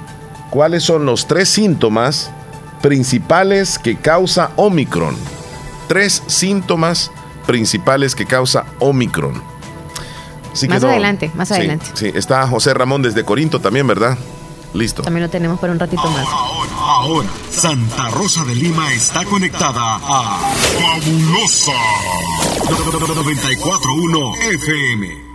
[0.49, 2.31] cuáles son los tres síntomas
[2.81, 5.15] principales que causa Omicron.
[5.87, 7.11] Tres síntomas
[7.47, 9.41] principales que causa Omicron.
[10.51, 11.85] Así que Más no- adelante, más sí, adelante.
[11.93, 14.17] Sí, está José Ramón desde Corinto también, ¿verdad?
[14.75, 15.01] Listo.
[15.03, 16.27] También lo tenemos por un ratito más.
[16.77, 21.71] Ahora, Santa Rosa de Lima está conectada a Fabulosa
[22.67, 25.34] 941 FM.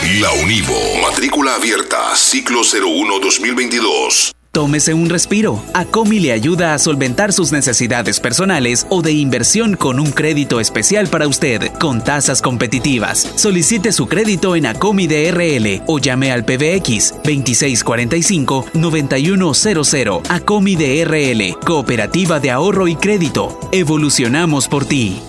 [0.01, 0.73] la Univo.
[1.01, 4.31] Matrícula abierta ciclo 01-2022.
[4.51, 5.63] Tómese un respiro.
[5.73, 11.07] Acomi le ayuda a solventar sus necesidades personales o de inversión con un crédito especial
[11.07, 13.31] para usted, con tasas competitivas.
[13.35, 20.23] Solicite su crédito en Acomi DRL o llame al PBX 2645-9100.
[20.29, 23.59] Acomi DRL, Cooperativa de Ahorro y Crédito.
[23.71, 25.21] Evolucionamos por ti.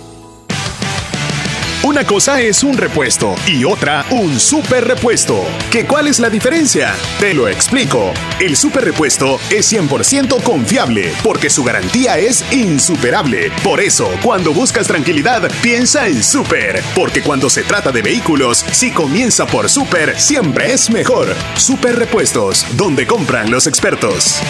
[1.92, 5.44] Una cosa es un repuesto y otra un super repuesto.
[5.70, 6.94] ¿Qué cuál es la diferencia?
[7.20, 8.14] Te lo explico.
[8.40, 13.52] El super repuesto es 100% confiable porque su garantía es insuperable.
[13.62, 16.82] Por eso, cuando buscas tranquilidad, piensa en super.
[16.94, 21.36] Porque cuando se trata de vehículos, si comienza por super, siempre es mejor.
[21.56, 24.40] Super repuestos, donde compran los expertos.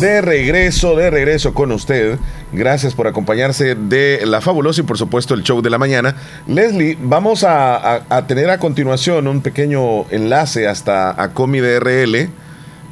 [0.00, 2.18] De regreso, de regreso con usted.
[2.52, 6.16] Gracias por acompañarse de La Fabulosa y por supuesto el show de la mañana.
[6.46, 12.28] Leslie, vamos a, a tener a continuación un pequeño enlace hasta Acomi DRL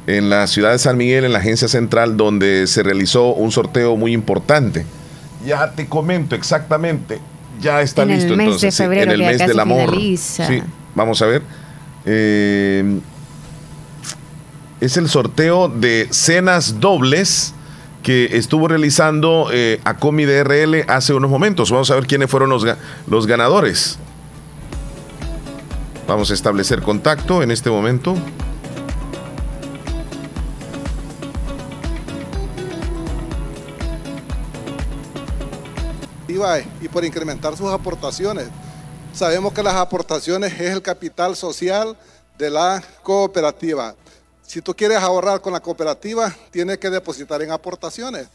[0.07, 3.95] en la ciudad de San Miguel, en la agencia central, donde se realizó un sorteo
[3.95, 4.85] muy importante.
[5.45, 7.19] Ya te comento exactamente,
[7.61, 9.95] ya está En el listo mes de entonces, sí, febrero, en el mes del amor.
[10.17, 10.61] Sí,
[10.95, 11.43] vamos a ver.
[12.05, 12.99] Eh,
[14.81, 17.53] es el sorteo de cenas dobles
[18.03, 21.71] que estuvo realizando eh, Acomi DRL hace unos momentos.
[21.71, 22.65] Vamos a ver quiénes fueron los,
[23.07, 23.97] los ganadores.
[26.07, 28.15] Vamos a establecer contacto en este momento.
[36.27, 38.49] IVA y por incrementar sus aportaciones.
[39.13, 41.97] Sabemos que las aportaciones es el capital social
[42.37, 43.95] de la cooperativa.
[44.45, 48.27] Si tú quieres ahorrar con la cooperativa, tienes que depositar en aportaciones.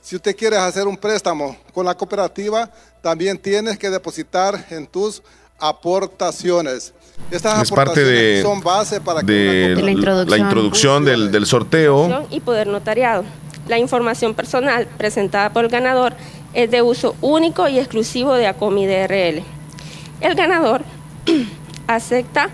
[0.00, 2.70] Si usted quiere hacer un préstamo con la cooperativa,
[3.02, 5.22] también tienes que depositar en tus
[5.58, 6.92] aportaciones.
[7.30, 11.32] Estas Es parte aportaciones de, son base para que de una la, la introducción del,
[11.32, 12.26] del sorteo.
[12.30, 13.24] y poder notariado.
[13.66, 16.14] La información personal presentada por el ganador
[16.54, 19.42] es de uso único y exclusivo de ACOMI DRL.
[20.20, 20.82] El ganador
[21.88, 22.50] acepta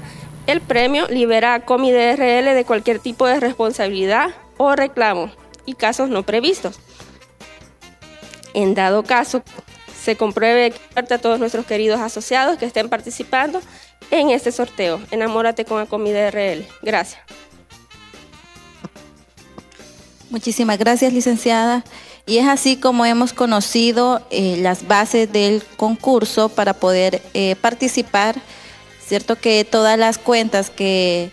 [0.46, 5.30] el premio, libera a ACOMI DRL de cualquier tipo de responsabilidad o reclamo
[5.66, 6.78] y casos no previstos.
[8.54, 9.42] En dado caso,
[10.02, 13.60] se compruebe que a todos nuestros queridos asociados que estén participando
[14.10, 15.00] en este sorteo.
[15.10, 16.66] Enamórate con ACOMI DRL.
[16.82, 17.20] Gracias.
[20.28, 21.84] Muchísimas gracias, licenciada.
[22.26, 28.36] Y es así como hemos conocido eh, las bases del concurso para poder eh, participar.
[29.06, 31.30] Cierto que todas las cuentas que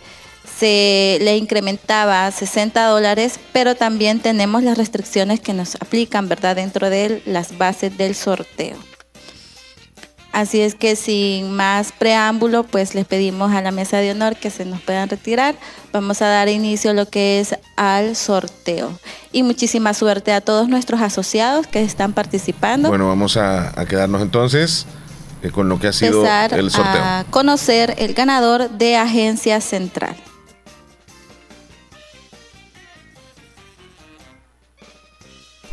[0.59, 6.55] se le incrementaba a 60 dólares, pero también tenemos las restricciones que nos aplican, ¿verdad?,
[6.55, 8.75] dentro de las bases del sorteo.
[10.31, 14.51] Así es que sin más preámbulo, pues les pedimos a la mesa de honor que
[14.51, 15.55] se nos puedan retirar.
[15.91, 18.91] Vamos a dar inicio a lo que es al sorteo.
[19.31, 22.89] Y muchísima suerte a todos nuestros asociados que están participando.
[22.89, 24.85] Bueno, vamos a, a quedarnos entonces
[25.41, 27.01] eh, con lo que ha sido Empezar el sorteo.
[27.01, 30.15] a conocer el ganador de Agencia Central.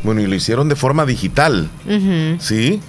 [0.03, 1.69] Bueno, y lo hicieron de forma digital.
[2.39, 2.81] ¿Sí?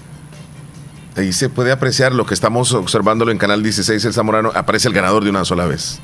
[1.16, 4.52] Ahí se puede apreciar lo que estamos observándolo en Canal 16, El Zamorano.
[4.55, 5.98] Aparece el ganador de una sola vez.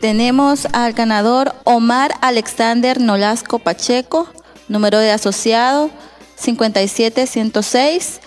[0.00, 4.28] Tenemos al ganador Omar Alexander Nolasco Pacheco,
[4.68, 5.90] número de asociado
[6.36, 8.20] 57106.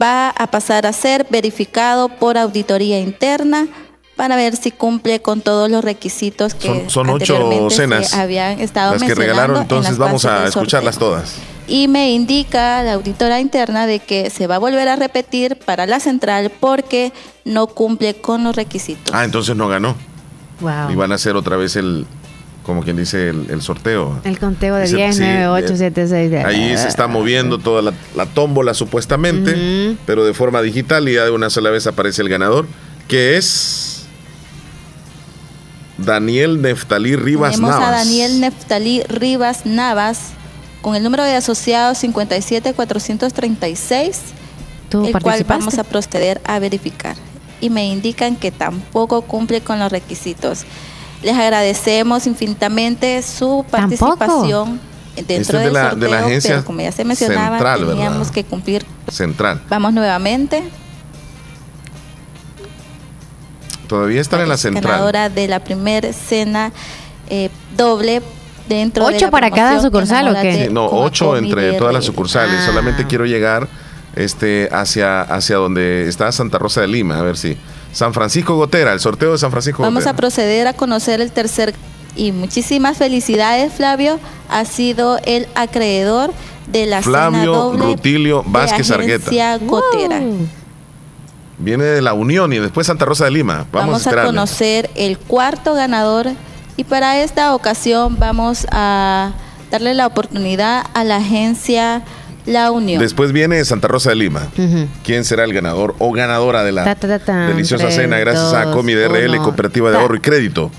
[0.00, 3.66] Va a pasar a ser verificado por auditoría interna
[4.16, 8.14] para ver si cumple con todos los requisitos que Son, son ocho anteriormente se cenas.
[8.14, 11.36] habían estado Las que mencionando regalaron, en entonces las vamos a escucharlas todas.
[11.68, 15.86] Y me indica la auditora interna de que se va a volver a repetir para
[15.86, 17.12] la central porque
[17.44, 19.14] no cumple con los requisitos.
[19.14, 19.94] Ah, entonces no ganó.
[20.60, 20.90] Wow.
[20.90, 22.06] Y van a hacer otra vez el,
[22.66, 24.20] como quien dice, el, el sorteo.
[24.24, 26.44] El conteo de Dice- 10, sí, 9, 8, eh, 7, 6.
[26.44, 31.24] Ahí se está moviendo toda la, la tómbola supuestamente, pero de forma digital y ya
[31.24, 32.66] de una sola vez aparece el ganador,
[33.06, 34.06] que es
[35.96, 37.88] Daniel Neftalí Rivas Tenemos Navas.
[37.88, 40.32] a Daniel Neftalí Rivas Navas
[40.82, 44.20] con el número de asociados 57436,
[44.88, 47.16] ¿Tú el cual vamos a proceder a verificar.
[47.60, 50.64] Y me indican que tampoco cumple con los requisitos.
[51.26, 54.78] Les agradecemos infinitamente su participación
[55.16, 57.56] Este dentro es de del la- sorteo, de la agencia pero como ya se mencionaba,
[57.56, 57.94] central, ¿verdad?
[57.94, 58.86] teníamos que cumplir.
[59.10, 59.60] Central.
[59.68, 60.62] Vamos nuevamente.
[63.88, 64.84] Todavía están en la central.
[64.84, 66.70] ganadora de la primera cena
[67.28, 68.22] eh, doble
[68.68, 70.66] dentro de ¿Ocho la para cada sucursal o qué?
[70.66, 72.60] Sí, no, ocho entre de todas las sucursales.
[72.60, 72.66] Ah.
[72.66, 73.66] Solamente quiero llegar
[74.14, 77.18] este, hacia, hacia donde está Santa Rosa de Lima.
[77.18, 77.56] A ver si.
[77.92, 80.16] San Francisco Gotera, el sorteo de San Francisco Vamos a Gotera.
[80.16, 81.74] proceder a conocer el tercer
[82.14, 84.18] y muchísimas felicidades Flavio
[84.48, 86.32] ha sido el acreedor
[86.66, 89.26] de la cena Flavio doble Rutilio de Vázquez Argueta.
[89.26, 90.20] Agencia Gotera.
[91.58, 93.66] Viene de la Unión y después Santa Rosa de Lima.
[93.72, 96.28] Vamos, Vamos, a a conocer el cuarto ganador
[96.76, 99.32] y para esta ocasión vamos a
[99.70, 102.02] darle la oportunidad a la agencia
[102.46, 103.02] La Unión.
[103.02, 104.48] Después viene Santa Rosa de Lima.
[105.04, 107.48] ¿Quién será el ganador o ganadora de la Ta, ta, ta, tan.
[107.48, 109.42] deliciosa Tres, cena gracias a Comi DRL, uno.
[109.42, 109.96] Cooperativa de.
[109.98, 110.70] Ahorro y Crédito?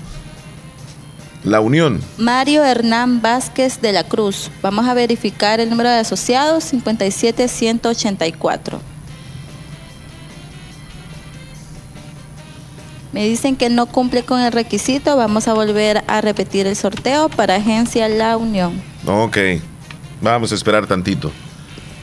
[1.44, 2.00] La Unión.
[2.16, 4.50] Mario Hernán Vázquez de la Cruz.
[4.62, 8.80] Vamos a verificar el número de asociados 57184.
[13.12, 15.16] Me dicen que no cumple con el requisito.
[15.16, 18.80] Vamos a volver a repetir el sorteo para Agencia La Unión.
[19.06, 19.38] Ok.
[20.20, 21.32] Vamos a esperar tantito.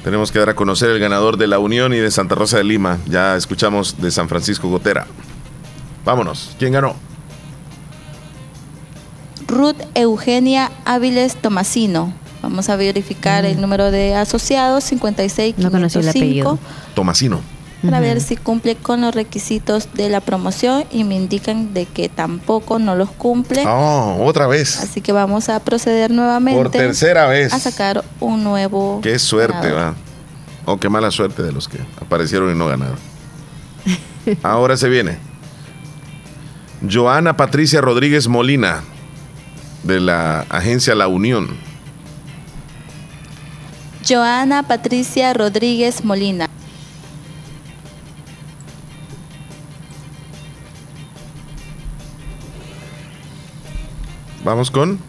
[0.05, 2.63] Tenemos que dar a conocer el ganador de la Unión y de Santa Rosa de
[2.63, 2.99] Lima.
[3.07, 5.07] Ya escuchamos de San Francisco Gotera.
[6.05, 6.55] Vámonos.
[6.59, 6.95] ¿Quién ganó?
[9.47, 12.13] Ruth Eugenia Áviles Tomasino.
[12.43, 15.61] Vamos a verificar el número de asociados Mm.
[15.63, 16.59] No conocí el 56505 apellido.
[16.93, 17.41] Tomasino.
[17.85, 22.09] Para ver si cumple con los requisitos de la promoción y me indican de que
[22.09, 23.63] tampoco no los cumple.
[23.67, 24.79] Oh, otra vez.
[24.79, 27.53] Así que vamos a proceder nuevamente Por tercera vez.
[27.53, 28.99] a sacar un nuevo.
[29.01, 29.93] Qué suerte, ganador.
[29.93, 29.95] va.
[30.65, 32.97] Oh, qué mala suerte de los que aparecieron y no ganaron.
[34.43, 35.17] Ahora se viene.
[36.91, 38.83] Joana Patricia Rodríguez Molina,
[39.83, 41.49] de la agencia La Unión.
[44.07, 46.49] Joana Patricia Rodríguez Molina.
[54.45, 54.99] Vamos con.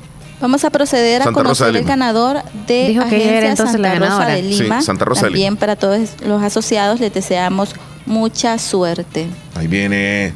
[0.41, 1.89] Vamos a proceder a Santa Rosa conocer de el Lima.
[1.89, 4.35] ganador de Dijo que ella era Agencia entonces Santa la Rosa ganadora.
[4.35, 4.83] de Sí, Lima.
[4.83, 9.29] Santa Rosa de También para todos los asociados les deseamos mucha suerte.
[9.55, 10.35] Ahí viene.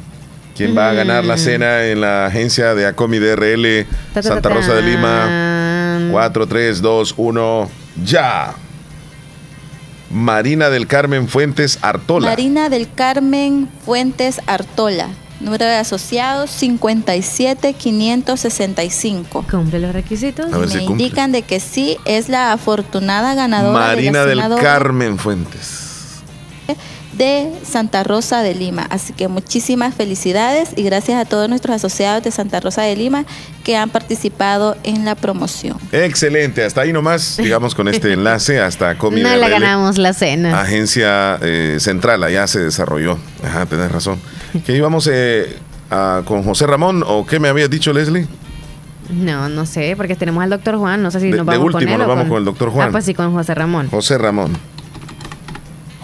[0.55, 4.23] ¿Quién va a ganar la cena en la agencia de Acomi DRL Ta, ta, ta,
[4.23, 5.25] Santa Rosa de Lima?
[5.25, 6.09] tan.
[6.11, 7.69] 4, 3, 2, 1,
[8.03, 8.53] ya.
[10.09, 12.27] Marina del Carmen Fuentes Artola.
[12.27, 15.07] Marina del Carmen Fuentes Artola.
[15.41, 19.45] Número de asociados 57565.
[19.49, 20.53] ¿Cumple los requisitos?
[20.53, 21.03] A ver Me si cumple.
[21.05, 25.87] indican de que sí es la afortunada ganadora Marina de la del Carmen Fuentes.
[27.13, 28.87] De Santa Rosa de Lima.
[28.89, 33.25] Así que muchísimas felicidades y gracias a todos nuestros asociados de Santa Rosa de Lima
[33.63, 35.77] que han participado en la promoción.
[35.91, 40.59] Excelente, hasta ahí nomás, digamos con este enlace hasta Comi No la ganamos la cena.
[40.61, 43.17] Agencia eh, Central, allá se desarrolló.
[43.43, 44.19] Ajá, tenés razón.
[44.65, 45.57] Que íbamos eh,
[45.89, 48.27] a- con José Ramón, o qué me habías dicho, Leslie?
[49.09, 51.03] No, no sé, porque tenemos al doctor Juan.
[51.03, 52.69] No sé si De- nos de vamos con último, él nos vamos con el doctor
[52.69, 52.87] Juan.
[52.87, 53.89] Ah, pues sí, con José Ramón.
[53.89, 54.57] José Ramón.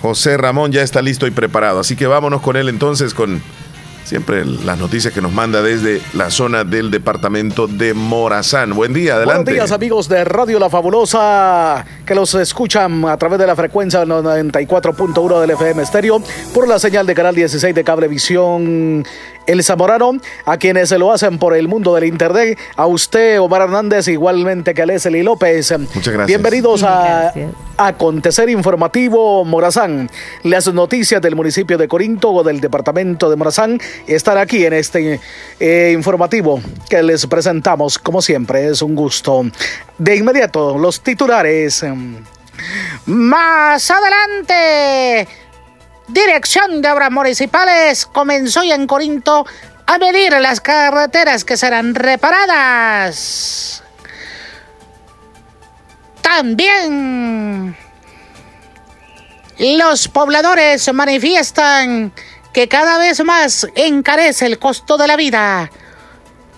[0.02, 3.42] José Ramón ya está listo y preparado, así que vámonos con él entonces con
[4.08, 8.74] siempre las noticias que nos manda desde la zona del departamento de Morazán.
[8.74, 9.52] Buen día, adelante.
[9.52, 14.06] Buenos días amigos de Radio La Fabulosa que los escuchan a través de la frecuencia
[14.06, 16.22] 94.1 del FM estéreo
[16.54, 19.06] por la señal de canal 16 de Cablevisión
[19.48, 20.12] El Zamorano,
[20.46, 24.74] a quienes se lo hacen por el mundo del internet, a usted Omar Hernández igualmente
[24.74, 25.72] que a Leslie López.
[25.72, 26.28] Muchas gracias.
[26.28, 27.34] Bienvenidos a
[27.78, 30.10] Acontecer Informativo Morazán.
[30.44, 35.22] Las noticias del municipio de Corinto o del departamento de Morazán están aquí en este
[35.60, 36.60] eh, informativo
[36.90, 37.98] que les presentamos.
[38.00, 39.46] Como siempre, es un gusto.
[39.98, 41.86] De inmediato, los titulares.
[43.06, 45.28] Más adelante,
[46.08, 49.46] Dirección de Obras Municipales comenzó ya en Corinto
[49.86, 53.84] a medir las carreteras que serán reparadas.
[56.22, 57.76] También
[59.60, 62.14] los pobladores manifiestan
[62.54, 65.70] que cada vez más encarece el costo de la vida.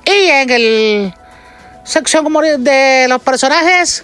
[0.06, 1.14] Y en el
[1.84, 2.26] sección
[2.64, 4.04] de los personajes,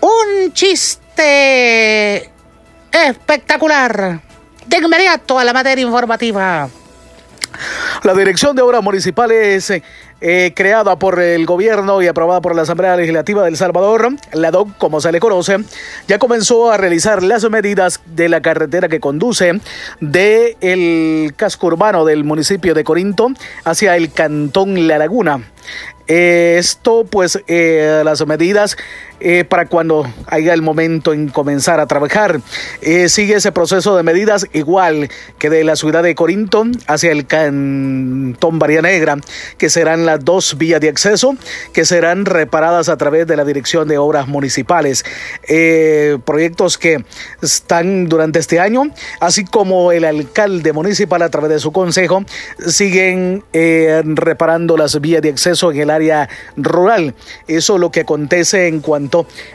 [0.00, 2.30] un chiste
[2.90, 4.25] espectacular.
[4.66, 6.68] De inmediato a la materia informativa.
[8.02, 9.72] La Dirección de Obras Municipales,
[10.20, 14.50] eh, creada por el gobierno y aprobada por la Asamblea Legislativa de El Salvador, la
[14.50, 15.58] DOC, como se le conoce,
[16.06, 19.60] ya comenzó a realizar las medidas de la carretera que conduce
[20.00, 23.28] de el casco urbano del municipio de Corinto
[23.64, 25.40] hacia el cantón La Laguna.
[26.08, 28.76] Eh, esto, pues, eh, las medidas
[29.18, 32.40] eh, para cuando haya el momento en comenzar a trabajar.
[32.82, 37.26] Eh, sigue ese proceso de medidas igual que de la ciudad de Corinto hacia el
[37.26, 39.16] cantón Varía Negra,
[39.56, 41.34] que serán las dos vías de acceso
[41.72, 45.04] que serán reparadas a través de la Dirección de Obras Municipales.
[45.48, 47.02] Eh, proyectos que
[47.40, 48.90] están durante este año,
[49.20, 52.22] así como el alcalde municipal a través de su consejo,
[52.58, 57.14] siguen reparando las vías de acceso en el área rural.
[57.48, 59.05] Eso es lo que acontece en cuanto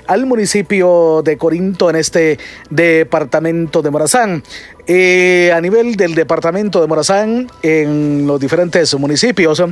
[0.08, 4.44] al municipio de Corinto en este departamento de Morazán.
[4.88, 9.64] Eh, a nivel del departamento de Morazán, en los diferentes municipios,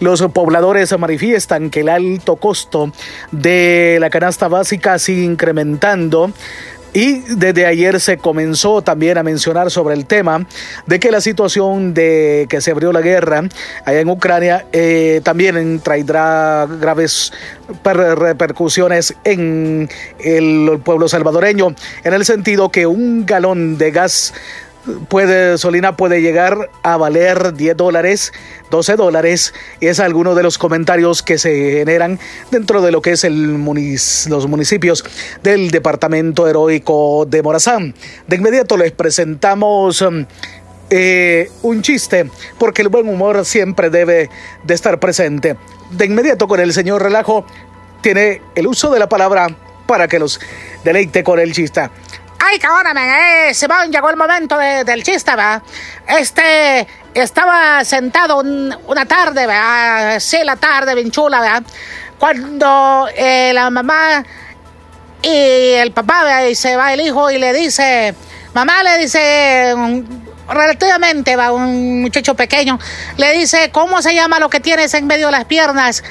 [0.00, 2.92] los pobladores manifiestan que el alto costo
[3.32, 6.32] de la canasta básica sigue incrementando.
[6.94, 10.46] Y desde ayer se comenzó también a mencionar sobre el tema
[10.86, 13.44] de que la situación de que se abrió la guerra
[13.84, 17.32] allá en Ucrania eh, también traerá graves
[17.82, 19.88] per- repercusiones en
[20.20, 21.74] el pueblo salvadoreño,
[22.04, 24.34] en el sentido que un galón de gas
[25.08, 28.32] puede, Solina puede llegar a valer 10 dólares,
[28.70, 29.54] 12 dólares.
[29.80, 32.18] Y es alguno de los comentarios que se generan
[32.50, 35.04] dentro de lo que es el munic- los municipios
[35.42, 37.94] del departamento heroico de Morazán.
[38.26, 40.24] De inmediato les presentamos um,
[40.90, 44.28] eh, un chiste, porque el buen humor siempre debe
[44.64, 45.56] de estar presente.
[45.90, 47.46] De inmediato con el señor Relajo
[48.00, 49.46] tiene el uso de la palabra
[49.86, 50.40] para que los
[50.84, 51.88] deleite con el chiste.
[52.44, 55.62] Ay, cabrón, eh, Simón, llegó el momento de- del chiste, ¿verdad?
[56.08, 60.18] Este, estaba sentado un- una tarde, ¿verdad?
[60.18, 61.62] Sí, la tarde, bien chula, ¿verdad?
[62.18, 64.24] Cuando eh, la mamá
[65.22, 66.46] y el papá, ¿verdad?
[66.46, 68.12] y se va el hijo y le dice,
[68.54, 69.74] mamá le dice,
[70.48, 72.78] relativamente, va, un muchacho pequeño,
[73.18, 76.02] le dice, ¿cómo se llama lo que tienes en medio de las piernas?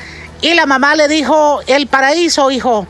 [0.41, 2.87] Y la mamá le dijo, el paraíso, hijo.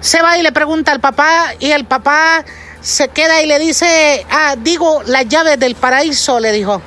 [0.00, 2.42] Se va y le pregunta al papá y el papá
[2.80, 6.80] se queda y le dice, ah, digo, las llaves del paraíso, le dijo.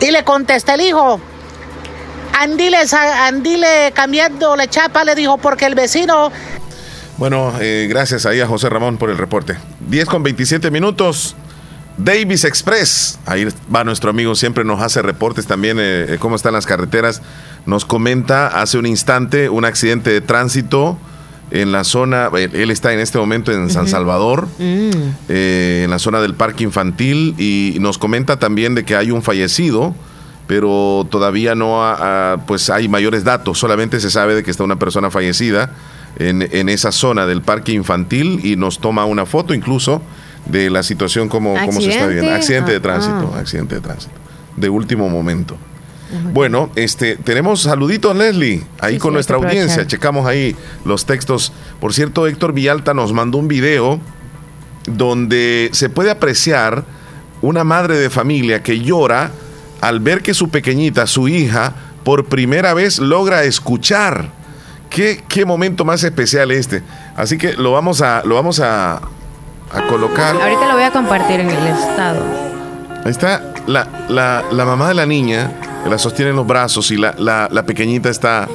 [0.00, 1.20] Y le contesta el hijo,
[2.38, 6.32] andile, andile cambiando la chapa, le dijo, porque el vecino
[7.18, 9.56] Bueno, eh, gracias ahí a José Ramón por el reporte.
[9.88, 11.36] 10 con 27 minutos.
[11.98, 13.18] Davis Express.
[13.26, 17.20] Ahí va nuestro amigo, siempre nos hace reportes también eh, eh, cómo están las carreteras.
[17.66, 20.96] Nos comenta hace un instante un accidente de tránsito
[21.50, 23.88] en la zona, él, está en este momento en San.
[23.88, 24.90] Salvador, Mm.
[25.28, 29.22] eh, en la zona del parque infantil y nos comenta también de que hay un
[29.22, 29.94] fallecido,
[30.46, 34.64] pero todavía no ha- ha- pues hay mayores datos, solamente se sabe de que está
[34.64, 35.72] una persona fallecida
[36.18, 40.02] en, en esa zona del parque infantil y nos toma una foto incluso
[40.46, 42.32] de la situación como, como se está viendo.
[42.32, 42.72] ¿Accidente?
[42.72, 43.38] De tránsito, ah.
[43.40, 44.12] accidente de tránsito.
[44.56, 45.56] De último momento.
[46.32, 49.86] Bueno, este, tenemos saluditos, Leslie, ahí Sí, con sí, nuestra audiencia.
[49.86, 51.52] Checamos ahí los textos.
[51.80, 54.00] Por cierto, Héctor Villalta nos mandó un video
[54.86, 56.84] donde se puede apreciar
[57.42, 59.30] una madre de familia que llora
[59.80, 61.74] al ver que su pequeñita, su hija,
[62.04, 64.30] por primera vez logra escuchar.
[64.90, 66.82] Qué, qué momento más especial este.
[67.16, 70.34] Así que lo vamos a, lo vamos a, a colocar.
[70.34, 72.24] Ahorita lo voy a compartir en el estado.
[73.04, 75.52] Ahí está la, la- la mamá de la niña,
[75.88, 78.48] la sostiene en los brazos y la, la- la pequeñita está,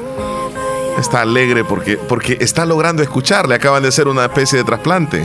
[1.00, 3.48] está alegre porque, porque está logrando escuchar.
[3.48, 5.22] Le acaban de hacer una especie de trasplante.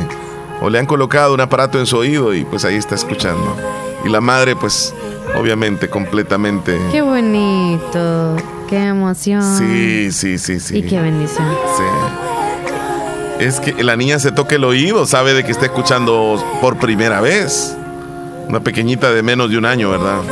[0.63, 3.57] O le han colocado un aparato en su oído y pues ahí está escuchando.
[4.05, 4.95] Y la madre pues
[5.39, 6.79] obviamente completamente...
[6.93, 8.37] Qué bonito.
[8.69, 9.43] Qué emoción.
[9.57, 10.77] Sí, sí, sí, sí.
[10.79, 11.49] Y qué bendición.
[11.79, 13.45] Sí.
[13.45, 17.23] Es que la niña se toca el oído, sabe de que está escuchando por primera
[17.23, 17.75] vez.
[18.51, 20.23] Una pequeñita de menos de un año, ¿verdad?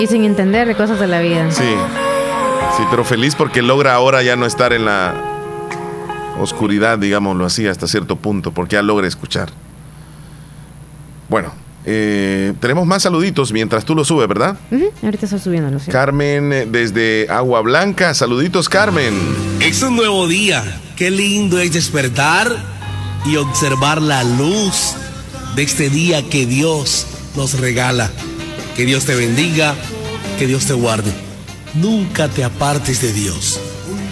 [0.00, 1.52] Y sin entender de cosas de la vida.
[1.52, 1.62] Sí.
[2.76, 5.14] Sí, pero feliz porque logra ahora ya no estar en la
[6.40, 9.50] oscuridad, digámoslo así, hasta cierto punto, porque ya logra escuchar.
[11.28, 11.52] Bueno,
[11.84, 14.56] eh, tenemos más saluditos mientras tú lo subes, ¿verdad?
[15.00, 15.78] Ahorita estoy subiéndolo.
[15.78, 15.92] sí.
[15.92, 19.14] Carmen eh, desde Agua Blanca, saluditos Carmen.
[19.60, 20.80] Es un nuevo día.
[20.96, 22.50] Qué lindo es despertar
[23.24, 24.96] y observar la luz
[25.56, 28.12] de este día que Dios nos regala.
[28.76, 29.74] Que Dios te bendiga,
[30.38, 31.10] que Dios te guarde.
[31.74, 33.58] Nunca te apartes de Dios.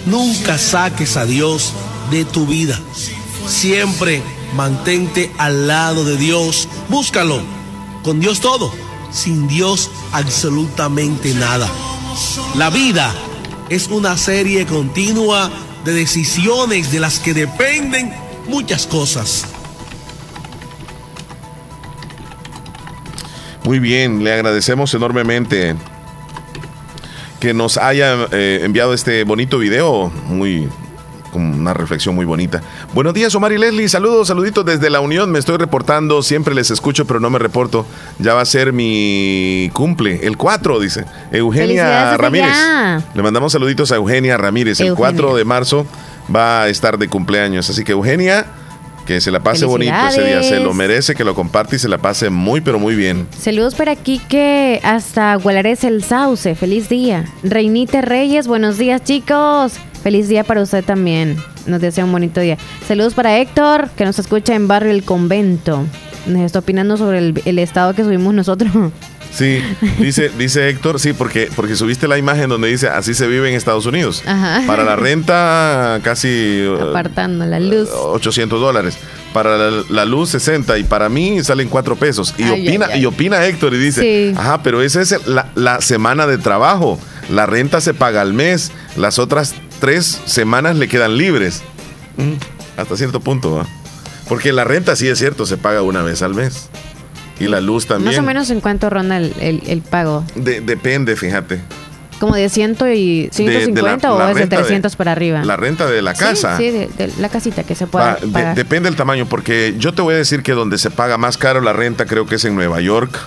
[0.07, 1.71] Nunca saques a Dios
[2.09, 2.79] de tu vida.
[3.47, 4.23] Siempre
[4.55, 6.67] mantente al lado de Dios.
[6.89, 7.41] Búscalo.
[8.03, 8.73] Con Dios todo.
[9.11, 11.69] Sin Dios absolutamente nada.
[12.55, 13.13] La vida
[13.69, 15.51] es una serie continua
[15.83, 18.11] de decisiones de las que dependen
[18.47, 19.45] muchas cosas.
[23.65, 25.75] Muy bien, le agradecemos enormemente
[27.39, 30.69] que nos haya eh, enviado este bonito video, muy
[31.31, 32.61] con una reflexión muy bonita.
[32.93, 33.89] Buenos días, Omar y Leslie.
[33.89, 35.31] Saludos, saluditos desde la Unión.
[35.31, 37.87] Me estoy reportando, siempre les escucho, pero no me reporto.
[38.19, 41.05] Ya va a ser mi cumple, el 4, dice.
[41.31, 42.55] Eugenia Ramírez.
[43.15, 44.79] Le mandamos saluditos a Eugenia Ramírez.
[44.79, 45.11] El Eugenia.
[45.11, 45.87] 4 de marzo
[46.33, 47.67] va a estar de cumpleaños.
[47.67, 48.45] Así que Eugenia,
[49.05, 50.43] que se la pase bonito ese día.
[50.43, 53.27] Se lo merece, que lo comparte y se la pase muy, pero muy bien.
[53.37, 56.55] Saludos para Quique hasta Gualares el Sauce.
[56.55, 57.25] Feliz día.
[57.43, 59.73] Reinite Reyes, buenos días, chicos.
[60.03, 61.37] Feliz día para usted también.
[61.65, 62.57] Nos desea un bonito día.
[62.87, 65.85] Saludos para Héctor, que nos escucha en Barrio El Convento.
[66.27, 68.71] Nos está opinando sobre el, el estado que subimos nosotros.
[69.35, 69.61] Sí,
[69.99, 73.55] dice, dice Héctor, sí, porque, porque subiste la imagen donde dice así se vive en
[73.55, 74.23] Estados Unidos.
[74.25, 74.63] Ajá.
[74.65, 77.89] Para la renta, casi uh, Apartando la luz.
[77.91, 78.97] 800 dólares.
[79.33, 80.77] Para la, la luz, 60.
[80.77, 82.33] Y para mí salen 4 pesos.
[82.37, 83.01] Y, Ay, opina, ay, ay.
[83.01, 84.33] y opina Héctor y dice, Sí.
[84.37, 86.97] ajá, pero esa es la, la semana de trabajo.
[87.29, 88.71] La renta se paga al mes.
[88.95, 91.61] Las otras tres semanas le quedan libres.
[92.15, 93.65] Mm, hasta cierto punto, ¿va?
[94.29, 96.69] Porque la renta sí es cierto, se paga una vez al mes.
[97.39, 98.11] Y la luz también.
[98.11, 100.23] Más o menos en cuánto ronda el, el- el pago.
[100.35, 101.59] De- depende, fíjate.
[102.19, 105.43] Como de 100 y 150 la- o la es de renta de- 300 para arriba.
[105.43, 106.57] La renta de la casa.
[106.57, 108.55] Sí, de, de la casita que se pueda de- pagar.
[108.55, 111.59] depende del tamaño, porque yo te voy a decir que donde se paga más caro
[111.59, 113.17] la renta creo que es en Nueva York.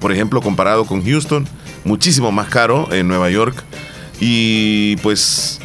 [0.00, 1.46] Por ejemplo, comparado con Houston,
[1.84, 3.62] muchísimo más caro en Nueva York.
[4.18, 5.60] Y pues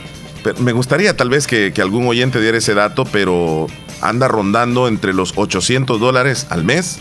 [0.60, 3.66] me gustaría tal vez que, que algún oyente diera ese dato, pero
[4.02, 7.00] anda rondando entre los 800 dólares al mes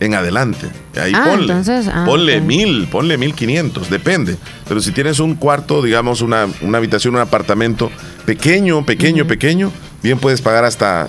[0.00, 0.68] en adelante.
[1.00, 4.36] Ahí Ah, ponle, entonces, ah, ponle mil, ponle mil quinientos, depende.
[4.66, 7.90] Pero si tienes un cuarto, digamos, una, una habitación, un apartamento
[8.24, 9.72] pequeño, pequeño, pequeño,
[10.02, 11.08] bien puedes pagar hasta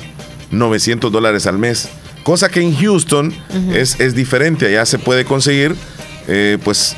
[0.51, 1.89] 900 dólares al mes.
[2.23, 3.33] Cosa que en Houston
[3.73, 5.75] es, es diferente, allá se puede conseguir,
[6.27, 6.95] eh, pues,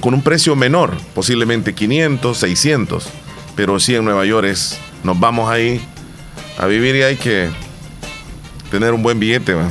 [0.00, 3.06] con un precio menor, posiblemente 500, 600.
[3.56, 5.80] Pero sí en Nueva York es, nos vamos ahí
[6.60, 7.50] a vivir y hay que
[8.70, 9.64] tener un buen billete, ¿va?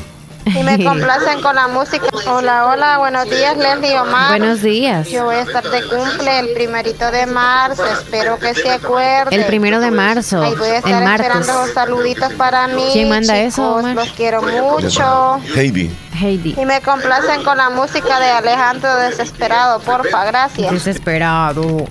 [0.46, 2.08] Y me complacen con la música.
[2.26, 4.40] Hola, hola, buenos días, Leslie Omar.
[4.40, 5.08] Buenos días.
[5.08, 9.36] Yo voy a estar de cumple el primerito de marzo, espero que se acuerde.
[9.36, 11.28] El primero de marzo, Ahí voy a el estar martes.
[11.28, 12.84] esperando los saluditos para mí.
[12.92, 13.96] ¿Quién manda chicos, eso, Omar?
[13.96, 15.40] Los quiero mucho.
[15.56, 15.96] Heidi.
[16.20, 16.56] Heidi.
[16.60, 20.72] Y me complacen con la música de Alejandro Desesperado, porfa, gracias.
[20.72, 21.86] Desesperado.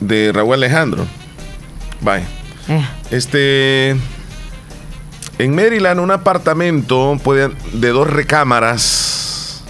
[0.00, 1.06] De Raúl Alejandro.
[2.02, 2.22] Bye.
[2.68, 2.84] Eh.
[3.10, 3.96] Este.
[5.38, 9.62] En Maryland, un apartamento puede, de dos recámaras.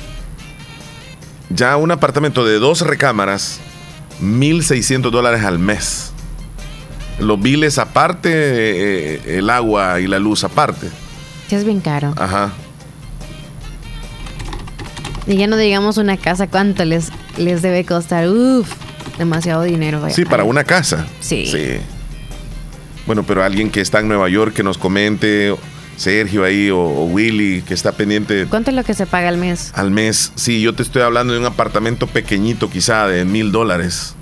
[1.51, 3.61] Ya un apartamento de dos recámaras,
[4.23, 6.13] 1.600 dólares al mes.
[7.19, 10.89] Los biles aparte, eh, el agua y la luz aparte.
[11.49, 12.15] Sí, es bien caro.
[12.17, 12.53] Ajá.
[15.27, 18.29] Y ya no digamos una casa, ¿cuánto les, les debe costar?
[18.29, 18.71] Uf,
[19.19, 20.01] demasiado dinero.
[20.01, 20.15] vaya.
[20.15, 21.07] Sí, para una casa.
[21.21, 21.51] Sí.
[23.09, 25.57] Bueno, pero alguien que está en Nueva York que nos comente,
[25.97, 29.39] Sergio ahí o, o Willy que está pendiente ¿Cuánto es lo que se paga al
[29.39, 29.73] mes?
[29.75, 30.31] al mes.
[30.37, 34.15] Sí, yo te estoy hablando de un apartamento pequeñito quizá de mil dólares.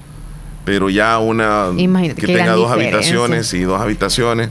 [0.65, 2.97] Pero ya una Imagínate, que tenga dos diferencia.
[2.99, 4.51] habitaciones y dos habitaciones,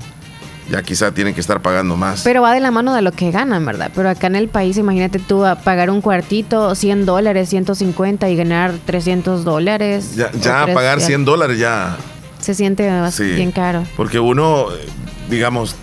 [0.70, 2.22] ya quizá tienen que estar pagando más.
[2.24, 3.92] Pero va de la mano de lo que ganan, ¿verdad?
[3.96, 8.36] Pero acá en el país, imagínate tú a pagar un cuartito, 100 dólares, 150 y
[8.36, 10.16] ganar 300 dólares.
[10.16, 11.98] ya ya pagar ya 100 dólares ya...
[12.40, 13.24] Se siente Sí.
[13.34, 13.84] bien caro.
[13.98, 14.86] Porque uno, eh,
[15.30, 15.76] digamos,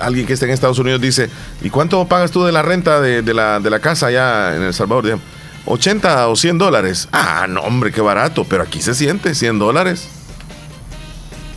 [0.00, 1.28] alguien que esté en Estados Unidos dice,
[1.62, 4.62] ¿y cuánto pagas tú de la renta de, de la, de la casa allá en
[4.62, 5.04] El Salvador?
[5.04, 5.24] Digamos,
[5.66, 7.08] 80 o 100 dólares.
[7.12, 10.08] Ah, no, hombre, qué barato, pero aquí se siente 100 dólares.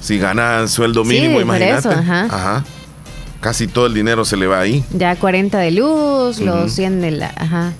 [0.02, 1.90] Si gana sueldo Sí, mínimo, por imagínate.
[1.90, 2.26] ajá.
[2.26, 2.66] Ajá.
[3.42, 4.84] Casi todo el dinero se le va ahí.
[4.92, 7.34] Ya 40 de luz, los 100 de la...
[7.38, 7.74] Ajá.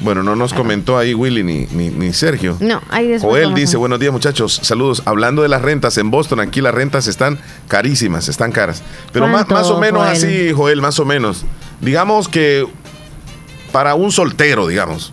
[0.00, 2.56] Bueno, no nos comentó ahí Willy ni, ni, ni Sergio.
[2.60, 5.02] No, ahí después Joel dice, a- buenos días muchachos, saludos.
[5.06, 8.82] Hablando de las rentas en Boston, aquí las rentas están carísimas, están caras.
[9.12, 10.12] Pero más, ¿Cuánto, más o menos Joel?
[10.16, 11.44] así, Joel, más o menos.
[11.80, 12.64] Digamos que
[13.72, 15.12] para un soltero, digamos.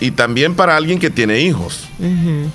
[0.00, 1.86] Y también para alguien que tiene hijos.
[1.98, 2.50] Ujú.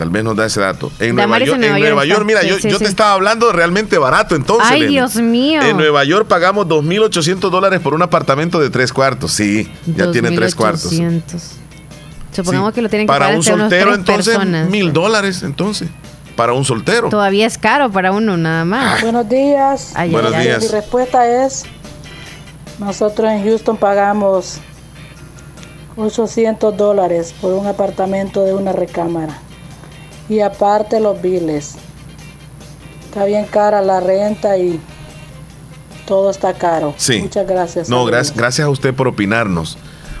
[0.00, 0.90] Tal vez nos da ese dato.
[0.98, 3.12] En Nueva York, en en Nueva Nueva York mira, Sí, yo, sí, yo te estaba
[3.12, 4.70] hablando realmente barato entonces.
[4.70, 4.86] Ay.
[4.86, 5.60] Dios mío.
[5.60, 9.30] En Nueva York pagamos 2.800 dólares por un apartamento de tres cuartos.
[9.32, 10.84] Sí, ya tiene tres cuartos.
[10.84, 11.42] 2800.
[12.34, 12.74] Supongamos Sí.
[12.76, 14.38] que lo tienen que Para pagar un soltero, entonces,
[14.70, 15.90] mil dólares, entonces.
[16.34, 17.10] Para un soltero.
[17.10, 19.02] Todavía es caro para uno nada más.
[19.02, 19.92] Buenos días.
[19.96, 20.70] Ay, Buenos Mi días.
[20.70, 21.64] respuesta es,
[22.78, 24.60] nosotros en Houston pagamos
[25.98, 29.36] 800 dólares por un apartamento de una recámara.
[30.30, 31.74] Y aparte los biles.
[33.04, 34.80] Está bien cara la renta y
[36.06, 36.94] todo está caro.
[36.96, 37.18] Sí.
[37.20, 37.90] Muchas gracias.
[37.90, 39.76] No, gracias, gracias a usted por opinarnos.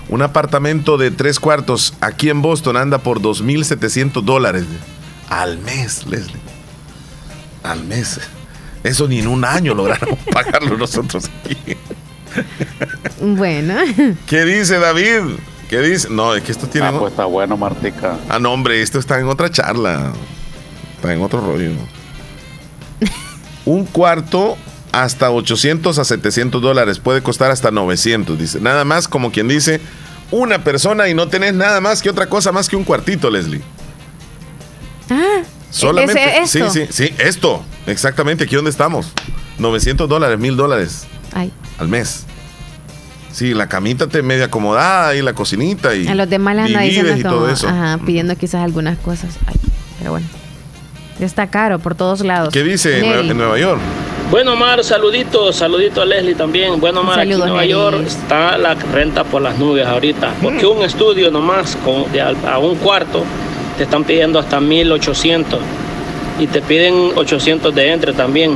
[0.08, 4.64] Un apartamento de tres cuartos aquí en Boston anda por 2.700 dólares
[5.30, 6.40] al mes, Leslie.
[7.62, 8.20] Al mes.
[8.82, 11.76] Eso ni en un año logramos pagarlo nosotros aquí.
[13.20, 13.76] Bueno.
[14.26, 15.36] ¿Qué dice David?
[15.70, 16.08] ¿Qué dice?
[16.10, 16.88] No, es que esto tiene.
[16.88, 18.18] Ah, pues está bueno, Martica.
[18.28, 20.12] Ah, no, hombre, esto está en otra charla.
[20.96, 21.70] Está en otro rollo.
[23.64, 24.58] Un cuarto
[24.90, 26.98] hasta 800 a 700 dólares.
[26.98, 28.60] Puede costar hasta 900, dice.
[28.60, 29.80] Nada más como quien dice,
[30.32, 33.62] una persona y no tenés nada más que otra cosa más que un cuartito, Leslie.
[35.08, 36.40] Ah, Solamente.
[36.40, 36.70] ¿es esto?
[36.72, 37.62] Sí, sí, sí, esto.
[37.86, 39.12] Exactamente, aquí donde estamos.
[39.58, 42.26] 900 dólares, 1000 dólares Ay, al mes.
[43.32, 46.80] Sí, la camita te media acomodada y la cocinita y a los demás les anda
[46.80, 47.68] diciendo y como, todo eso.
[47.68, 49.36] ajá, pidiendo quizás algunas cosas.
[49.46, 49.54] Ay,
[49.98, 50.26] pero bueno.
[51.20, 52.52] Está caro por todos lados.
[52.52, 53.78] ¿Qué dice en, Nueva York?
[54.30, 56.80] Bueno, Omar, saludito, saludito a Leslie también.
[56.80, 57.66] Bueno, Omar, aquí en Saludos, Nueva.
[57.66, 60.32] York está la renta por las nubes ahorita.
[60.40, 63.24] Porque un estudio nomás con, de a, a un cuarto
[63.76, 65.58] te están pidiendo hasta 1800
[66.38, 68.54] y te piden 800 de entre también.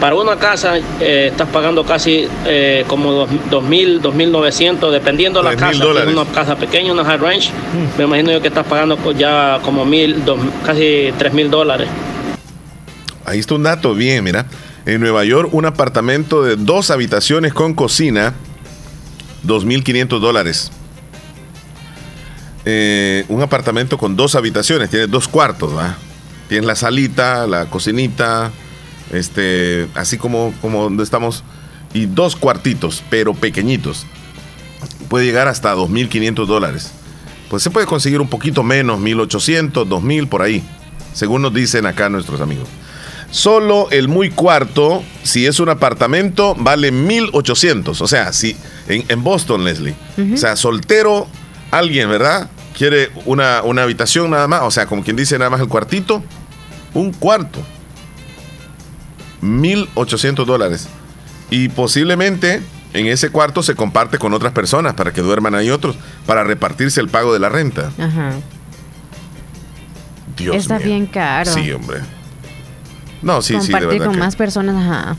[0.00, 5.56] Para una casa eh, estás pagando casi eh, como dos- 2000, 2900, dependiendo de la
[5.56, 5.72] 3.000 casa.
[5.72, 6.14] Si es dólares.
[6.14, 7.50] una casa pequeña, una high range,
[7.98, 11.88] me imagino yo que estás pagando ya como mil, dos- casi 3000 dólares.
[13.26, 14.46] Ahí está un dato bien, mira.
[14.86, 18.32] En Nueva York, un apartamento de dos habitaciones con cocina,
[19.46, 20.72] 2.500 dólares.
[22.64, 25.96] Eh, un apartamento con dos habitaciones, tiene dos cuartos, ¿va?
[26.48, 28.50] Tienes la salita, la cocinita,
[29.12, 31.44] este, así como, como donde estamos,
[31.92, 34.06] y dos cuartitos, pero pequeñitos.
[35.08, 36.92] Puede llegar hasta 2.500 dólares.
[37.48, 40.62] Pues se puede conseguir un poquito menos, 1.800, 2.000 por ahí,
[41.12, 42.68] según nos dicen acá nuestros amigos.
[43.30, 48.00] Solo el muy cuarto, si es un apartamento, vale 1800.
[48.00, 48.56] O sea, si
[48.88, 49.94] en, en Boston, Leslie.
[50.34, 51.28] O sea, soltero,
[51.70, 52.50] alguien, ¿verdad?
[52.76, 54.62] Quiere una, una habitación nada más.
[54.62, 56.24] O sea, como quien dice nada más el cuartito.
[56.92, 57.60] Un cuarto.
[59.40, 60.88] 1800 dólares.
[61.50, 62.62] Y posiblemente
[62.92, 65.96] en ese cuarto se comparte con otras personas para que duerman ahí otros,
[66.26, 67.90] para repartirse el pago de la renta.
[67.98, 68.32] Ajá.
[70.36, 70.86] Dios Está mío.
[70.86, 71.52] bien caro.
[71.52, 72.00] Sí, hombre.
[73.22, 74.04] No, sí, sí, de Compartir verdad.
[74.06, 75.16] con que- más personas, ajá.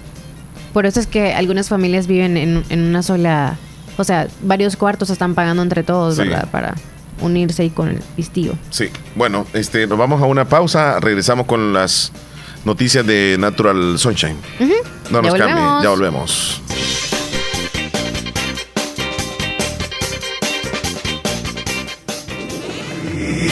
[0.73, 3.57] Por eso es que algunas familias viven en, en una sola,
[3.97, 6.21] o sea, varios cuartos están pagando entre todos, Sí.
[6.23, 6.47] ¿verdad?
[6.49, 6.75] Para
[7.19, 8.53] unirse ahí con el pistillo.
[8.71, 12.11] Sí, bueno, este, nos vamos a una pausa, regresamos con las
[12.65, 14.37] noticias de Natural Sunshine.
[15.09, 16.61] No Ya nos cambie, ya volvemos.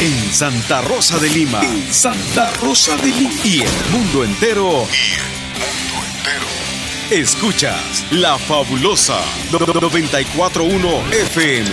[0.02, 1.62] En Santa Rosa de Lima.
[1.62, 3.32] En Santa Rosa de Lima.
[3.44, 4.86] Y el mundo entero.
[7.12, 9.20] Escuchas La Fabulosa
[9.52, 11.70] 941 FM.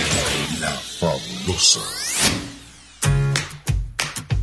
[0.59, 1.96] La Fabulosa.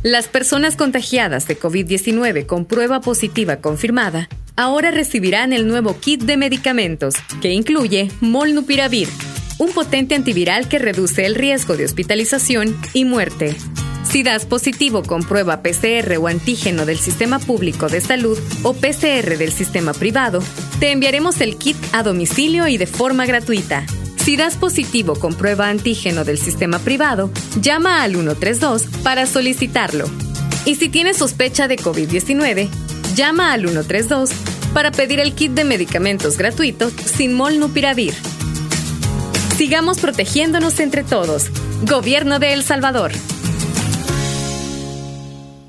[0.05, 6.37] Las personas contagiadas de COVID-19 con prueba positiva confirmada ahora recibirán el nuevo kit de
[6.37, 9.09] medicamentos que incluye Molnupiravir,
[9.57, 13.55] un potente antiviral que reduce el riesgo de hospitalización y muerte.
[14.07, 19.39] Si das positivo con prueba PCR o antígeno del sistema público de salud o PCR
[19.39, 20.43] del sistema privado,
[20.79, 23.87] te enviaremos el kit a domicilio y de forma gratuita.
[24.25, 27.29] Si das positivo con prueba antígeno del sistema privado,
[27.61, 30.09] llama al 132 para solicitarlo.
[30.65, 32.67] Y si tienes sospecha de COVID-19,
[33.15, 34.31] llama al 132
[34.73, 38.15] para pedir el kit de medicamentos gratuitos sin molnupiravir.
[39.57, 41.51] Sigamos protegiéndonos entre todos.
[41.83, 43.11] Gobierno de El Salvador.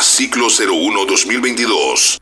[0.00, 2.18] ciclo 01-2022.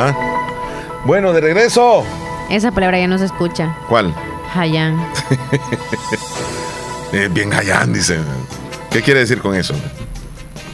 [0.00, 0.14] Ah.
[1.04, 2.04] Bueno, de regreso.
[2.50, 3.76] Esa palabra ya no se escucha.
[3.88, 4.14] ¿Cuál?
[4.54, 4.96] Hayan.
[7.10, 8.18] Eh, bien Hayan, dice.
[8.90, 9.72] ¿Qué quiere decir con eso?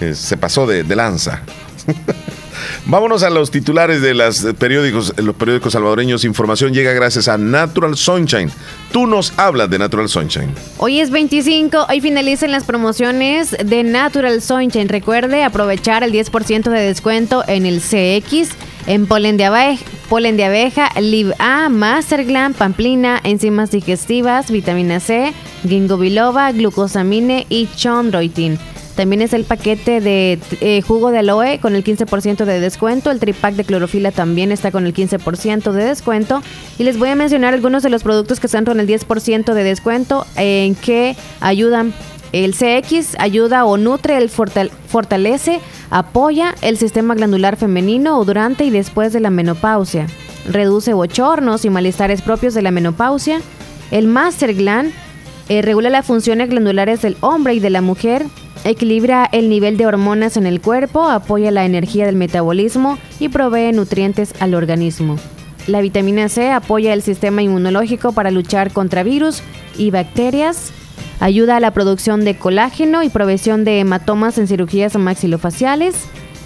[0.01, 1.43] Eh, se pasó de, de lanza.
[2.87, 6.25] Vámonos a los titulares de los periódicos, los periódicos salvadoreños.
[6.25, 8.51] Información llega gracias a Natural Sunshine.
[8.93, 10.53] Tú nos hablas de Natural Sunshine.
[10.79, 14.89] Hoy es 25, hoy finalizan las promociones de Natural Sunshine.
[14.89, 18.51] Recuerde aprovechar el 10% de descuento en el CX,
[18.87, 21.69] en polen de abeja, polen de abeja Liv A,
[22.57, 25.33] Pamplina, enzimas digestivas, vitamina C,
[25.67, 28.59] ginkgo biloba, glucosamine y chondroitin.
[28.95, 33.11] También es el paquete de eh, jugo de aloe con el 15% de descuento.
[33.11, 36.43] El tripack de clorofila también está con el 15% de descuento.
[36.79, 39.65] Y les voy a mencionar algunos de los productos que están con el 10% de
[39.65, 41.93] descuento en que ayudan.
[42.35, 48.71] El CX ayuda o nutre, el fortal- fortalece, apoya el sistema glandular femenino durante y
[48.71, 50.09] después de la menopausia.
[50.51, 53.41] Reduce bochornos y malestares propios de la menopausia.
[53.93, 54.91] El Master Gland
[55.49, 58.25] eh, regula las funciones glandulares del hombre y de la mujer,
[58.65, 63.71] equilibra el nivel de hormonas en el cuerpo, apoya la energía del metabolismo y provee
[63.73, 65.19] nutrientes al organismo.
[65.69, 69.41] La vitamina C apoya el sistema inmunológico para luchar contra virus
[69.79, 70.73] y bacterias,
[71.25, 75.95] ayuda a la producción de colágeno y provisión de hematomas en cirugías maxilofaciales.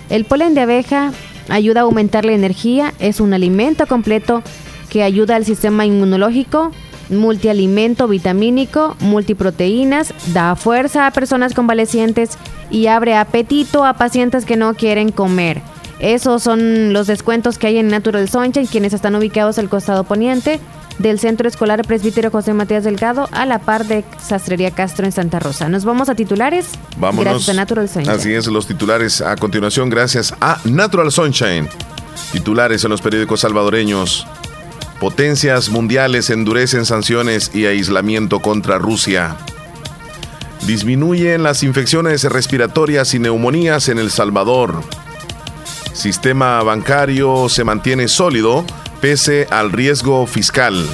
[0.08, 1.10] El polen de abeja
[1.48, 4.40] ayuda a aumentar la energía, es un alimento completo
[4.88, 6.70] que ayuda al sistema inmunológico,
[7.10, 12.38] multialimento vitamínico, multiproteínas, da fuerza a personas convalecientes
[12.70, 15.60] y abre apetito a pacientes que no quieren comer.
[16.00, 20.60] Esos son los descuentos que hay en Natural Sunshine, quienes están ubicados al costado poniente
[20.98, 25.38] del Centro Escolar Presbítero José Matías Delgado, a la par de Sastrería Castro en Santa
[25.38, 25.68] Rosa.
[25.68, 26.70] Nos vamos a titulares.
[26.96, 27.24] Vámonos.
[27.24, 28.14] Gracias a Natural Sunshine.
[28.14, 31.68] Así es, los titulares a continuación, gracias a Natural Sunshine.
[32.32, 34.26] Titulares en los periódicos salvadoreños.
[35.00, 39.36] Potencias mundiales endurecen sanciones y aislamiento contra Rusia.
[40.66, 44.82] Disminuyen las infecciones respiratorias y neumonías en El Salvador.
[45.98, 48.64] Sistema bancario se mantiene sólido
[49.00, 50.88] pese al riesgo fiscal.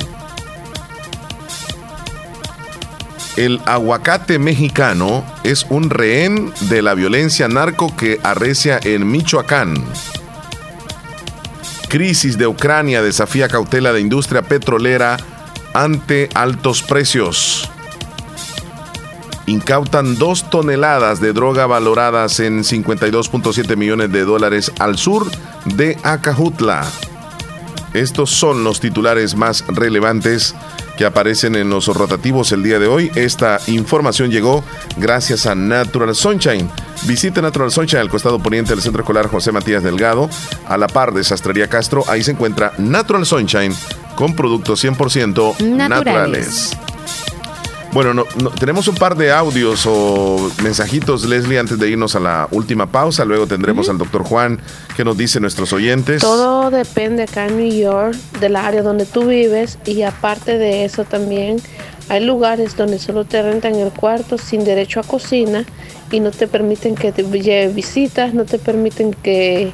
[3.36, 9.74] El aguacate mexicano es un rehén de la violencia narco que arrecia en Michoacán.
[11.90, 15.18] Crisis de Ucrania desafía cautela de industria petrolera
[15.74, 17.70] ante altos precios.
[19.46, 25.30] Incautan dos toneladas de droga valoradas en 52.7 millones de dólares al sur
[25.66, 26.86] de Acajutla.
[27.92, 30.54] Estos son los titulares más relevantes
[30.96, 33.10] que aparecen en los rotativos el día de hoy.
[33.14, 34.64] Esta información llegó
[34.96, 36.68] gracias a Natural Sunshine.
[37.02, 40.28] Visite Natural Sunshine al costado poniente del Centro Escolar José Matías Delgado,
[40.66, 42.04] a la par de Sastrería Castro.
[42.08, 43.74] Ahí se encuentra Natural Sunshine
[44.16, 45.88] con productos 100% naturales.
[45.88, 46.93] naturales.
[47.94, 48.24] Bueno, no,
[48.58, 53.24] tenemos un par de audios o mensajitos, Leslie, antes de irnos a la última pausa.
[53.24, 54.58] Luego tendremos al doctor Juan
[54.96, 56.20] que nos dice nuestros oyentes.
[56.20, 61.04] Todo depende acá en New York, del área donde tú vives y aparte de eso
[61.04, 61.62] también
[62.08, 65.64] hay lugares donde solo te rentan el cuarto sin derecho a cocina
[66.10, 69.72] y no te permiten que te lleves visitas, no te permiten que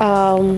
[0.00, 0.56] um,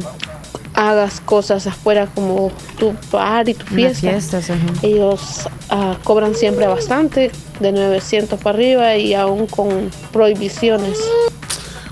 [0.79, 4.41] hagas cosas afuera como tu bar y tu fiesta.
[4.83, 10.99] Ellos uh, cobran siempre bastante, de 900 para arriba y aún con prohibiciones.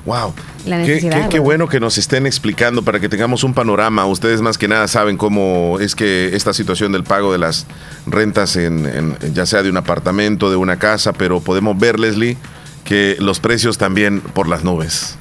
[0.04, 0.32] Wow.
[0.64, 4.06] Qué, qué, bueno que nos estén explicando para que tengamos un panorama.
[4.06, 7.66] Ustedes más que nada saben cómo es que esta situación del pago de las
[8.06, 12.36] rentas, en, ya sea de un apartamento, de una casa, pero podemos ver, Leslie,
[12.84, 15.16] que los precios también por las nubes.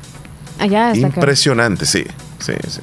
[0.60, 2.06] Allá está Impresionante, sí,
[2.40, 2.82] sí, sí.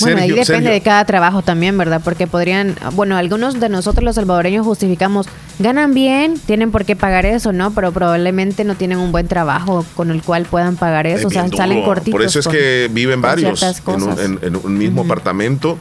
[0.00, 2.00] Bueno, ahí depende de cada trabajo también, ¿verdad?
[2.02, 5.26] Porque podrían, bueno, algunos de nosotros los salvadoreños justificamos,
[5.58, 7.72] ganan bien, tienen por qué pagar eso, ¿no?
[7.72, 11.48] Pero probablemente no tienen un buen trabajo con el cual puedan pagar eso, o sea,
[11.48, 12.12] salen cortitos.
[12.12, 15.78] Por eso es que viven varios en un, mismo apartamento,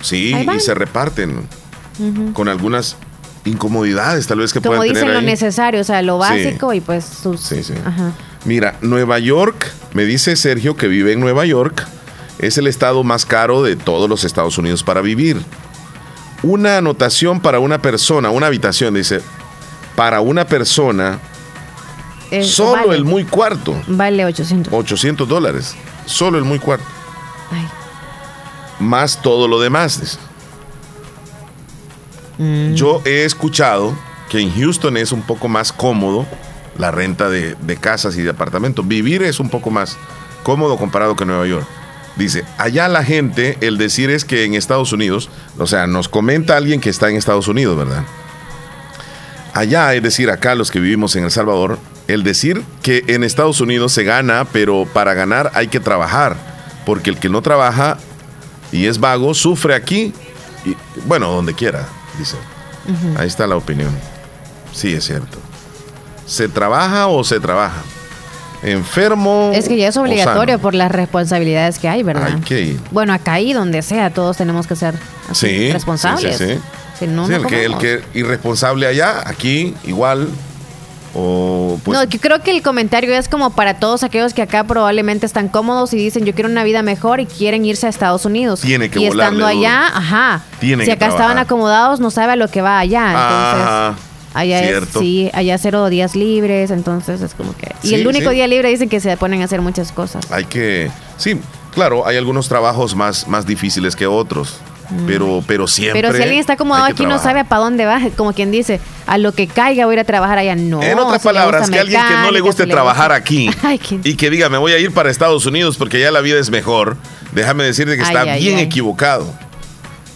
[0.00, 1.46] sí, y se reparten
[2.34, 2.96] con algunas
[3.44, 7.04] incomodidades tal vez que Como puedan dicen lo necesario, o sea, lo básico y pues
[7.04, 7.40] sus...
[7.40, 7.74] Sí, sí.
[8.44, 11.86] Mira, Nueva York, me dice Sergio que vive en Nueva York
[12.38, 15.40] es el estado más caro de todos los Estados Unidos para vivir.
[16.42, 19.20] Una anotación para una persona, una habitación, dice,
[19.96, 21.18] para una persona,
[22.42, 23.74] solo el muy cuarto.
[23.88, 24.72] Vale 800.
[24.72, 25.74] 800 dólares.
[26.06, 26.84] Solo el muy cuarto.
[28.78, 30.18] Más todo lo demás.
[32.38, 32.74] Mm.
[32.74, 33.92] Yo he escuchado
[34.30, 36.26] que en Houston es un poco más cómodo
[36.78, 38.86] la renta de, de casas y de apartamentos.
[38.86, 39.96] Vivir es un poco más
[40.44, 41.66] cómodo comparado con Nueva York.
[42.18, 46.56] Dice, allá la gente, el decir es que en Estados Unidos, o sea, nos comenta
[46.56, 48.02] alguien que está en Estados Unidos, ¿verdad?
[49.54, 51.78] Allá, es decir, acá los que vivimos en El Salvador,
[52.08, 56.36] el decir que en Estados Unidos se gana, pero para ganar hay que trabajar,
[56.84, 57.98] porque el que no trabaja
[58.72, 60.12] y es vago sufre aquí,
[60.64, 60.76] y,
[61.06, 61.86] bueno, donde quiera,
[62.18, 62.36] dice.
[63.16, 63.90] Ahí está la opinión.
[64.72, 65.38] Sí, es cierto.
[66.26, 67.82] ¿Se trabaja o se trabaja?
[68.62, 69.50] Enfermo.
[69.54, 72.32] Es que ya es obligatorio por las responsabilidades que hay, ¿verdad?
[72.34, 72.80] Hay que ir.
[72.90, 74.94] Bueno, acá y donde sea, todos tenemos que ser
[75.72, 76.36] responsables.
[76.36, 76.60] Sí, sí,
[76.98, 77.06] sí.
[77.06, 80.28] no, el, que, el que irresponsable allá, aquí igual.
[81.14, 84.64] O, pues, no, yo creo que el comentario es como para todos aquellos que acá
[84.64, 88.26] probablemente están cómodos y dicen yo quiero una vida mejor y quieren irse a Estados
[88.26, 88.60] Unidos.
[88.60, 90.42] Tiene que Y estando allá, ajá.
[90.60, 93.10] si acá estaban acomodados, no sabe a lo que va allá.
[93.88, 94.07] Entonces,
[94.38, 97.74] Allá es, sí, allá cero días libres, entonces es como que...
[97.82, 100.30] Y el único día libre dicen que se ponen a hacer muchas cosas.
[100.30, 100.92] Hay que...
[101.16, 101.40] Sí,
[101.72, 104.60] claro, hay algunos trabajos más, más difíciles que otros.
[104.90, 105.06] Mm.
[105.08, 106.00] Pero, pero siempre.
[106.00, 109.18] Pero si alguien está acomodado aquí no sabe para dónde va, como quien dice, a
[109.18, 110.54] lo que caiga voy a ir a trabajar allá.
[110.54, 110.84] No.
[110.84, 113.50] En otras palabras, que alguien que no le guste trabajar aquí
[114.04, 116.50] y que diga, me voy a ir para Estados Unidos porque allá la vida es
[116.50, 116.96] mejor,
[117.32, 119.34] déjame decirte que está bien equivocado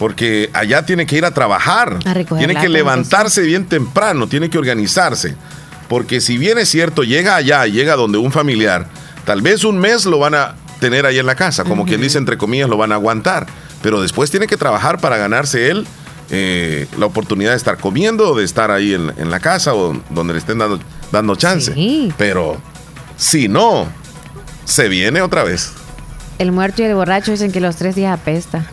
[0.02, 2.00] porque allá tiene que ir a trabajar,
[2.36, 5.36] tiene que levantarse bien temprano, tiene que organizarse,
[5.88, 8.88] porque si bien es cierto, llega allá, llega donde un familiar,
[9.24, 12.18] tal vez un mes lo van a tener ahí en la casa, como quien dice
[12.18, 13.46] entre comillas, lo van a aguantar,
[13.80, 15.86] pero después tiene que trabajar para ganarse él
[16.30, 20.40] eh, la oportunidad de estar comiendo, de estar ahí en, la casa o donde le
[20.40, 20.80] estén dando,
[21.12, 22.12] dando chance.
[22.18, 22.60] Pero
[23.16, 23.86] si no,
[24.64, 25.70] se viene otra vez.
[26.40, 28.66] El muerto y el borracho dicen que los tres días apesta.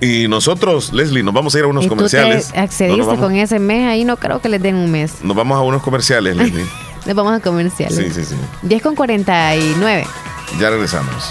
[0.00, 2.52] Y nosotros, Leslie, nos vamos a ir a unos comerciales.
[2.52, 5.22] Tú accediste con ese mes ahí, no creo que les den un mes.
[5.22, 6.64] Nos vamos a unos comerciales, Leslie.
[7.06, 7.96] nos vamos a comerciales.
[7.96, 8.34] Sí, sí, sí.
[8.62, 10.06] 10 con 49.
[10.58, 11.30] Ya regresamos.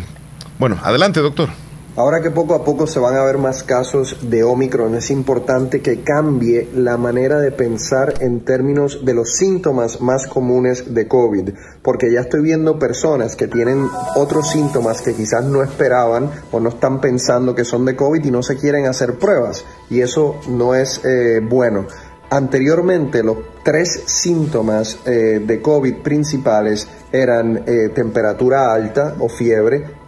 [0.59, 1.51] bueno, adelante, doctor.
[1.97, 5.81] Ahora que poco a poco se van a ver más casos de Omicron, es importante
[5.81, 11.51] que cambie la manera de pensar en términos de los síntomas más comunes de COVID,
[11.83, 16.71] porque ya estoy viendo personas que tienen otros síntomas que quizás no esperaban o no
[16.71, 20.75] están pensando que son de COVID y no se quieren hacer pruebas, y eso no
[20.75, 21.87] es eh, bueno.
[22.29, 30.03] Anteriormente los tres síntomas eh, de COVID principales eran eh, temperatura alta o fiebre,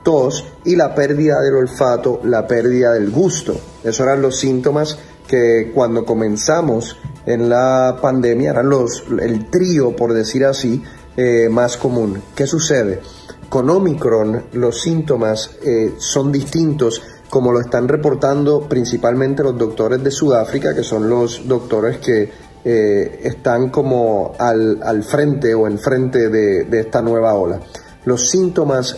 [0.65, 3.57] y la pérdida del olfato, la pérdida del gusto.
[3.83, 4.97] Esos eran los síntomas
[5.27, 6.97] que cuando comenzamos
[7.27, 10.81] en la pandemia eran los, el trío, por decir así,
[11.17, 12.23] eh, más común.
[12.37, 13.01] ¿Qué sucede?
[13.49, 20.13] Con Omicron los síntomas eh, son distintos como lo están reportando principalmente los doctores de
[20.13, 22.31] Sudáfrica, que son los doctores que
[22.65, 27.59] eh, están como al, al frente o enfrente de, de esta nueva ola.
[28.05, 28.97] Los síntomas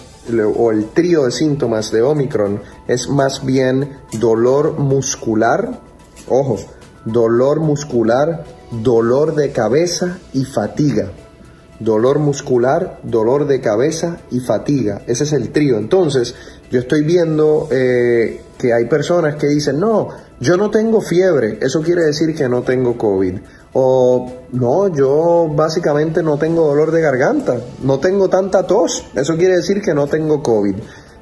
[0.56, 5.80] o el trío de síntomas de Omicron es más bien dolor muscular,
[6.28, 6.58] ojo,
[7.04, 11.10] dolor muscular, dolor de cabeza y fatiga.
[11.80, 15.02] Dolor muscular, dolor de cabeza y fatiga.
[15.06, 15.78] Ese es el trío.
[15.78, 16.34] Entonces,
[16.70, 20.08] yo estoy viendo eh, que hay personas que dicen, no,
[20.40, 23.38] yo no tengo fiebre, eso quiere decir que no tengo COVID.
[23.80, 29.54] O no, yo básicamente no tengo dolor de garganta, no tengo tanta tos, eso quiere
[29.54, 30.74] decir que no tengo COVID.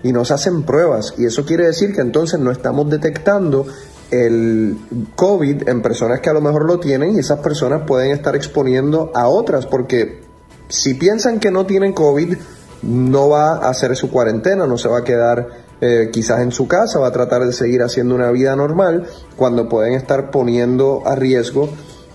[0.02, 3.66] Y nos hacen pruebas y eso quiere decir que entonces no estamos detectando
[4.10, 4.78] el
[5.14, 9.10] COVID en personas que a lo mejor lo tienen y esas personas pueden estar exponiendo
[9.14, 10.22] a otras porque
[10.70, 12.38] si piensan que no tienen COVID,
[12.84, 15.48] no va a hacer su cuarentena, no se va a quedar
[15.82, 19.06] eh, quizás en su casa, va a tratar de seguir haciendo una vida normal
[19.36, 21.68] cuando pueden estar poniendo a riesgo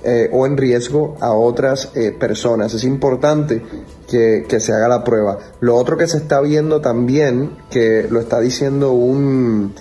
[0.04, 2.74] eh, o en riesgo a otras eh, personas.
[2.74, 3.62] Es importante
[4.08, 5.38] que, que, se haga la prueba.
[5.60, 9.74] Lo otro que se está viendo también, que lo está diciendo un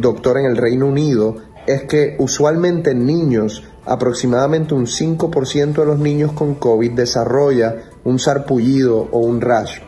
[0.00, 1.36] doctor en el Reino Unido,
[1.66, 8.18] es que usualmente en niños, aproximadamente un 5% de los niños con COVID desarrolla un
[8.18, 9.78] sarpullido o un rash.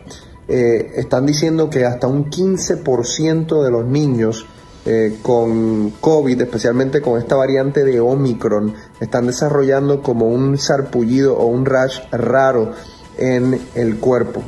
[0.48, 4.46] Eh, están diciendo que hasta un 15% de los niños
[4.84, 11.46] eh, con COVID, especialmente con esta variante de Omicron, están desarrollando como un sarpullido o
[11.46, 12.72] un rash raro
[13.18, 14.42] en el cuerpo.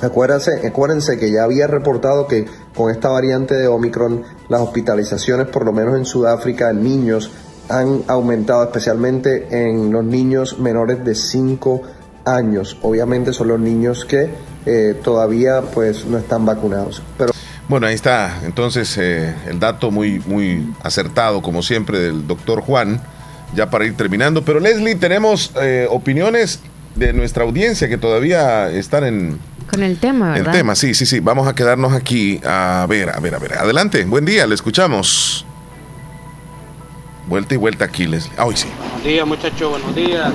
[0.00, 5.64] Acuérdense, acuérdense que ya había reportado que con esta variante de Omicron las hospitalizaciones, por
[5.64, 7.30] lo menos en Sudáfrica, en niños,
[7.68, 11.82] han aumentado, especialmente en los niños menores de 5
[12.24, 12.76] años.
[12.82, 14.28] Obviamente son los niños que
[14.66, 17.02] eh, todavía pues no están vacunados.
[17.72, 23.00] Bueno, ahí está entonces eh, el dato muy, muy acertado, como siempre, del doctor Juan,
[23.54, 24.44] ya para ir terminando.
[24.44, 26.60] Pero Leslie, tenemos eh, opiniones
[26.96, 29.38] de nuestra audiencia que todavía están en,
[29.70, 30.48] con el tema, ¿verdad?
[30.48, 31.20] El tema, sí, sí, sí.
[31.20, 32.42] Vamos a quedarnos aquí.
[32.44, 33.54] A ver, a ver, a ver.
[33.54, 34.04] Adelante.
[34.04, 35.46] Buen día, le escuchamos.
[37.26, 38.34] Vuelta y vuelta aquí, Leslie.
[38.36, 38.68] Ah, hoy sí.
[38.76, 39.70] Buenos días, muchachos.
[39.70, 40.32] Buenos días.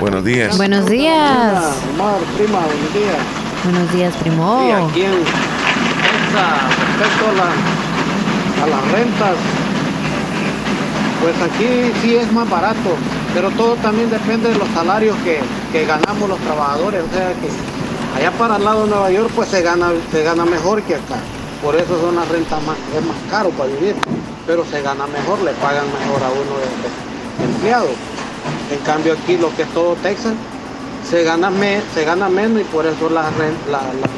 [0.00, 0.56] Buenos días.
[0.56, 1.62] Buenos días.
[1.92, 3.18] Omar, prima, buenos días.
[3.64, 4.62] Buenos días, primo.
[4.64, 5.59] Sí, aquí en
[6.32, 9.36] respecto a, la, a las rentas,
[11.20, 12.96] pues aquí sí es más barato,
[13.34, 15.40] pero todo también depende de los salarios que,
[15.72, 17.02] que ganamos los trabajadores.
[17.02, 17.48] O sea que
[18.16, 21.16] Allá para el lado de Nueva York pues se gana, se gana mejor que acá.
[21.62, 23.94] Por eso son las rentas más, es más caro para vivir.
[24.46, 27.88] Pero se gana mejor, le pagan mejor a uno de, empleado.
[28.70, 30.34] En cambio aquí lo que es todo Texas,
[31.08, 31.50] se gana,
[31.94, 33.32] se gana menos y por eso las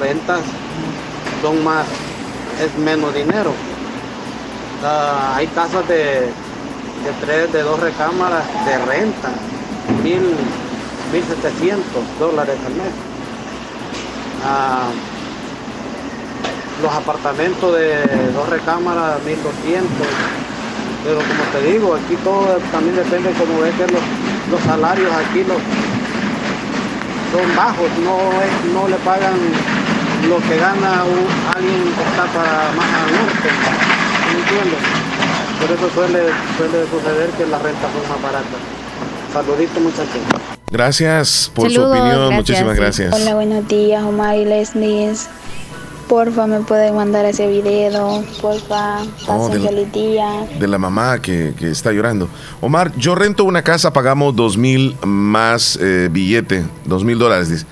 [0.01, 0.41] rentas
[1.43, 1.85] son más,
[2.65, 3.53] es menos dinero.
[5.35, 9.31] hay casas de, de tres, de dos recámaras de renta,
[10.03, 10.23] mil,
[11.13, 12.93] mil setecientos dólares al mes
[16.83, 17.95] los apartamentos de
[18.35, 19.89] dos recámaras 1200
[21.05, 25.59] pero como te digo aquí todo también depende como ves que los, salarios aquí los,
[27.31, 28.19] son bajos no
[28.75, 29.39] no le pagan
[30.29, 31.03] lo que gana
[31.55, 33.49] alguien que está para más al norte
[34.39, 34.81] entiendes?
[35.61, 36.21] por eso suele,
[36.57, 38.61] suele suceder que las rentas son más baratas
[39.33, 43.13] saludito muchachos Gracias por su opinión, muchísimas gracias.
[43.13, 45.13] Hola, buenos días, Omar y Leslie.
[46.09, 50.47] Porfa, me pueden mandar ese video, porfa, oh, pasen feliz día.
[50.59, 52.27] De la mamá que, está llorando.
[52.63, 57.67] Omar, yo rento una casa, pagamos dos mil más eh, billete, dos mil dólares, dice.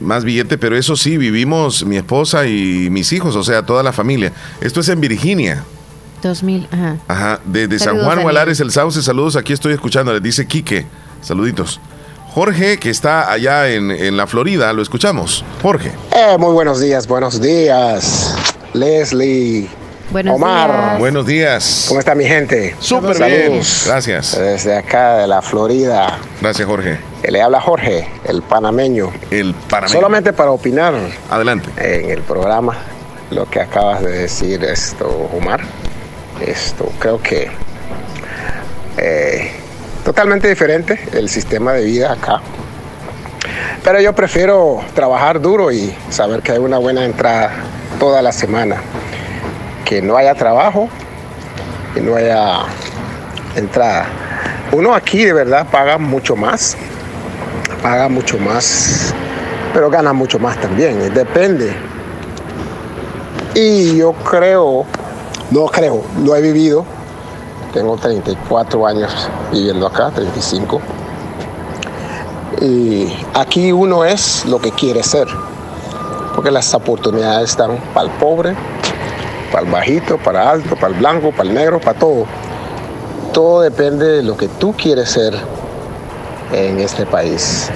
[0.00, 3.92] Más billete, pero eso sí, vivimos mi esposa y mis hijos, o sea, toda la
[3.92, 4.32] familia.
[4.60, 5.62] Esto es en Virginia.
[6.22, 6.96] Dos mil, ajá.
[7.08, 10.86] Ajá, desde San Juan Gualares, el Sauce, saludos, aquí estoy escuchando, les dice Quique,
[11.20, 11.80] saluditos.
[12.32, 15.44] Jorge, que está allá en, la Florida, lo escuchamos.
[15.62, 15.92] Jorge.
[16.12, 18.34] Eh, muy buenos días, buenos días.
[18.72, 19.68] Leslie.
[20.12, 20.70] Buenos Omar.
[20.70, 20.98] Días.
[20.98, 21.84] Buenos días.
[21.88, 22.76] ¿Cómo está mi gente?
[22.78, 23.60] Súper bien.
[23.86, 24.38] Gracias.
[24.38, 26.18] Desde acá de la Florida.
[26.40, 27.09] Gracias, Jorge.
[27.28, 29.10] Le habla Jorge, el panameño.
[29.30, 29.92] El panameño.
[29.92, 30.94] Solamente para opinar.
[31.30, 31.70] Adelante.
[31.76, 32.76] En el programa,
[33.30, 35.06] lo que acabas de decir, esto,
[35.36, 35.60] Omar.
[36.44, 37.50] Esto, creo que
[38.96, 39.52] eh,
[40.04, 42.40] totalmente diferente el sistema de vida acá.
[43.84, 47.50] Pero yo prefiero trabajar duro y saber que hay una buena entrada
[47.98, 48.76] toda la semana.
[49.84, 50.88] Que no haya trabajo
[51.94, 52.60] y no haya
[53.56, 54.06] entrada.
[54.72, 56.76] Uno aquí de verdad paga mucho más,
[57.82, 59.14] paga mucho más,
[59.72, 61.74] pero gana mucho más también, depende.
[63.54, 64.84] Y yo creo,
[65.50, 66.84] no creo, lo he vivido,
[67.72, 70.80] tengo 34 años viviendo acá, 35.
[72.60, 75.26] Y aquí uno es lo que quiere ser,
[76.34, 78.54] porque las oportunidades están para el pobre,
[79.50, 82.26] para el bajito, para el alto, para el blanco, para el negro, para todo.
[83.32, 85.34] Todo depende de lo que tú quieres ser
[86.52, 87.68] en este país.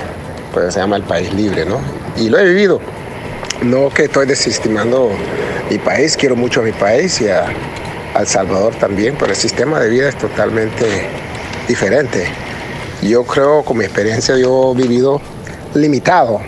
[0.53, 1.81] Pues se llama el país libre, ¿no?
[2.17, 2.81] Y lo he vivido.
[3.63, 5.11] No que estoy desestimando
[5.71, 7.47] mi país, quiero mucho a mi país y a,
[8.19, 11.07] el Salvador también, pero el sistema de vida es totalmente
[11.67, 12.27] diferente.
[13.03, 15.21] Yo creo, con mi experiencia, yo he vivido
[15.75, 16.41] limitado.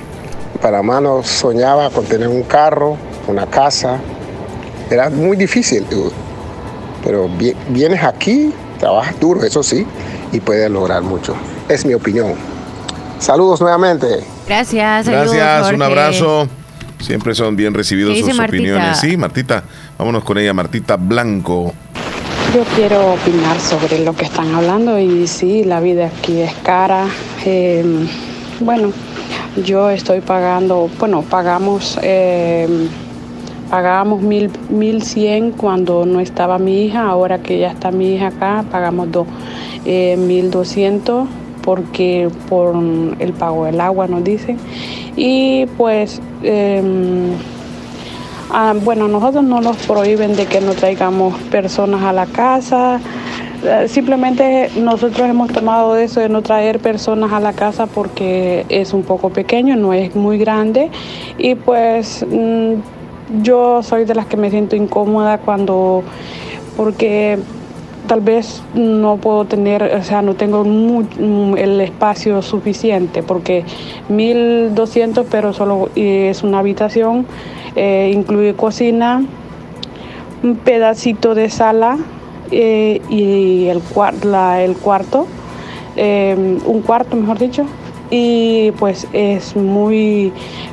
[0.60, 2.96] Para no soñaba con tener un carro,
[3.26, 3.98] una casa.
[4.90, 5.84] Era muy difícil,
[7.04, 7.28] pero
[7.68, 9.86] vienes aquí, trabajas duro, eso sí,
[10.32, 11.34] y puedes lograr mucho.
[11.68, 12.34] Es mi opinión.
[13.18, 14.06] Saludos nuevamente.
[14.46, 15.08] Gracias.
[15.08, 16.48] Gracias, un abrazo.
[17.00, 18.98] Siempre son bien recibidos sus opiniones.
[19.00, 19.64] Sí, Martita,
[19.98, 21.72] vámonos con ella, Martita Blanco.
[22.54, 27.06] Yo quiero opinar sobre lo que están hablando y sí, la vida aquí es cara.
[27.44, 28.06] Em,
[28.60, 28.92] bueno,
[29.64, 32.88] yo estoy pagando, bueno, pagamos, eh,
[33.68, 38.28] pagábamos mil, mil cien cuando no estaba mi hija, ahora que ya está mi hija
[38.28, 39.26] acá, pagamos dos,
[39.84, 41.28] eh, mil doscientos
[41.66, 42.74] porque por
[43.18, 44.56] el pago del agua nos dicen
[45.16, 47.32] y pues em,
[48.50, 53.00] ah, bueno nosotros no nos prohíben de que no traigamos personas a la casa.
[53.64, 58.92] Eh, simplemente nosotros hemos tomado eso de no traer personas a la casa porque es
[58.92, 60.90] un poco pequeño no es muy grande.
[61.38, 62.74] Y pues mm,
[63.42, 66.04] yo soy de las que me siento incómoda cuando
[66.76, 67.38] porque
[68.06, 70.64] tal vez no puedo tener, o sea, no tengo
[71.56, 73.64] el espacio suficiente porque
[74.08, 77.26] 1200 pero solo es una habitación,
[77.74, 79.24] eh, incluye cocina,
[80.42, 81.98] un pedacito de sala
[82.50, 83.82] eh, y el,
[84.24, 85.26] la, el cuarto,
[85.96, 87.66] eh, un cuarto mejor dicho,
[88.10, 90.32] y pues es muy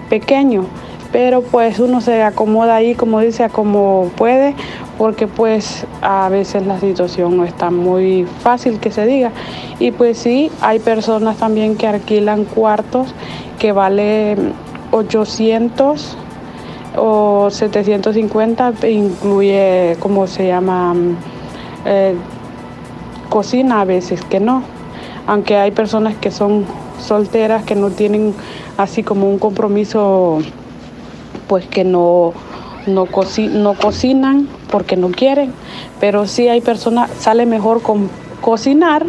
[0.09, 0.65] pequeño
[1.13, 4.55] pero pues uno se acomoda ahí como dice como puede
[4.97, 9.31] porque pues a veces la situación no está muy fácil que se diga.
[9.79, 13.13] Y pues sí hay personas también que alquilan cuartos
[13.59, 14.53] que valen
[14.91, 16.17] 800
[16.97, 20.95] o 750 incluye como se llama
[21.85, 22.15] eh,
[23.29, 24.63] cocina a veces que no.
[25.27, 26.65] Aunque hay personas que son
[26.99, 28.33] solteras que no tienen
[28.77, 30.41] así como un compromiso
[31.53, 32.33] pues que no,
[32.87, 33.07] no,
[33.51, 35.53] no cocinan porque no quieren,
[35.99, 38.09] pero sí hay personas, sale mejor con
[38.41, 39.05] cocinar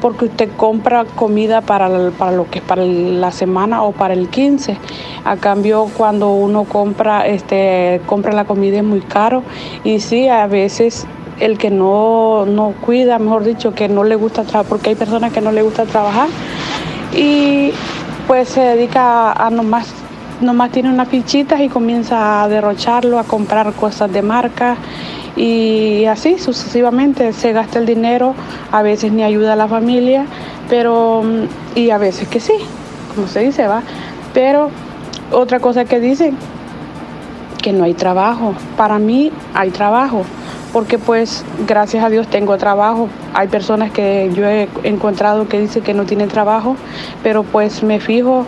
[0.00, 4.28] porque usted compra comida para, para lo que es para la semana o para el
[4.28, 4.76] 15.
[5.24, 9.44] A cambio, cuando uno compra, este, compra la comida es muy caro
[9.84, 11.06] y sí, a veces
[11.38, 15.32] el que no, no cuida, mejor dicho, que no le gusta trabajar, porque hay personas
[15.32, 16.28] que no le gusta trabajar
[17.16, 17.70] y
[18.26, 20.01] pues se dedica a nomás
[20.42, 24.76] nomás tiene unas fichitas y comienza a derrocharlo, a comprar cosas de marca
[25.36, 28.34] y así sucesivamente se gasta el dinero,
[28.70, 30.26] a veces ni ayuda a la familia,
[30.68, 32.54] pero mm, y a veces que sí,
[33.14, 33.82] como se dice, va.
[34.34, 34.70] Pero
[35.30, 36.36] otra cosa que dicen
[37.62, 38.54] que no hay trabajo.
[38.76, 40.22] Para mí hay trabajo,
[40.72, 43.08] porque pues gracias a Dios tengo trabajo.
[43.32, 46.76] Hay personas que yo he encontrado que dicen que no tienen trabajo,
[47.22, 48.44] pero pues me fijo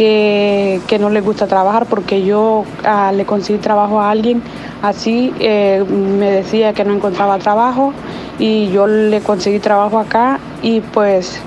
[0.00, 4.42] que, no le gusta trabajar porque yo ah, le conseguí trabajo a alguien
[4.80, 7.92] así, eh, me decía que no encontraba trabajo
[8.38, 11.42] y yo le conseguí trabajo acá y pues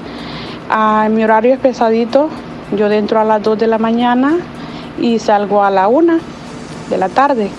[0.70, 2.30] ah, mi horario es pesadito,
[2.78, 4.38] yo dentro a las 2 de la mañana
[5.02, 6.20] y salgo a la 1
[6.90, 7.50] de la tarde.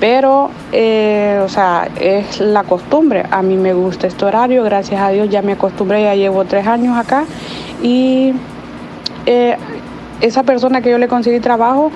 [0.00, 3.24] Pero, eh, o sea, es la costumbre.
[3.32, 6.68] A mí me gusta este horario, gracias a Dios ya me acostumbré, ya llevo tres
[6.68, 7.24] años acá.
[7.82, 8.32] Y
[9.26, 9.56] eh,
[10.20, 11.90] esa persona que yo le conseguí trabajo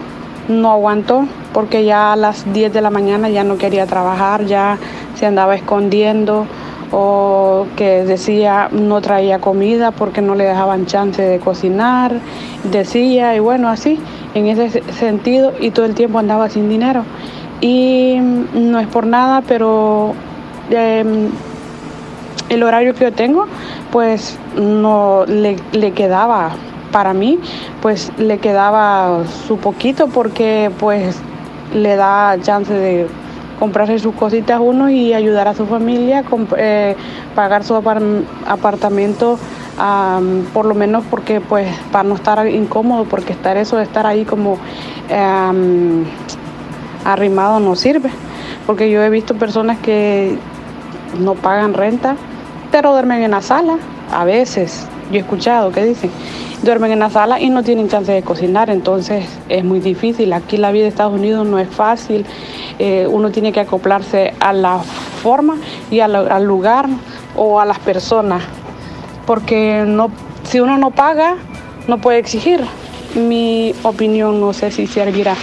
[0.48, 4.78] no aguantó porque ya a las 10 de la mañana ya no quería trabajar, ya
[5.14, 6.46] se andaba escondiendo
[6.90, 12.20] o que decía no traía comida porque no le dejaban chance de cocinar,
[12.70, 13.98] decía y bueno así,
[14.34, 17.04] en ese sentido y todo el tiempo andaba sin dinero.
[17.60, 18.16] Y
[18.54, 20.14] no es por nada, pero
[20.70, 21.28] em,
[22.48, 23.46] el horario que yo tengo
[23.92, 26.50] pues no le, le quedaba
[26.92, 27.40] para mí
[27.80, 31.16] pues le quedaba su poquito porque pues
[31.74, 33.08] le da chance de
[33.58, 36.24] comprarse sus cositas uno y ayudar a su familia,
[36.56, 36.96] eh,
[37.34, 39.38] pagar su apartamento
[40.52, 44.24] por lo menos porque pues para no estar incómodo, porque estar eso de estar ahí
[44.24, 44.58] como
[47.04, 48.10] arrimado no sirve,
[48.66, 50.38] porque yo he visto personas que
[51.18, 52.16] no pagan renta,
[52.70, 53.78] pero duermen en la sala,
[54.12, 56.10] a veces, yo he escuchado que dicen,
[56.62, 60.32] duermen en la sala y no tienen chance de cocinar, entonces es muy difícil.
[60.32, 62.24] Aquí la vida de Estados Unidos no es fácil,
[62.78, 65.56] eh, uno tiene que acoplarse a la forma
[65.90, 66.88] y al, lugar
[67.36, 68.42] o a las personas,
[69.26, 70.10] porque no,
[70.44, 71.36] si uno no paga,
[71.88, 72.60] no puede exigir.
[73.14, 75.36] Mi opinión no sé si servirá.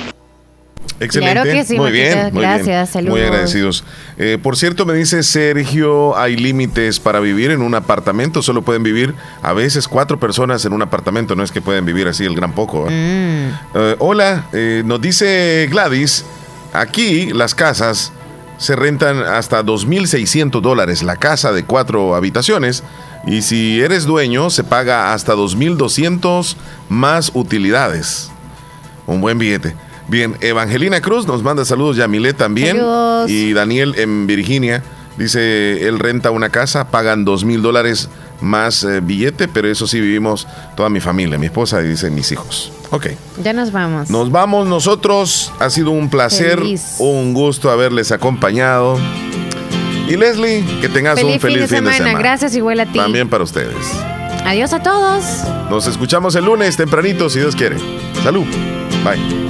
[1.00, 1.78] Excelente.
[1.78, 2.30] muy bien.
[2.34, 3.18] Muy Gracias, saludos.
[3.18, 3.84] Muy agradecidos.
[4.18, 8.42] Eh, por cierto, me dice Sergio, hay límites para vivir en un apartamento.
[8.42, 11.36] Solo pueden vivir a veces cuatro personas en un apartamento.
[11.36, 12.88] No es que pueden vivir así el gran poco.
[12.90, 13.52] ¿eh?
[13.74, 13.78] Mm.
[13.78, 14.46] Eh, hola,
[14.86, 16.26] nos dice Gladys,
[16.74, 18.12] aquí las casas
[18.58, 22.84] se rentan hasta 2.600 dólares la casa de cuatro habitaciones
[23.26, 26.56] y si eres dueño se paga hasta 2.200
[26.90, 28.32] más utilidades.
[29.08, 29.76] Un buen billete.
[30.10, 32.78] Bien, Evangelina Cruz nos manda saludos, Yamilet también.
[32.78, 33.30] Saludos.
[33.30, 34.84] Y Daniel en Virginia
[35.18, 38.10] dice, él renta una casa, pagan dos mil dólares
[38.42, 42.32] más eh, billete, pero eso sí vivimos toda mi familia, mi esposa y dice mis
[42.32, 42.72] hijos.
[42.90, 43.08] Ok.
[43.44, 44.10] Ya nos vamos.
[44.10, 45.52] Nos vamos nosotros.
[45.60, 46.96] Ha sido un placer, Feliz.
[47.00, 48.98] un gusto haberles acompañado.
[50.08, 52.18] Y Leslie, que tengas un feliz fin de semana.
[52.18, 52.98] Gracias, igual a ti.
[52.98, 53.76] También para ustedes.
[54.44, 55.24] Adiós a todos.
[55.70, 57.78] Nos escuchamos el lunes tempranito, si Dios quiere.
[58.24, 58.46] Salud.
[59.04, 59.49] Bye.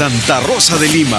[0.00, 1.18] Santa Rosa de Lima.